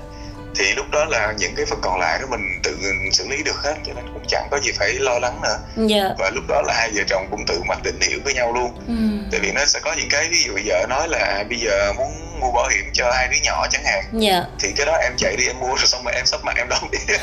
thì 0.56 0.74
lúc 0.74 0.87
đó 0.90 1.04
là 1.04 1.34
những 1.38 1.54
cái 1.56 1.66
phần 1.66 1.78
còn 1.82 1.98
lại 2.00 2.18
đó 2.20 2.26
mình 2.30 2.61
tự 2.62 2.76
xử 3.12 3.28
lý 3.28 3.42
được 3.42 3.56
hết 3.64 3.74
cho 3.87 3.92
nên 3.94 4.04
cũng 4.14 4.22
chẳng 4.28 4.48
có 4.50 4.61
gì 4.61 4.72
phải 4.72 4.92
lo 4.92 5.18
lắng 5.18 5.40
nữa 5.42 5.58
yeah. 5.76 5.90
Dạ. 5.90 6.14
và 6.18 6.30
lúc 6.30 6.44
đó 6.48 6.62
là 6.62 6.74
hai 6.74 6.90
vợ 6.94 7.02
chồng 7.06 7.26
cũng 7.30 7.46
tự 7.46 7.61
mặc 7.68 7.78
định 7.84 8.00
hiểu 8.00 8.18
với 8.24 8.34
nhau 8.34 8.52
luôn 8.52 8.72
ừ. 8.87 9.28
tại 9.32 9.40
vì 9.40 9.52
nó 9.52 9.64
sẽ 9.64 9.80
có 9.80 9.92
những 9.92 10.08
cái 10.11 10.28
ví 10.30 10.42
dụ 10.46 10.52
vợ 10.64 10.87
nói 10.88 11.08
là 11.08 11.44
bây 11.48 11.58
giờ 11.58 11.92
muốn 11.96 12.40
mua 12.40 12.52
bảo 12.52 12.68
hiểm 12.68 12.84
cho 12.92 13.12
hai 13.12 13.28
đứa 13.28 13.38
nhỏ 13.44 13.66
chẳng 13.70 13.84
hạn 13.84 14.04
yeah. 14.12 14.22
Dạ. 14.22 14.44
thì 14.61 14.72
cái 14.76 14.87
đó 14.87 14.92
em 15.02 15.12
chạy 15.16 15.37
đi 15.37 15.46
em 15.46 15.61
mua 15.61 15.74
rồi 15.76 15.87
xong 15.87 16.04
rồi 16.04 16.14
em 16.14 16.26
sắp 16.26 16.40
mặt 16.44 16.56
em 16.56 16.68
đóng 16.68 16.90
đi 16.92 16.98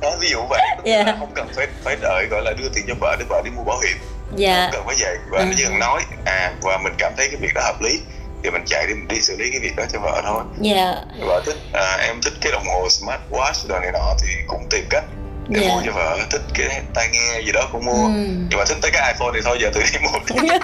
đó 0.00 0.16
ví 0.20 0.28
dụ 0.28 0.38
vậy 0.50 0.60
yeah. 0.84 1.06
Dạ. 1.06 1.16
không 1.18 1.32
cần 1.34 1.48
phải 1.56 1.66
phải 1.84 1.96
đợi 2.00 2.26
gọi 2.30 2.42
là 2.44 2.52
đưa 2.58 2.68
tiền 2.74 2.84
cho 2.88 2.94
vợ 3.00 3.16
để 3.18 3.24
vợ 3.28 3.42
đi 3.44 3.50
mua 3.50 3.64
bảo 3.64 3.78
hiểm 3.80 3.96
yeah. 4.38 4.72
không 4.72 4.72
cần 4.72 4.82
phải 4.86 4.96
vậy 5.00 5.16
và 5.30 5.38
ừ. 5.38 5.44
nó 5.44 5.52
chỉ 5.56 5.64
cần 5.64 5.78
nói 5.78 6.02
à 6.24 6.52
và 6.62 6.78
mình 6.78 6.92
cảm 6.98 7.12
thấy 7.16 7.28
cái 7.28 7.36
việc 7.40 7.54
đó 7.54 7.62
hợp 7.64 7.82
lý 7.82 8.00
thì 8.42 8.50
mình 8.50 8.62
chạy 8.66 8.86
đi 8.86 8.94
mình 8.94 9.08
đi 9.08 9.20
xử 9.20 9.36
lý 9.36 9.50
cái 9.50 9.60
việc 9.60 9.76
đó 9.76 9.84
cho 9.92 9.98
vợ 9.98 10.22
thôi 10.24 10.42
dạ 10.60 10.74
yeah. 10.74 10.96
vợ 11.20 11.42
thích 11.46 11.56
à, 11.72 11.96
em 12.06 12.20
thích 12.22 12.32
cái 12.40 12.52
đồng 12.52 12.64
hồ 12.66 12.88
smart 12.88 13.20
watch 13.30 13.68
đồ 13.68 13.80
này 13.80 13.90
nọ 13.92 14.14
thì 14.22 14.28
cũng 14.46 14.66
tìm 14.70 14.84
cách 14.90 15.04
để 15.48 15.60
yeah. 15.60 15.70
Dạ. 15.70 15.74
mua 15.74 15.82
cho 15.86 15.92
vợ 15.92 16.18
thích 16.30 16.42
cái 16.54 16.82
tai 16.94 17.08
nghe 17.12 17.40
gì 17.46 17.52
đó 17.52 17.68
cũng 17.72 17.84
mua 17.84 18.06
ừ. 18.06 18.26
nhưng 18.50 18.58
mà 18.58 18.64
thích 18.64 18.78
tới 18.82 18.90
cái 18.90 19.12
iphone 19.12 19.32
thì 19.34 19.40
thôi 19.44 19.58
giờ 19.60 19.70
tự 19.74 19.82
đi 19.92 19.98
mua 20.02 20.18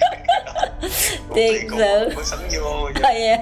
thiệt 1.34 1.54
sự 1.76 2.08
yeah. 3.14 3.40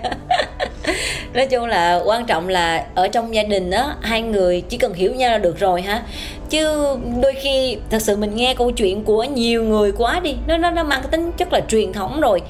nói 1.33 1.47
chung 1.47 1.67
là 1.67 2.01
quan 2.05 2.27
trọng 2.27 2.49
là 2.49 2.87
ở 2.95 3.09
trong 3.09 3.35
gia 3.35 3.43
đình 3.43 3.71
đó 3.71 3.95
hai 4.01 4.23
người 4.23 4.61
chỉ 4.61 4.77
cần 4.77 4.95
hiểu 4.95 5.15
nhau 5.15 5.31
là 5.31 5.39
được 5.39 5.59
rồi 5.59 5.83
ha. 5.83 6.03
Chứ 6.51 6.97
đôi 7.23 7.35
khi 7.35 7.79
thật 7.91 8.03
sự 8.03 8.17
mình 8.17 8.37
nghe 8.37 8.55
câu 8.55 8.71
chuyện 8.71 9.05
của 9.05 9.25
nhiều 9.25 9.65
người 9.65 9.93
quá 9.93 10.21
đi 10.21 10.37
nó 10.47 10.57
nó 10.57 10.71
nó 10.71 10.85
mang 10.85 11.03
cái 11.03 11.11
tính 11.11 11.33
chất 11.33 11.53
là 11.53 11.61
truyền 11.69 11.93
thống 11.93 12.21
rồi 12.21 12.41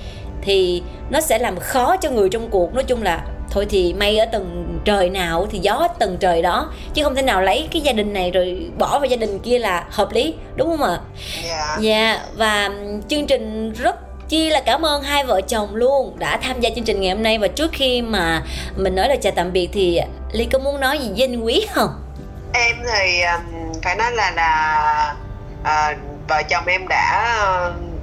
thì 0.43 0.83
nó 1.11 1.21
sẽ 1.21 1.39
làm 1.39 1.59
khó 1.59 1.97
cho 1.97 2.11
người 2.11 2.29
trong 2.29 2.51
cuộc. 2.51 2.75
Nói 2.75 2.85
chung 2.85 3.03
là 3.03 3.25
thôi 3.51 3.67
thì 3.71 3.93
may 3.93 4.19
ở 4.19 4.27
tầng 4.27 4.79
trời 4.85 5.11
nào 5.11 5.47
thì 5.51 5.59
gió 5.59 5.89
tầng 5.99 6.17
trời 6.21 6.43
đó 6.43 6.73
chứ 6.95 7.05
không 7.05 7.15
thể 7.15 7.23
nào 7.23 7.43
lấy 7.43 7.69
cái 7.73 7.83
gia 7.83 7.93
đình 7.93 8.13
này 8.13 8.31
rồi 8.31 8.71
bỏ 8.79 8.99
vào 8.99 9.07
gia 9.07 9.17
đình 9.17 9.39
kia 9.39 9.59
là 9.59 9.85
hợp 9.91 10.13
lý 10.13 10.35
đúng 10.57 10.69
không 10.69 10.83
ạ? 10.83 10.99
Dạ. 11.45 11.79
Yeah. 11.83 11.85
yeah, 11.85 12.21
và 12.37 12.71
chương 13.09 13.27
trình 13.27 13.73
rất 13.73 13.97
chi 14.29 14.51
là 14.51 14.61
cảm 14.67 14.83
ơn 14.83 15.03
hai 15.03 15.25
vợ 15.25 15.41
chồng 15.49 15.75
luôn 15.75 16.19
đã 16.19 16.39
tham 16.43 16.61
gia 16.61 16.71
chương 16.71 16.85
trình 16.85 17.01
ngày 17.01 17.11
hôm 17.11 17.23
nay. 17.23 17.39
Và 17.39 17.49
trước 17.49 17.71
khi 17.73 18.03
mà 18.03 18.43
mình 18.77 18.95
nói 18.95 19.09
lời 19.09 19.19
chào 19.23 19.33
tạm 19.37 19.53
biệt 19.53 19.69
thì 19.73 20.01
ly 20.33 20.49
có 20.53 20.59
muốn 20.59 20.81
nói 20.81 20.99
gì 20.99 21.13
với 21.17 21.37
quý 21.37 21.67
không? 21.75 21.91
Em 22.53 22.77
thì 22.93 23.23
phải 23.83 23.97
nói 23.97 24.13
là 24.13 24.31
là 24.31 25.15
à, 25.65 25.97
vợ 26.29 26.43
chồng 26.43 26.67
em 26.67 26.89
đã 26.89 27.41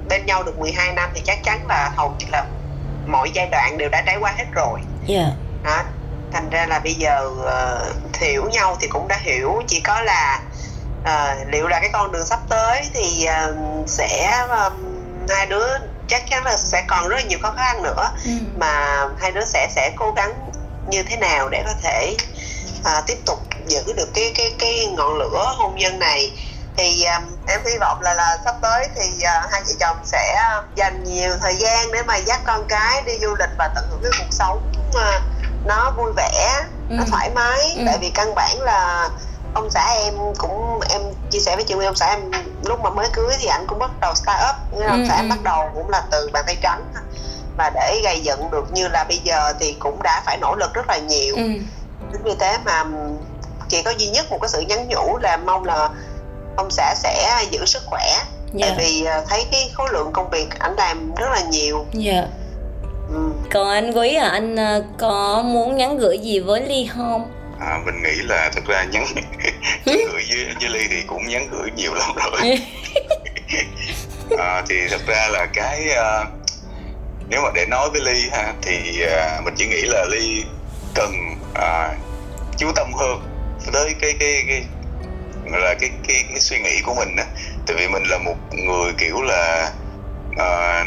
bên 0.08 0.26
nhau 0.26 0.42
được 0.42 0.58
12 0.58 0.92
năm 0.92 1.10
thì 1.14 1.20
chắc 1.24 1.38
chắn 1.42 1.66
là 1.68 1.90
hầu 1.96 2.14
như 2.18 2.26
là 2.32 2.44
mọi 3.06 3.30
giai 3.34 3.48
đoạn 3.50 3.78
đều 3.78 3.88
đã 3.88 4.02
trải 4.06 4.16
qua 4.20 4.32
hết 4.36 4.44
rồi. 4.52 4.80
Yeah. 5.08 5.28
đó. 5.64 5.82
Thành 6.32 6.50
ra 6.50 6.66
là 6.66 6.78
bây 6.78 6.94
giờ 6.94 7.30
uh, 7.30 8.16
hiểu 8.20 8.44
nhau 8.52 8.76
thì 8.80 8.88
cũng 8.88 9.08
đã 9.08 9.18
hiểu. 9.22 9.62
Chỉ 9.66 9.80
có 9.80 10.00
là 10.00 10.40
uh, 11.02 11.48
liệu 11.48 11.68
là 11.68 11.80
cái 11.80 11.90
con 11.92 12.12
đường 12.12 12.26
sắp 12.26 12.40
tới 12.48 12.82
thì 12.94 13.26
uh, 13.28 13.88
sẽ 13.88 14.46
um, 14.48 14.72
hai 15.28 15.46
đứa 15.46 15.66
chắc 16.08 16.22
chắn 16.30 16.44
là 16.44 16.56
sẽ 16.56 16.84
còn 16.88 17.08
rất 17.08 17.16
là 17.16 17.22
nhiều 17.22 17.38
khó 17.42 17.52
khăn 17.56 17.82
nữa 17.82 18.10
ừ. 18.24 18.30
mà 18.58 19.04
hai 19.18 19.32
đứa 19.32 19.44
sẽ 19.44 19.68
sẽ 19.70 19.92
cố 19.96 20.12
gắng 20.16 20.32
như 20.88 21.02
thế 21.02 21.16
nào 21.16 21.48
để 21.48 21.62
có 21.66 21.72
thể 21.82 22.16
uh, 22.80 23.06
tiếp 23.06 23.18
tục 23.26 23.38
giữ 23.66 23.92
được 23.96 24.08
cái 24.14 24.32
cái 24.36 24.54
cái 24.58 24.86
ngọn 24.86 25.18
lửa 25.18 25.54
hôn 25.56 25.74
nhân 25.76 25.98
này 25.98 26.32
thì 26.76 27.04
um, 27.04 27.36
em 27.46 27.60
hy 27.64 27.78
vọng 27.80 28.02
là 28.02 28.14
là 28.14 28.38
sắp 28.44 28.54
tới 28.62 28.88
thì 28.94 29.08
uh, 29.16 29.52
hai 29.52 29.62
vợ 29.66 29.72
chồng 29.80 29.96
sẽ 30.04 30.40
dành 30.74 31.04
nhiều 31.04 31.30
thời 31.40 31.56
gian 31.56 31.92
để 31.92 32.02
mà 32.02 32.16
dắt 32.16 32.40
con 32.44 32.64
cái 32.68 33.02
đi 33.06 33.12
du 33.18 33.34
lịch 33.38 33.50
và 33.58 33.68
tận 33.74 33.84
hưởng 33.90 34.00
cái 34.02 34.12
cuộc 34.18 34.30
sống 34.30 34.72
uh, 34.88 35.22
nó 35.66 35.92
vui 35.96 36.12
vẻ 36.16 36.64
ừ. 36.90 36.94
nó 36.96 37.04
thoải 37.10 37.30
mái 37.34 37.74
ừ. 37.76 37.82
tại 37.86 37.98
vì 38.00 38.10
căn 38.10 38.34
bản 38.34 38.60
là 38.60 39.08
ông 39.54 39.70
xã 39.70 39.94
em 40.04 40.14
cũng 40.38 40.80
em 40.90 41.00
chia 41.30 41.38
sẻ 41.38 41.56
với 41.56 41.64
chị 41.64 41.74
Nguyên 41.74 41.88
ông 41.88 41.96
xã 41.96 42.06
em 42.06 42.30
lúc 42.66 42.80
mà 42.82 42.90
mới 42.90 43.08
cưới 43.12 43.36
thì 43.40 43.46
anh 43.46 43.64
cũng 43.66 43.78
bắt 43.78 43.90
đầu 44.00 44.14
start 44.14 44.40
up 44.50 44.80
ừ. 44.80 45.04
xã 45.08 45.16
em 45.16 45.24
ừ. 45.24 45.30
bắt 45.30 45.42
đầu 45.42 45.70
cũng 45.74 45.90
là 45.90 46.02
từ 46.10 46.30
bàn 46.32 46.44
tay 46.46 46.56
trắng 46.62 46.84
và 47.58 47.70
để 47.74 48.00
gây 48.04 48.20
dựng 48.20 48.50
được 48.50 48.72
như 48.72 48.88
là 48.88 49.04
bây 49.08 49.18
giờ 49.24 49.52
thì 49.60 49.76
cũng 49.78 50.02
đã 50.02 50.22
phải 50.26 50.38
nỗ 50.40 50.54
lực 50.54 50.74
rất 50.74 50.88
là 50.88 50.98
nhiều 50.98 51.36
ừ. 51.36 51.42
chính 52.12 52.22
vì 52.24 52.32
thế 52.38 52.58
mà 52.64 52.84
chỉ 53.68 53.82
có 53.82 53.90
duy 53.90 54.06
nhất 54.06 54.26
một 54.30 54.38
cái 54.42 54.48
sự 54.48 54.60
nhắn 54.60 54.88
nhủ 54.88 55.18
là 55.18 55.36
mong 55.36 55.64
là 55.64 55.88
ông 56.56 56.70
xã 56.70 56.94
sẽ 56.96 57.44
giữ 57.50 57.64
sức 57.64 57.82
khỏe 57.86 58.04
yeah. 58.04 58.26
tại 58.60 58.70
dạ. 58.70 58.74
vì 58.78 59.04
ờ, 59.04 59.24
thấy 59.28 59.44
cái 59.50 59.70
khối 59.74 59.88
lượng 59.92 60.10
công 60.12 60.30
việc 60.30 60.58
anh 60.58 60.74
làm 60.76 61.14
rất 61.14 61.26
là 61.30 61.40
nhiều 61.40 61.76
yeah. 61.76 62.04
Dạ. 62.04 62.28
ừ. 63.12 63.30
còn 63.52 63.68
anh 63.68 63.92
quý 63.92 64.14
à 64.14 64.28
anh 64.28 64.56
ờ, 64.56 64.82
có 64.98 65.42
muốn 65.42 65.76
nhắn 65.76 65.98
gửi 65.98 66.18
gì 66.18 66.40
với 66.40 66.60
ly 66.60 66.88
không 66.94 67.30
à, 67.60 67.78
mình 67.84 68.02
nghĩ 68.02 68.22
là 68.22 68.50
thực 68.54 68.64
ra 68.66 68.84
nhắn, 68.92 69.04
gửi 69.86 70.04
với, 70.06 70.54
với 70.60 70.68
ly 70.68 70.86
thì 70.90 71.02
cũng 71.06 71.28
nhắn 71.28 71.48
gửi 71.50 71.70
nhiều 71.76 71.94
lắm 71.94 72.10
rồi. 72.16 72.58
À, 74.38 74.62
thì 74.68 74.76
thật 74.90 75.00
ra 75.06 75.28
là 75.28 75.46
cái 75.54 75.88
uh, 75.90 76.26
nếu 77.28 77.40
mà 77.42 77.48
để 77.54 77.66
nói 77.66 77.90
với 77.90 78.00
ly 78.00 78.28
ha 78.32 78.52
thì 78.62 79.04
uh, 79.04 79.44
mình 79.44 79.54
chỉ 79.56 79.66
nghĩ 79.66 79.82
là 79.82 80.04
ly 80.10 80.44
cần 80.94 81.12
uh, 81.50 81.96
chú 82.58 82.72
tâm 82.76 82.92
hơn 82.92 83.22
tới 83.72 83.94
cái 84.00 84.12
cái 84.20 84.44
cái 84.48 84.64
là 85.60 85.74
cái 85.80 85.90
cái 86.08 86.24
cái 86.28 86.40
suy 86.40 86.58
nghĩ 86.58 86.80
của 86.84 86.94
mình 86.94 87.16
á. 87.16 87.24
Tại 87.66 87.76
vì 87.76 87.88
mình 87.88 88.02
là 88.02 88.18
một 88.18 88.36
người 88.52 88.92
kiểu 88.98 89.22
là 89.22 89.70
uh, 90.30 90.86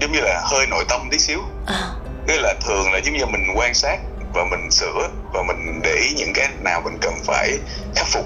giống 0.00 0.12
như 0.12 0.20
là 0.20 0.40
hơi 0.44 0.66
nội 0.66 0.84
tâm 0.88 1.08
tí 1.10 1.18
xíu. 1.18 1.40
À. 1.66 1.80
tức 2.26 2.38
là 2.40 2.54
thường 2.66 2.92
là 2.92 2.98
giống 2.98 3.16
như 3.16 3.26
mình 3.26 3.46
quan 3.54 3.74
sát 3.74 3.98
và 4.32 4.44
mình 4.44 4.70
sửa 4.70 5.08
và 5.32 5.42
mình 5.42 5.80
để 5.82 5.94
ý 5.94 6.14
những 6.16 6.32
cái 6.34 6.48
nào 6.60 6.80
mình 6.84 6.98
cần 7.00 7.14
phải 7.24 7.58
khắc 7.96 8.06
phục 8.06 8.24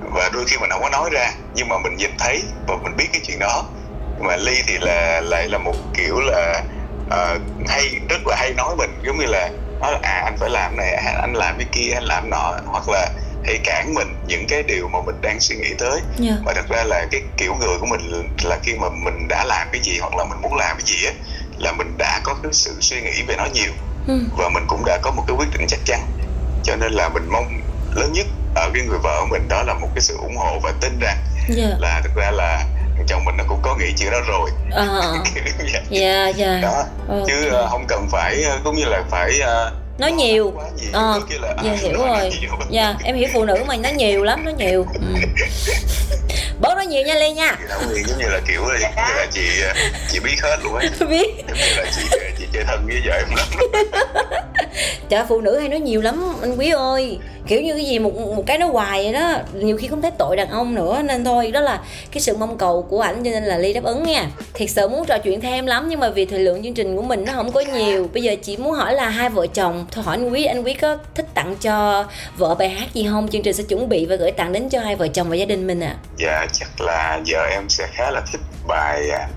và 0.00 0.30
đôi 0.32 0.44
khi 0.46 0.56
mình 0.56 0.70
không 0.70 0.82
có 0.82 0.88
nói 0.88 1.10
ra 1.12 1.32
nhưng 1.54 1.68
mà 1.68 1.78
mình 1.78 1.96
nhìn 1.96 2.10
thấy 2.18 2.42
và 2.68 2.76
mình 2.82 2.96
biết 2.96 3.06
cái 3.12 3.20
chuyện 3.24 3.38
đó 3.38 3.64
mà 4.20 4.36
ly 4.36 4.62
thì 4.66 4.78
là 4.78 5.20
lại 5.20 5.48
là 5.48 5.58
một 5.58 5.74
kiểu 5.94 6.20
là 6.20 6.62
uh, 7.06 7.68
hay 7.68 8.00
rất 8.08 8.26
là 8.26 8.36
hay 8.36 8.52
nói 8.56 8.76
mình 8.76 8.90
giống 9.06 9.18
như 9.18 9.26
là 9.26 9.50
nói 9.80 9.94
à 10.02 10.22
anh 10.24 10.36
phải 10.38 10.50
làm 10.50 10.76
này 10.76 10.94
anh 10.94 11.34
làm 11.34 11.54
cái 11.58 11.66
kia 11.72 11.92
anh 11.94 12.04
làm 12.04 12.30
nọ 12.30 12.52
hoặc 12.66 12.88
là 12.88 13.10
hay 13.46 13.58
cản 13.64 13.94
mình 13.94 14.16
những 14.26 14.46
cái 14.48 14.62
điều 14.62 14.88
mà 14.88 14.98
mình 15.06 15.20
đang 15.20 15.40
suy 15.40 15.56
nghĩ 15.56 15.74
tới 15.78 15.90
yeah. 15.90 16.02
Dạ. 16.18 16.36
và 16.44 16.52
thật 16.52 16.68
ra 16.68 16.84
là 16.84 17.06
cái 17.10 17.22
kiểu 17.36 17.54
người 17.54 17.78
của 17.80 17.86
mình 17.86 18.00
là 18.44 18.58
khi 18.62 18.74
mà 18.74 18.88
mình 18.88 19.28
đã 19.28 19.44
làm 19.44 19.68
cái 19.72 19.80
gì 19.84 19.98
hoặc 20.00 20.14
là 20.14 20.24
mình 20.24 20.40
muốn 20.42 20.54
làm 20.54 20.76
cái 20.76 20.84
gì 20.86 21.06
á 21.06 21.12
là 21.58 21.72
mình 21.72 21.94
đã 21.98 22.20
có 22.24 22.36
cái 22.42 22.52
sự 22.52 22.76
suy 22.80 23.00
nghĩ 23.00 23.22
về 23.26 23.36
nó 23.36 23.46
nhiều 23.54 23.72
ừ. 24.06 24.20
và 24.36 24.48
mình 24.48 24.64
cũng 24.68 24.84
đã 24.84 24.98
có 25.02 25.10
một 25.10 25.24
cái 25.26 25.36
quyết 25.36 25.48
định 25.58 25.66
chắc 25.68 25.80
chắn. 25.84 26.00
Cho 26.64 26.76
nên 26.76 26.92
là 26.92 27.08
mình 27.08 27.28
mong 27.32 27.60
lớn 27.94 28.12
nhất 28.12 28.26
ở 28.54 28.70
cái 28.74 28.82
người 28.82 28.98
vợ 29.02 29.24
mình 29.30 29.48
đó 29.48 29.62
là 29.62 29.74
một 29.74 29.88
cái 29.94 30.00
sự 30.00 30.16
ủng 30.16 30.36
hộ 30.36 30.60
và 30.62 30.72
tin 30.80 30.98
rằng 31.00 31.16
yeah. 31.48 31.58
Dạ. 31.58 31.76
là 31.78 32.00
thực 32.04 32.14
ra 32.14 32.30
là 32.30 32.64
chồng 33.06 33.24
mình 33.24 33.36
nó 33.36 33.44
cũng 33.48 33.58
có 33.62 33.76
nghĩ 33.76 33.92
chuyện 33.96 34.10
đó 34.10 34.20
rồi. 34.28 34.50
À. 34.70 35.12
dạ 35.90 36.28
dạ. 36.28 36.60
Đó. 36.62 36.84
Okay. 37.08 37.24
chứ 37.28 37.48
uh, 37.48 37.70
không 37.70 37.84
cần 37.88 38.08
phải 38.10 38.44
uh, 38.56 38.64
cũng 38.64 38.76
như 38.76 38.84
là 38.84 39.02
phải 39.10 39.40
uh, 39.40 40.00
nói 40.00 40.12
nhiều. 40.12 40.52
ờ. 40.92 41.20
Là, 41.40 41.54
dạ 41.64 41.72
hiểu 41.80 41.98
rồi. 41.98 42.30
dạ 42.70 42.94
em 43.04 43.16
hiểu 43.16 43.28
phụ 43.32 43.44
nữ 43.44 43.54
mà 43.66 43.76
nói 43.76 43.92
nhiều 43.92 44.24
lắm 44.24 44.44
nói 44.44 44.54
nhiều. 44.54 44.86
Ừ. 44.94 45.00
bớt 46.60 46.74
nói 46.74 46.86
nhiều 46.86 47.02
nha 47.02 47.14
ly 47.14 47.32
nha. 47.32 47.56
Giống 47.80 48.18
như 48.18 48.28
là 48.28 48.40
kiểu 48.48 48.62
như 48.64 48.86
là 49.16 49.26
chị 49.32 49.40
chị 50.12 50.20
biết 50.20 50.36
hết 50.42 50.56
luôn 50.62 50.74
á. 50.74 50.88
Biết. 51.08 51.44
Giống 51.48 51.56
như 51.56 51.74
là 51.76 51.84
chị 51.96 52.02
chơi 52.54 52.64
thân 52.64 52.86
với 52.86 53.02
vợ 53.04 53.12
em 53.12 53.28
lắm. 53.36 53.46
Trời 55.08 55.24
phụ 55.28 55.40
nữ 55.40 55.58
hay 55.58 55.68
nói 55.68 55.80
nhiều 55.80 56.00
lắm 56.00 56.34
anh 56.42 56.56
quý 56.58 56.70
ơi. 56.70 57.18
Kiểu 57.46 57.60
như 57.60 57.74
cái 57.74 57.84
gì 57.84 57.98
một 57.98 58.14
một 58.14 58.44
cái 58.46 58.58
nó 58.58 58.66
hoài 58.66 59.04
vậy 59.04 59.12
đó. 59.12 59.38
Nhiều 59.52 59.76
khi 59.76 59.88
không 59.88 60.02
thấy 60.02 60.10
tội 60.18 60.36
đàn 60.36 60.50
ông 60.50 60.74
nữa 60.74 61.02
nên 61.04 61.24
thôi 61.24 61.50
đó 61.50 61.60
là 61.60 61.80
cái 62.12 62.20
sự 62.20 62.36
mong 62.36 62.58
cầu 62.58 62.82
của 62.82 63.00
ảnh 63.00 63.24
cho 63.24 63.30
nên 63.30 63.44
là 63.44 63.58
ly 63.58 63.72
đáp 63.72 63.84
ứng 63.84 64.02
nha. 64.02 64.26
Thiệt 64.54 64.70
sự 64.70 64.88
muốn 64.88 65.04
trò 65.06 65.18
chuyện 65.18 65.40
thêm 65.40 65.66
lắm 65.66 65.86
nhưng 65.88 66.00
mà 66.00 66.10
vì 66.10 66.24
thời 66.24 66.38
lượng 66.38 66.62
chương 66.62 66.74
trình 66.74 66.96
của 66.96 67.02
mình 67.02 67.24
nó 67.26 67.32
không 67.32 67.52
có 67.52 67.60
nhiều 67.60 68.08
bây 68.12 68.22
giờ 68.22 68.34
chị 68.42 68.56
muốn 68.56 68.72
hỏi 68.72 68.94
là 68.94 69.08
hai 69.08 69.28
vợ 69.28 69.46
chồng 69.46 69.86
thôi 69.90 70.04
hỏi 70.04 70.16
anh 70.16 70.30
quý 70.30 70.44
anh 70.44 70.62
quý 70.62 70.74
có 70.74 70.98
thích 71.14 71.26
tặng 71.34 71.56
cho 71.60 72.04
vợ 72.36 72.54
bài 72.54 72.68
hát 72.68 72.94
gì 72.94 73.06
không? 73.10 73.28
Chương 73.28 73.42
trình 73.42 73.54
sẽ 73.54 73.62
chuẩn 73.62 73.88
bị 73.88 74.06
và 74.06 74.16
gửi 74.16 74.30
tặng 74.32 74.52
đến 74.52 74.68
cho 74.68 74.80
hai 74.80 74.96
vợ 74.96 75.08
chồng 75.08 75.28
và 75.28 75.36
gia 75.36 75.44
đình 75.46 75.66
mình 75.66 75.80
ạ. 75.80 75.96
À. 75.98 76.02
dạ 76.18 76.46
chắc 76.52 76.80
là 76.80 77.20
vợ 77.26 77.46
em 77.50 77.68
sẽ 77.68 77.86
khá 77.92 78.10
là 78.10 78.22
thích 78.32 78.40
bài 78.68 79.10
à, 79.10 79.28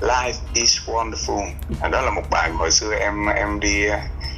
Life 0.00 0.34
is 0.54 0.78
wonderful. 0.86 1.46
Đó 1.90 2.00
là 2.00 2.10
một 2.10 2.22
bài 2.30 2.50
hồi 2.50 2.70
xưa 2.70 2.94
em 3.00 3.26
em 3.26 3.60
đi 3.60 3.88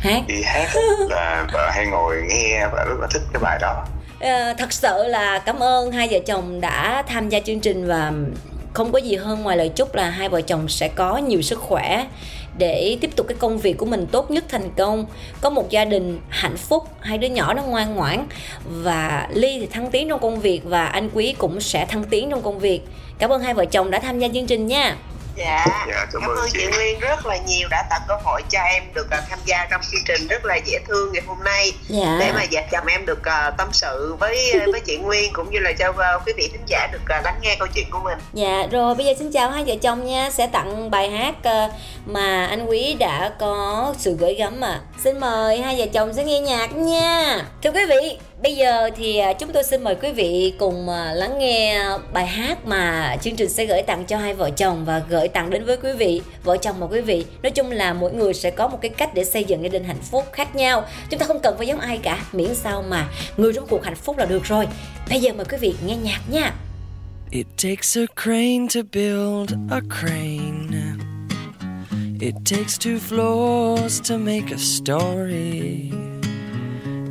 hát. 0.00 0.22
đi 0.26 0.42
hát 0.42 0.68
là 1.08 1.46
vợ 1.52 1.70
hay 1.72 1.86
ngồi 1.86 2.22
nghe 2.28 2.66
và 2.72 2.84
rất 2.84 2.96
là 3.00 3.06
thích 3.10 3.22
cái 3.32 3.42
bài 3.42 3.58
đó. 3.60 3.84
À, 4.20 4.54
thật 4.58 4.72
sự 4.72 5.04
là 5.06 5.38
cảm 5.38 5.62
ơn 5.62 5.92
hai 5.92 6.08
vợ 6.10 6.18
chồng 6.26 6.60
đã 6.60 7.02
tham 7.06 7.28
gia 7.28 7.40
chương 7.40 7.60
trình 7.60 7.86
và 7.86 8.12
không 8.72 8.92
có 8.92 8.98
gì 8.98 9.16
hơn 9.16 9.42
ngoài 9.42 9.56
lời 9.56 9.68
chúc 9.68 9.94
là 9.94 10.10
hai 10.10 10.28
vợ 10.28 10.40
chồng 10.40 10.68
sẽ 10.68 10.88
có 10.88 11.16
nhiều 11.16 11.42
sức 11.42 11.58
khỏe 11.58 12.06
để 12.58 12.98
tiếp 13.00 13.10
tục 13.16 13.26
cái 13.28 13.36
công 13.40 13.58
việc 13.58 13.78
của 13.78 13.86
mình 13.86 14.06
tốt 14.06 14.30
nhất 14.30 14.44
thành 14.48 14.70
công. 14.76 15.06
Có 15.40 15.50
một 15.50 15.70
gia 15.70 15.84
đình 15.84 16.20
hạnh 16.28 16.56
phúc 16.56 16.88
hai 17.00 17.18
đứa 17.18 17.28
nhỏ 17.28 17.54
nó 17.54 17.62
ngoan 17.62 17.94
ngoãn 17.94 18.26
và 18.64 19.28
ly 19.32 19.58
thì 19.60 19.66
thăng 19.66 19.90
tiến 19.90 20.08
trong 20.08 20.20
công 20.20 20.40
việc 20.40 20.60
và 20.64 20.86
anh 20.86 21.10
quý 21.14 21.34
cũng 21.38 21.60
sẽ 21.60 21.86
thăng 21.86 22.04
tiến 22.04 22.30
trong 22.30 22.42
công 22.42 22.58
việc. 22.58 22.80
Cảm 23.18 23.32
ơn 23.32 23.42
hai 23.42 23.54
vợ 23.54 23.64
chồng 23.64 23.90
đã 23.90 23.98
tham 23.98 24.18
gia 24.18 24.28
chương 24.28 24.46
trình 24.46 24.66
nha 24.66 24.96
dạ, 25.36 25.66
dạ 25.88 25.94
cảm, 25.94 26.08
cảm 26.12 26.30
ơn 26.30 26.48
chị. 26.52 26.58
chị 26.58 26.66
Nguyên 26.76 27.00
rất 27.00 27.26
là 27.26 27.36
nhiều 27.36 27.68
đã 27.70 27.84
tạo 27.90 28.00
cơ 28.08 28.14
hội 28.24 28.42
cho 28.50 28.60
em 28.60 28.82
được 28.94 29.06
uh, 29.06 29.24
tham 29.28 29.38
gia 29.44 29.66
trong 29.70 29.80
chương 29.90 30.04
trình 30.04 30.28
rất 30.28 30.44
là 30.44 30.56
dễ 30.56 30.78
thương 30.88 31.12
ngày 31.12 31.22
hôm 31.26 31.44
nay. 31.44 31.72
Dạ. 31.88 32.16
để 32.20 32.32
mà 32.32 32.44
vợ 32.52 32.60
chồng 32.72 32.86
em 32.86 33.06
được 33.06 33.18
uh, 33.18 33.54
tâm 33.58 33.68
sự 33.72 34.16
với 34.18 34.52
với 34.72 34.80
chị 34.80 34.96
Nguyên 34.96 35.32
cũng 35.32 35.50
như 35.50 35.58
là 35.58 35.72
cho 35.78 35.88
uh, 35.88 36.26
quý 36.26 36.32
vị 36.36 36.48
thính 36.52 36.64
giả 36.66 36.88
được 36.92 37.16
uh, 37.18 37.24
lắng 37.24 37.38
nghe 37.42 37.56
câu 37.58 37.68
chuyện 37.74 37.86
của 37.90 38.00
mình. 38.04 38.18
Dạ 38.32 38.66
rồi 38.70 38.94
bây 38.94 39.06
giờ 39.06 39.12
xin 39.18 39.32
chào 39.32 39.50
hai 39.50 39.64
vợ 39.66 39.74
chồng 39.82 40.06
nha. 40.06 40.30
Sẽ 40.30 40.46
tặng 40.46 40.90
bài 40.90 41.10
hát 41.10 41.34
uh, 41.38 41.72
mà 42.06 42.46
anh 42.46 42.66
Quý 42.66 42.94
đã 42.94 43.32
có 43.38 43.94
sự 43.98 44.16
gửi 44.20 44.34
gắm 44.34 44.60
mà 44.60 44.80
xin 45.04 45.20
mời 45.20 45.60
hai 45.60 45.76
vợ 45.78 45.86
chồng 45.92 46.12
sẽ 46.12 46.24
nghe 46.24 46.40
nhạc 46.40 46.76
nha. 46.76 47.44
Thưa 47.62 47.70
quý 47.70 47.86
vị 47.88 48.18
Bây 48.42 48.56
giờ 48.56 48.90
thì 48.96 49.16
à, 49.16 49.32
chúng 49.32 49.52
tôi 49.52 49.64
xin 49.64 49.84
mời 49.84 49.94
quý 49.94 50.12
vị 50.12 50.54
cùng 50.58 50.88
à, 50.88 51.12
lắng 51.12 51.38
nghe 51.38 51.80
bài 52.12 52.26
hát 52.26 52.66
mà 52.66 53.16
chương 53.22 53.36
trình 53.36 53.48
sẽ 53.48 53.66
gửi 53.66 53.82
tặng 53.82 54.04
cho 54.04 54.16
hai 54.18 54.34
vợ 54.34 54.50
chồng 54.50 54.84
và 54.84 55.02
gửi 55.08 55.28
tặng 55.28 55.50
đến 55.50 55.64
với 55.64 55.76
quý 55.76 55.92
vị, 55.92 56.22
vợ 56.44 56.56
chồng 56.56 56.76
và 56.78 56.86
quý 56.86 57.00
vị. 57.00 57.26
Nói 57.42 57.50
chung 57.50 57.70
là 57.70 57.92
mỗi 57.92 58.12
người 58.12 58.34
sẽ 58.34 58.50
có 58.50 58.68
một 58.68 58.78
cái 58.80 58.88
cách 58.88 59.14
để 59.14 59.24
xây 59.24 59.44
dựng 59.44 59.62
gia 59.62 59.68
đình 59.68 59.84
hạnh 59.84 60.02
phúc 60.10 60.24
khác 60.32 60.56
nhau. 60.56 60.84
Chúng 61.10 61.20
ta 61.20 61.26
không 61.26 61.40
cần 61.42 61.54
phải 61.58 61.66
giống 61.66 61.80
ai 61.80 61.98
cả, 61.98 62.24
miễn 62.32 62.54
sao 62.54 62.84
mà 62.88 63.08
người 63.36 63.52
trong 63.52 63.66
cuộc 63.66 63.84
hạnh 63.84 63.94
phúc 63.94 64.18
là 64.18 64.24
được 64.24 64.44
rồi. 64.44 64.66
Bây 65.10 65.20
giờ 65.20 65.32
mời 65.32 65.46
quý 65.50 65.58
vị 65.60 65.74
nghe 65.86 65.96
nhạc 65.96 66.20
nha. 66.30 66.54
It 67.30 67.46
takes 67.62 67.98
a 67.98 68.22
crane 68.22 68.66
to 68.74 68.80
build 68.92 69.52
a 69.70 69.80
crane. 70.00 70.82
It 72.20 72.34
takes 72.50 72.78
two 72.78 72.98
floors 72.98 74.10
to 74.10 74.16
make 74.18 74.46
a 74.50 74.58
story. 74.58 75.95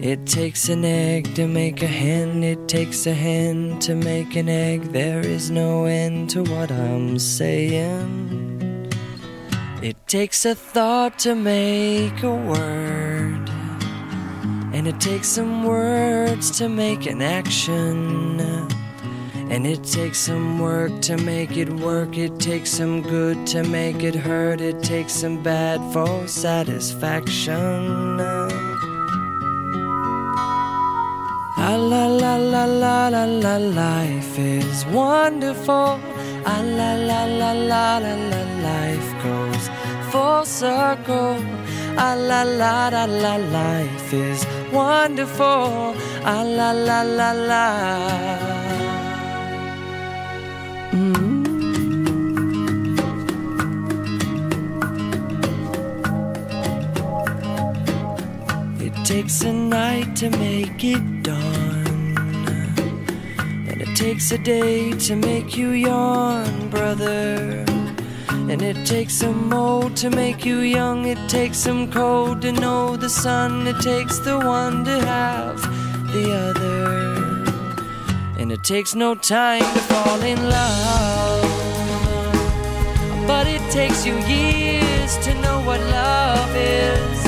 It 0.05 0.27
takes 0.27 0.69
an 0.69 0.85
egg 0.85 1.33
to 1.33 1.47
make 1.47 1.81
a 1.81 1.87
hen, 1.87 2.43
it 2.43 2.67
takes 2.67 3.07
a 3.07 3.13
hen 3.13 3.79
to 3.79 3.95
make 3.95 4.35
an 4.35 4.47
egg. 4.47 4.91
There 4.91 5.21
is 5.21 5.49
no 5.49 5.85
end 5.85 6.29
to 6.29 6.43
what 6.43 6.71
I'm 6.71 7.17
saying. 7.17 8.91
It 9.81 9.97
takes 10.07 10.45
a 10.45 10.53
thought 10.53 11.17
to 11.25 11.33
make 11.33 12.21
a 12.21 12.35
word, 12.35 13.49
and 14.75 14.87
it 14.87 14.99
takes 14.99 15.27
some 15.27 15.63
words 15.63 16.51
to 16.59 16.69
make 16.69 17.07
an 17.07 17.23
action. 17.23 18.39
And 19.49 19.65
it 19.65 19.83
takes 19.83 20.19
some 20.19 20.59
work 20.59 21.01
to 21.01 21.17
make 21.17 21.57
it 21.57 21.79
work. 21.79 22.15
It 22.15 22.39
takes 22.39 22.69
some 22.69 23.01
good 23.01 23.47
to 23.47 23.63
make 23.63 24.03
it 24.03 24.13
hurt. 24.13 24.61
It 24.61 24.83
takes 24.83 25.13
some 25.13 25.41
bad 25.41 25.81
for 25.91 26.27
satisfaction. 26.27 28.34
La 31.65 31.75
la 31.77 32.05
la 32.05 32.35
la 32.37 32.65
la 32.65 33.09
la 33.09 33.25
la 33.25 33.57
life 33.57 34.37
is 34.37 34.85
wonderful. 34.93 35.97
Ah 36.45 36.61
la 36.61 36.93
la 37.09 37.25
la 37.39 37.51
la 37.71 37.97
la 38.05 38.13
la 38.31 38.41
life 38.67 39.09
goes 39.23 39.65
full 40.11 40.45
circle. 40.45 41.41
Ah 41.97 42.13
la 42.29 42.43
la 42.43 42.89
la 42.95 43.05
la 43.05 43.35
life 43.57 44.13
is 44.13 44.45
wonderful. 44.71 45.95
Ah 46.23 46.43
la 46.57 46.71
la 46.71 47.01
la 47.01 47.31
la. 47.49 47.65
Mm. 50.93 51.34
Takes 59.25 59.41
a 59.41 59.51
night 59.51 60.15
to 60.15 60.29
make 60.37 60.83
it 60.83 61.23
dawn. 61.23 62.15
And 63.67 63.81
it 63.81 63.95
takes 63.95 64.31
a 64.31 64.37
day 64.37 64.91
to 64.91 65.15
make 65.15 65.57
you 65.57 65.71
yawn, 65.71 66.69
brother. 66.69 67.65
And 68.29 68.61
it 68.61 68.85
takes 68.85 69.15
some 69.15 69.51
old 69.51 69.97
to 69.97 70.11
make 70.11 70.45
you 70.45 70.59
young. 70.59 71.07
It 71.07 71.17
takes 71.27 71.57
some 71.57 71.91
cold 71.91 72.43
to 72.43 72.51
know 72.51 72.97
the 72.97 73.09
sun. 73.09 73.65
It 73.65 73.81
takes 73.81 74.19
the 74.19 74.37
one 74.37 74.85
to 74.85 74.99
have 74.99 75.59
the 76.13 76.31
other. 76.31 77.41
And 78.37 78.51
it 78.51 78.63
takes 78.63 78.93
no 78.93 79.15
time 79.15 79.63
to 79.73 79.79
fall 79.89 80.21
in 80.21 80.37
love. 80.47 81.49
But 83.25 83.47
it 83.47 83.71
takes 83.71 84.05
you 84.05 84.13
years 84.27 85.17
to 85.25 85.33
know 85.41 85.61
what 85.61 85.79
love 85.79 86.55
is. 86.55 87.24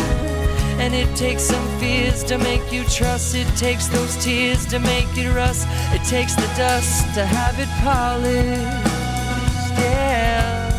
And 0.87 0.95
it 0.95 1.13
takes 1.17 1.43
some 1.43 1.67
fears 1.79 2.23
to 2.23 2.37
make 2.37 2.71
you 2.71 2.85
trust. 2.85 3.35
It 3.35 3.49
takes 3.57 3.87
those 3.87 4.15
tears 4.23 4.65
to 4.67 4.79
make 4.79 5.17
it 5.17 5.27
rust. 5.35 5.67
It 5.91 6.01
takes 6.07 6.33
the 6.33 6.47
dust 6.55 7.13
to 7.15 7.25
have 7.25 7.59
it 7.59 7.67
polished. 7.83 9.75
Yeah. 9.83 10.71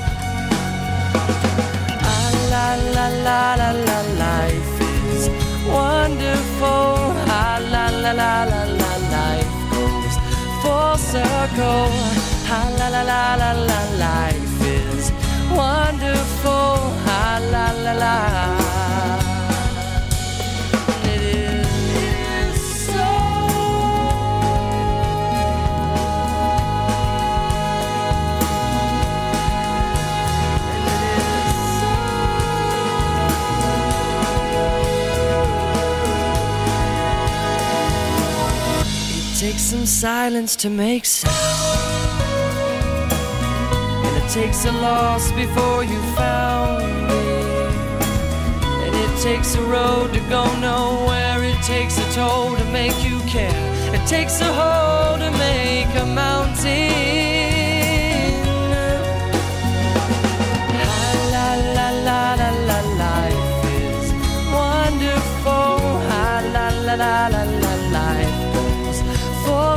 Ah, 2.00 2.30
la 2.52 2.68
la 2.96 3.06
la 3.26 3.42
la 3.60 3.70
la 3.88 4.00
life 4.24 4.80
is 5.12 5.28
wonderful. 5.68 7.12
Ah, 7.28 7.60
la 7.70 7.88
la 7.90 8.12
la 8.12 8.44
la 8.44 8.62
la 8.80 8.92
life 9.12 9.52
goes 9.68 10.14
full 10.62 10.96
circle. 10.96 11.92
Ah, 12.48 12.72
la 12.78 12.88
la 12.88 13.02
la 13.02 13.34
la 13.42 13.52
la 13.70 13.80
life 14.06 14.56
is 14.64 15.12
wonderful. 15.52 16.80
Ah, 17.04 17.38
la 17.52 17.66
la 17.84 17.92
la. 17.92 18.57
takes 39.58 39.70
some 39.70 39.86
silence 39.86 40.54
to 40.54 40.70
make 40.70 41.04
sound. 41.04 41.34
And 44.06 44.16
it 44.22 44.30
takes 44.30 44.64
a 44.66 44.70
loss 44.70 45.32
before 45.32 45.82
you 45.82 46.00
found 46.14 46.86
me. 47.08 47.40
And 48.84 48.94
it 48.94 49.20
takes 49.20 49.56
a 49.56 49.62
road 49.62 50.14
to 50.14 50.20
go 50.30 50.44
nowhere. 50.60 51.42
It 51.42 51.60
takes 51.64 51.98
a 51.98 52.12
toll 52.12 52.54
to 52.56 52.64
make 52.66 53.02
you 53.02 53.18
care. 53.26 53.64
It 53.92 54.06
takes 54.06 54.40
a 54.40 54.52
hole 54.52 55.18
to 55.18 55.30
make 55.32 55.92
a 56.02 56.06
mountain. 56.06 57.27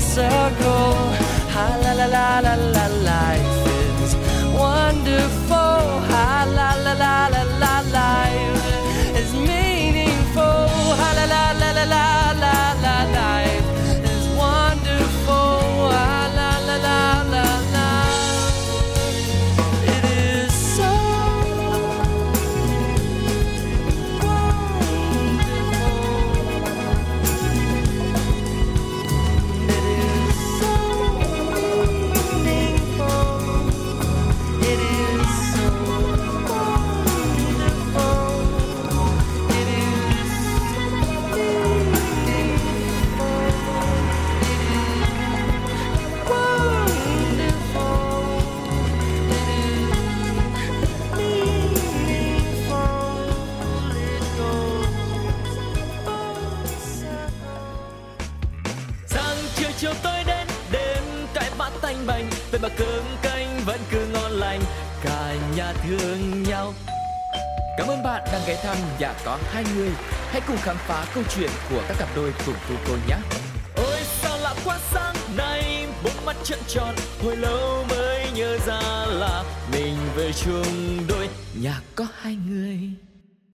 circle. 0.01 0.95
Ha 1.53 1.67
la 1.83 1.93
la 1.93 2.07
la 2.07 2.39
la 2.45 2.55
la, 2.75 2.85
life 3.09 3.53
is 4.03 4.15
wonderful. 4.57 5.60
phá 70.91 71.05
câu 71.15 71.23
chuyện 71.35 71.49
của 71.69 71.81
các 71.87 71.97
cặp 71.99 72.09
đôi 72.15 72.33
cùng 72.45 72.55
cô 72.69 72.75
cô 72.87 72.93
nhé. 73.07 73.15
Ôi 73.75 73.99
sao 74.21 74.37
lạ 74.37 74.53
quá 74.65 74.79
sáng 74.91 75.15
nay 75.37 75.87
bỗng 76.03 76.25
mắt 76.25 76.35
trợn 76.43 76.59
tròn, 76.67 76.95
hồi 77.23 77.35
lâu 77.35 77.85
mới 77.89 78.31
nhớ 78.35 78.57
ra 78.67 79.05
là 79.07 79.43
mình 79.71 79.97
về 80.15 80.31
chung 80.33 80.97
đôi 81.07 81.29
nhà 81.61 81.81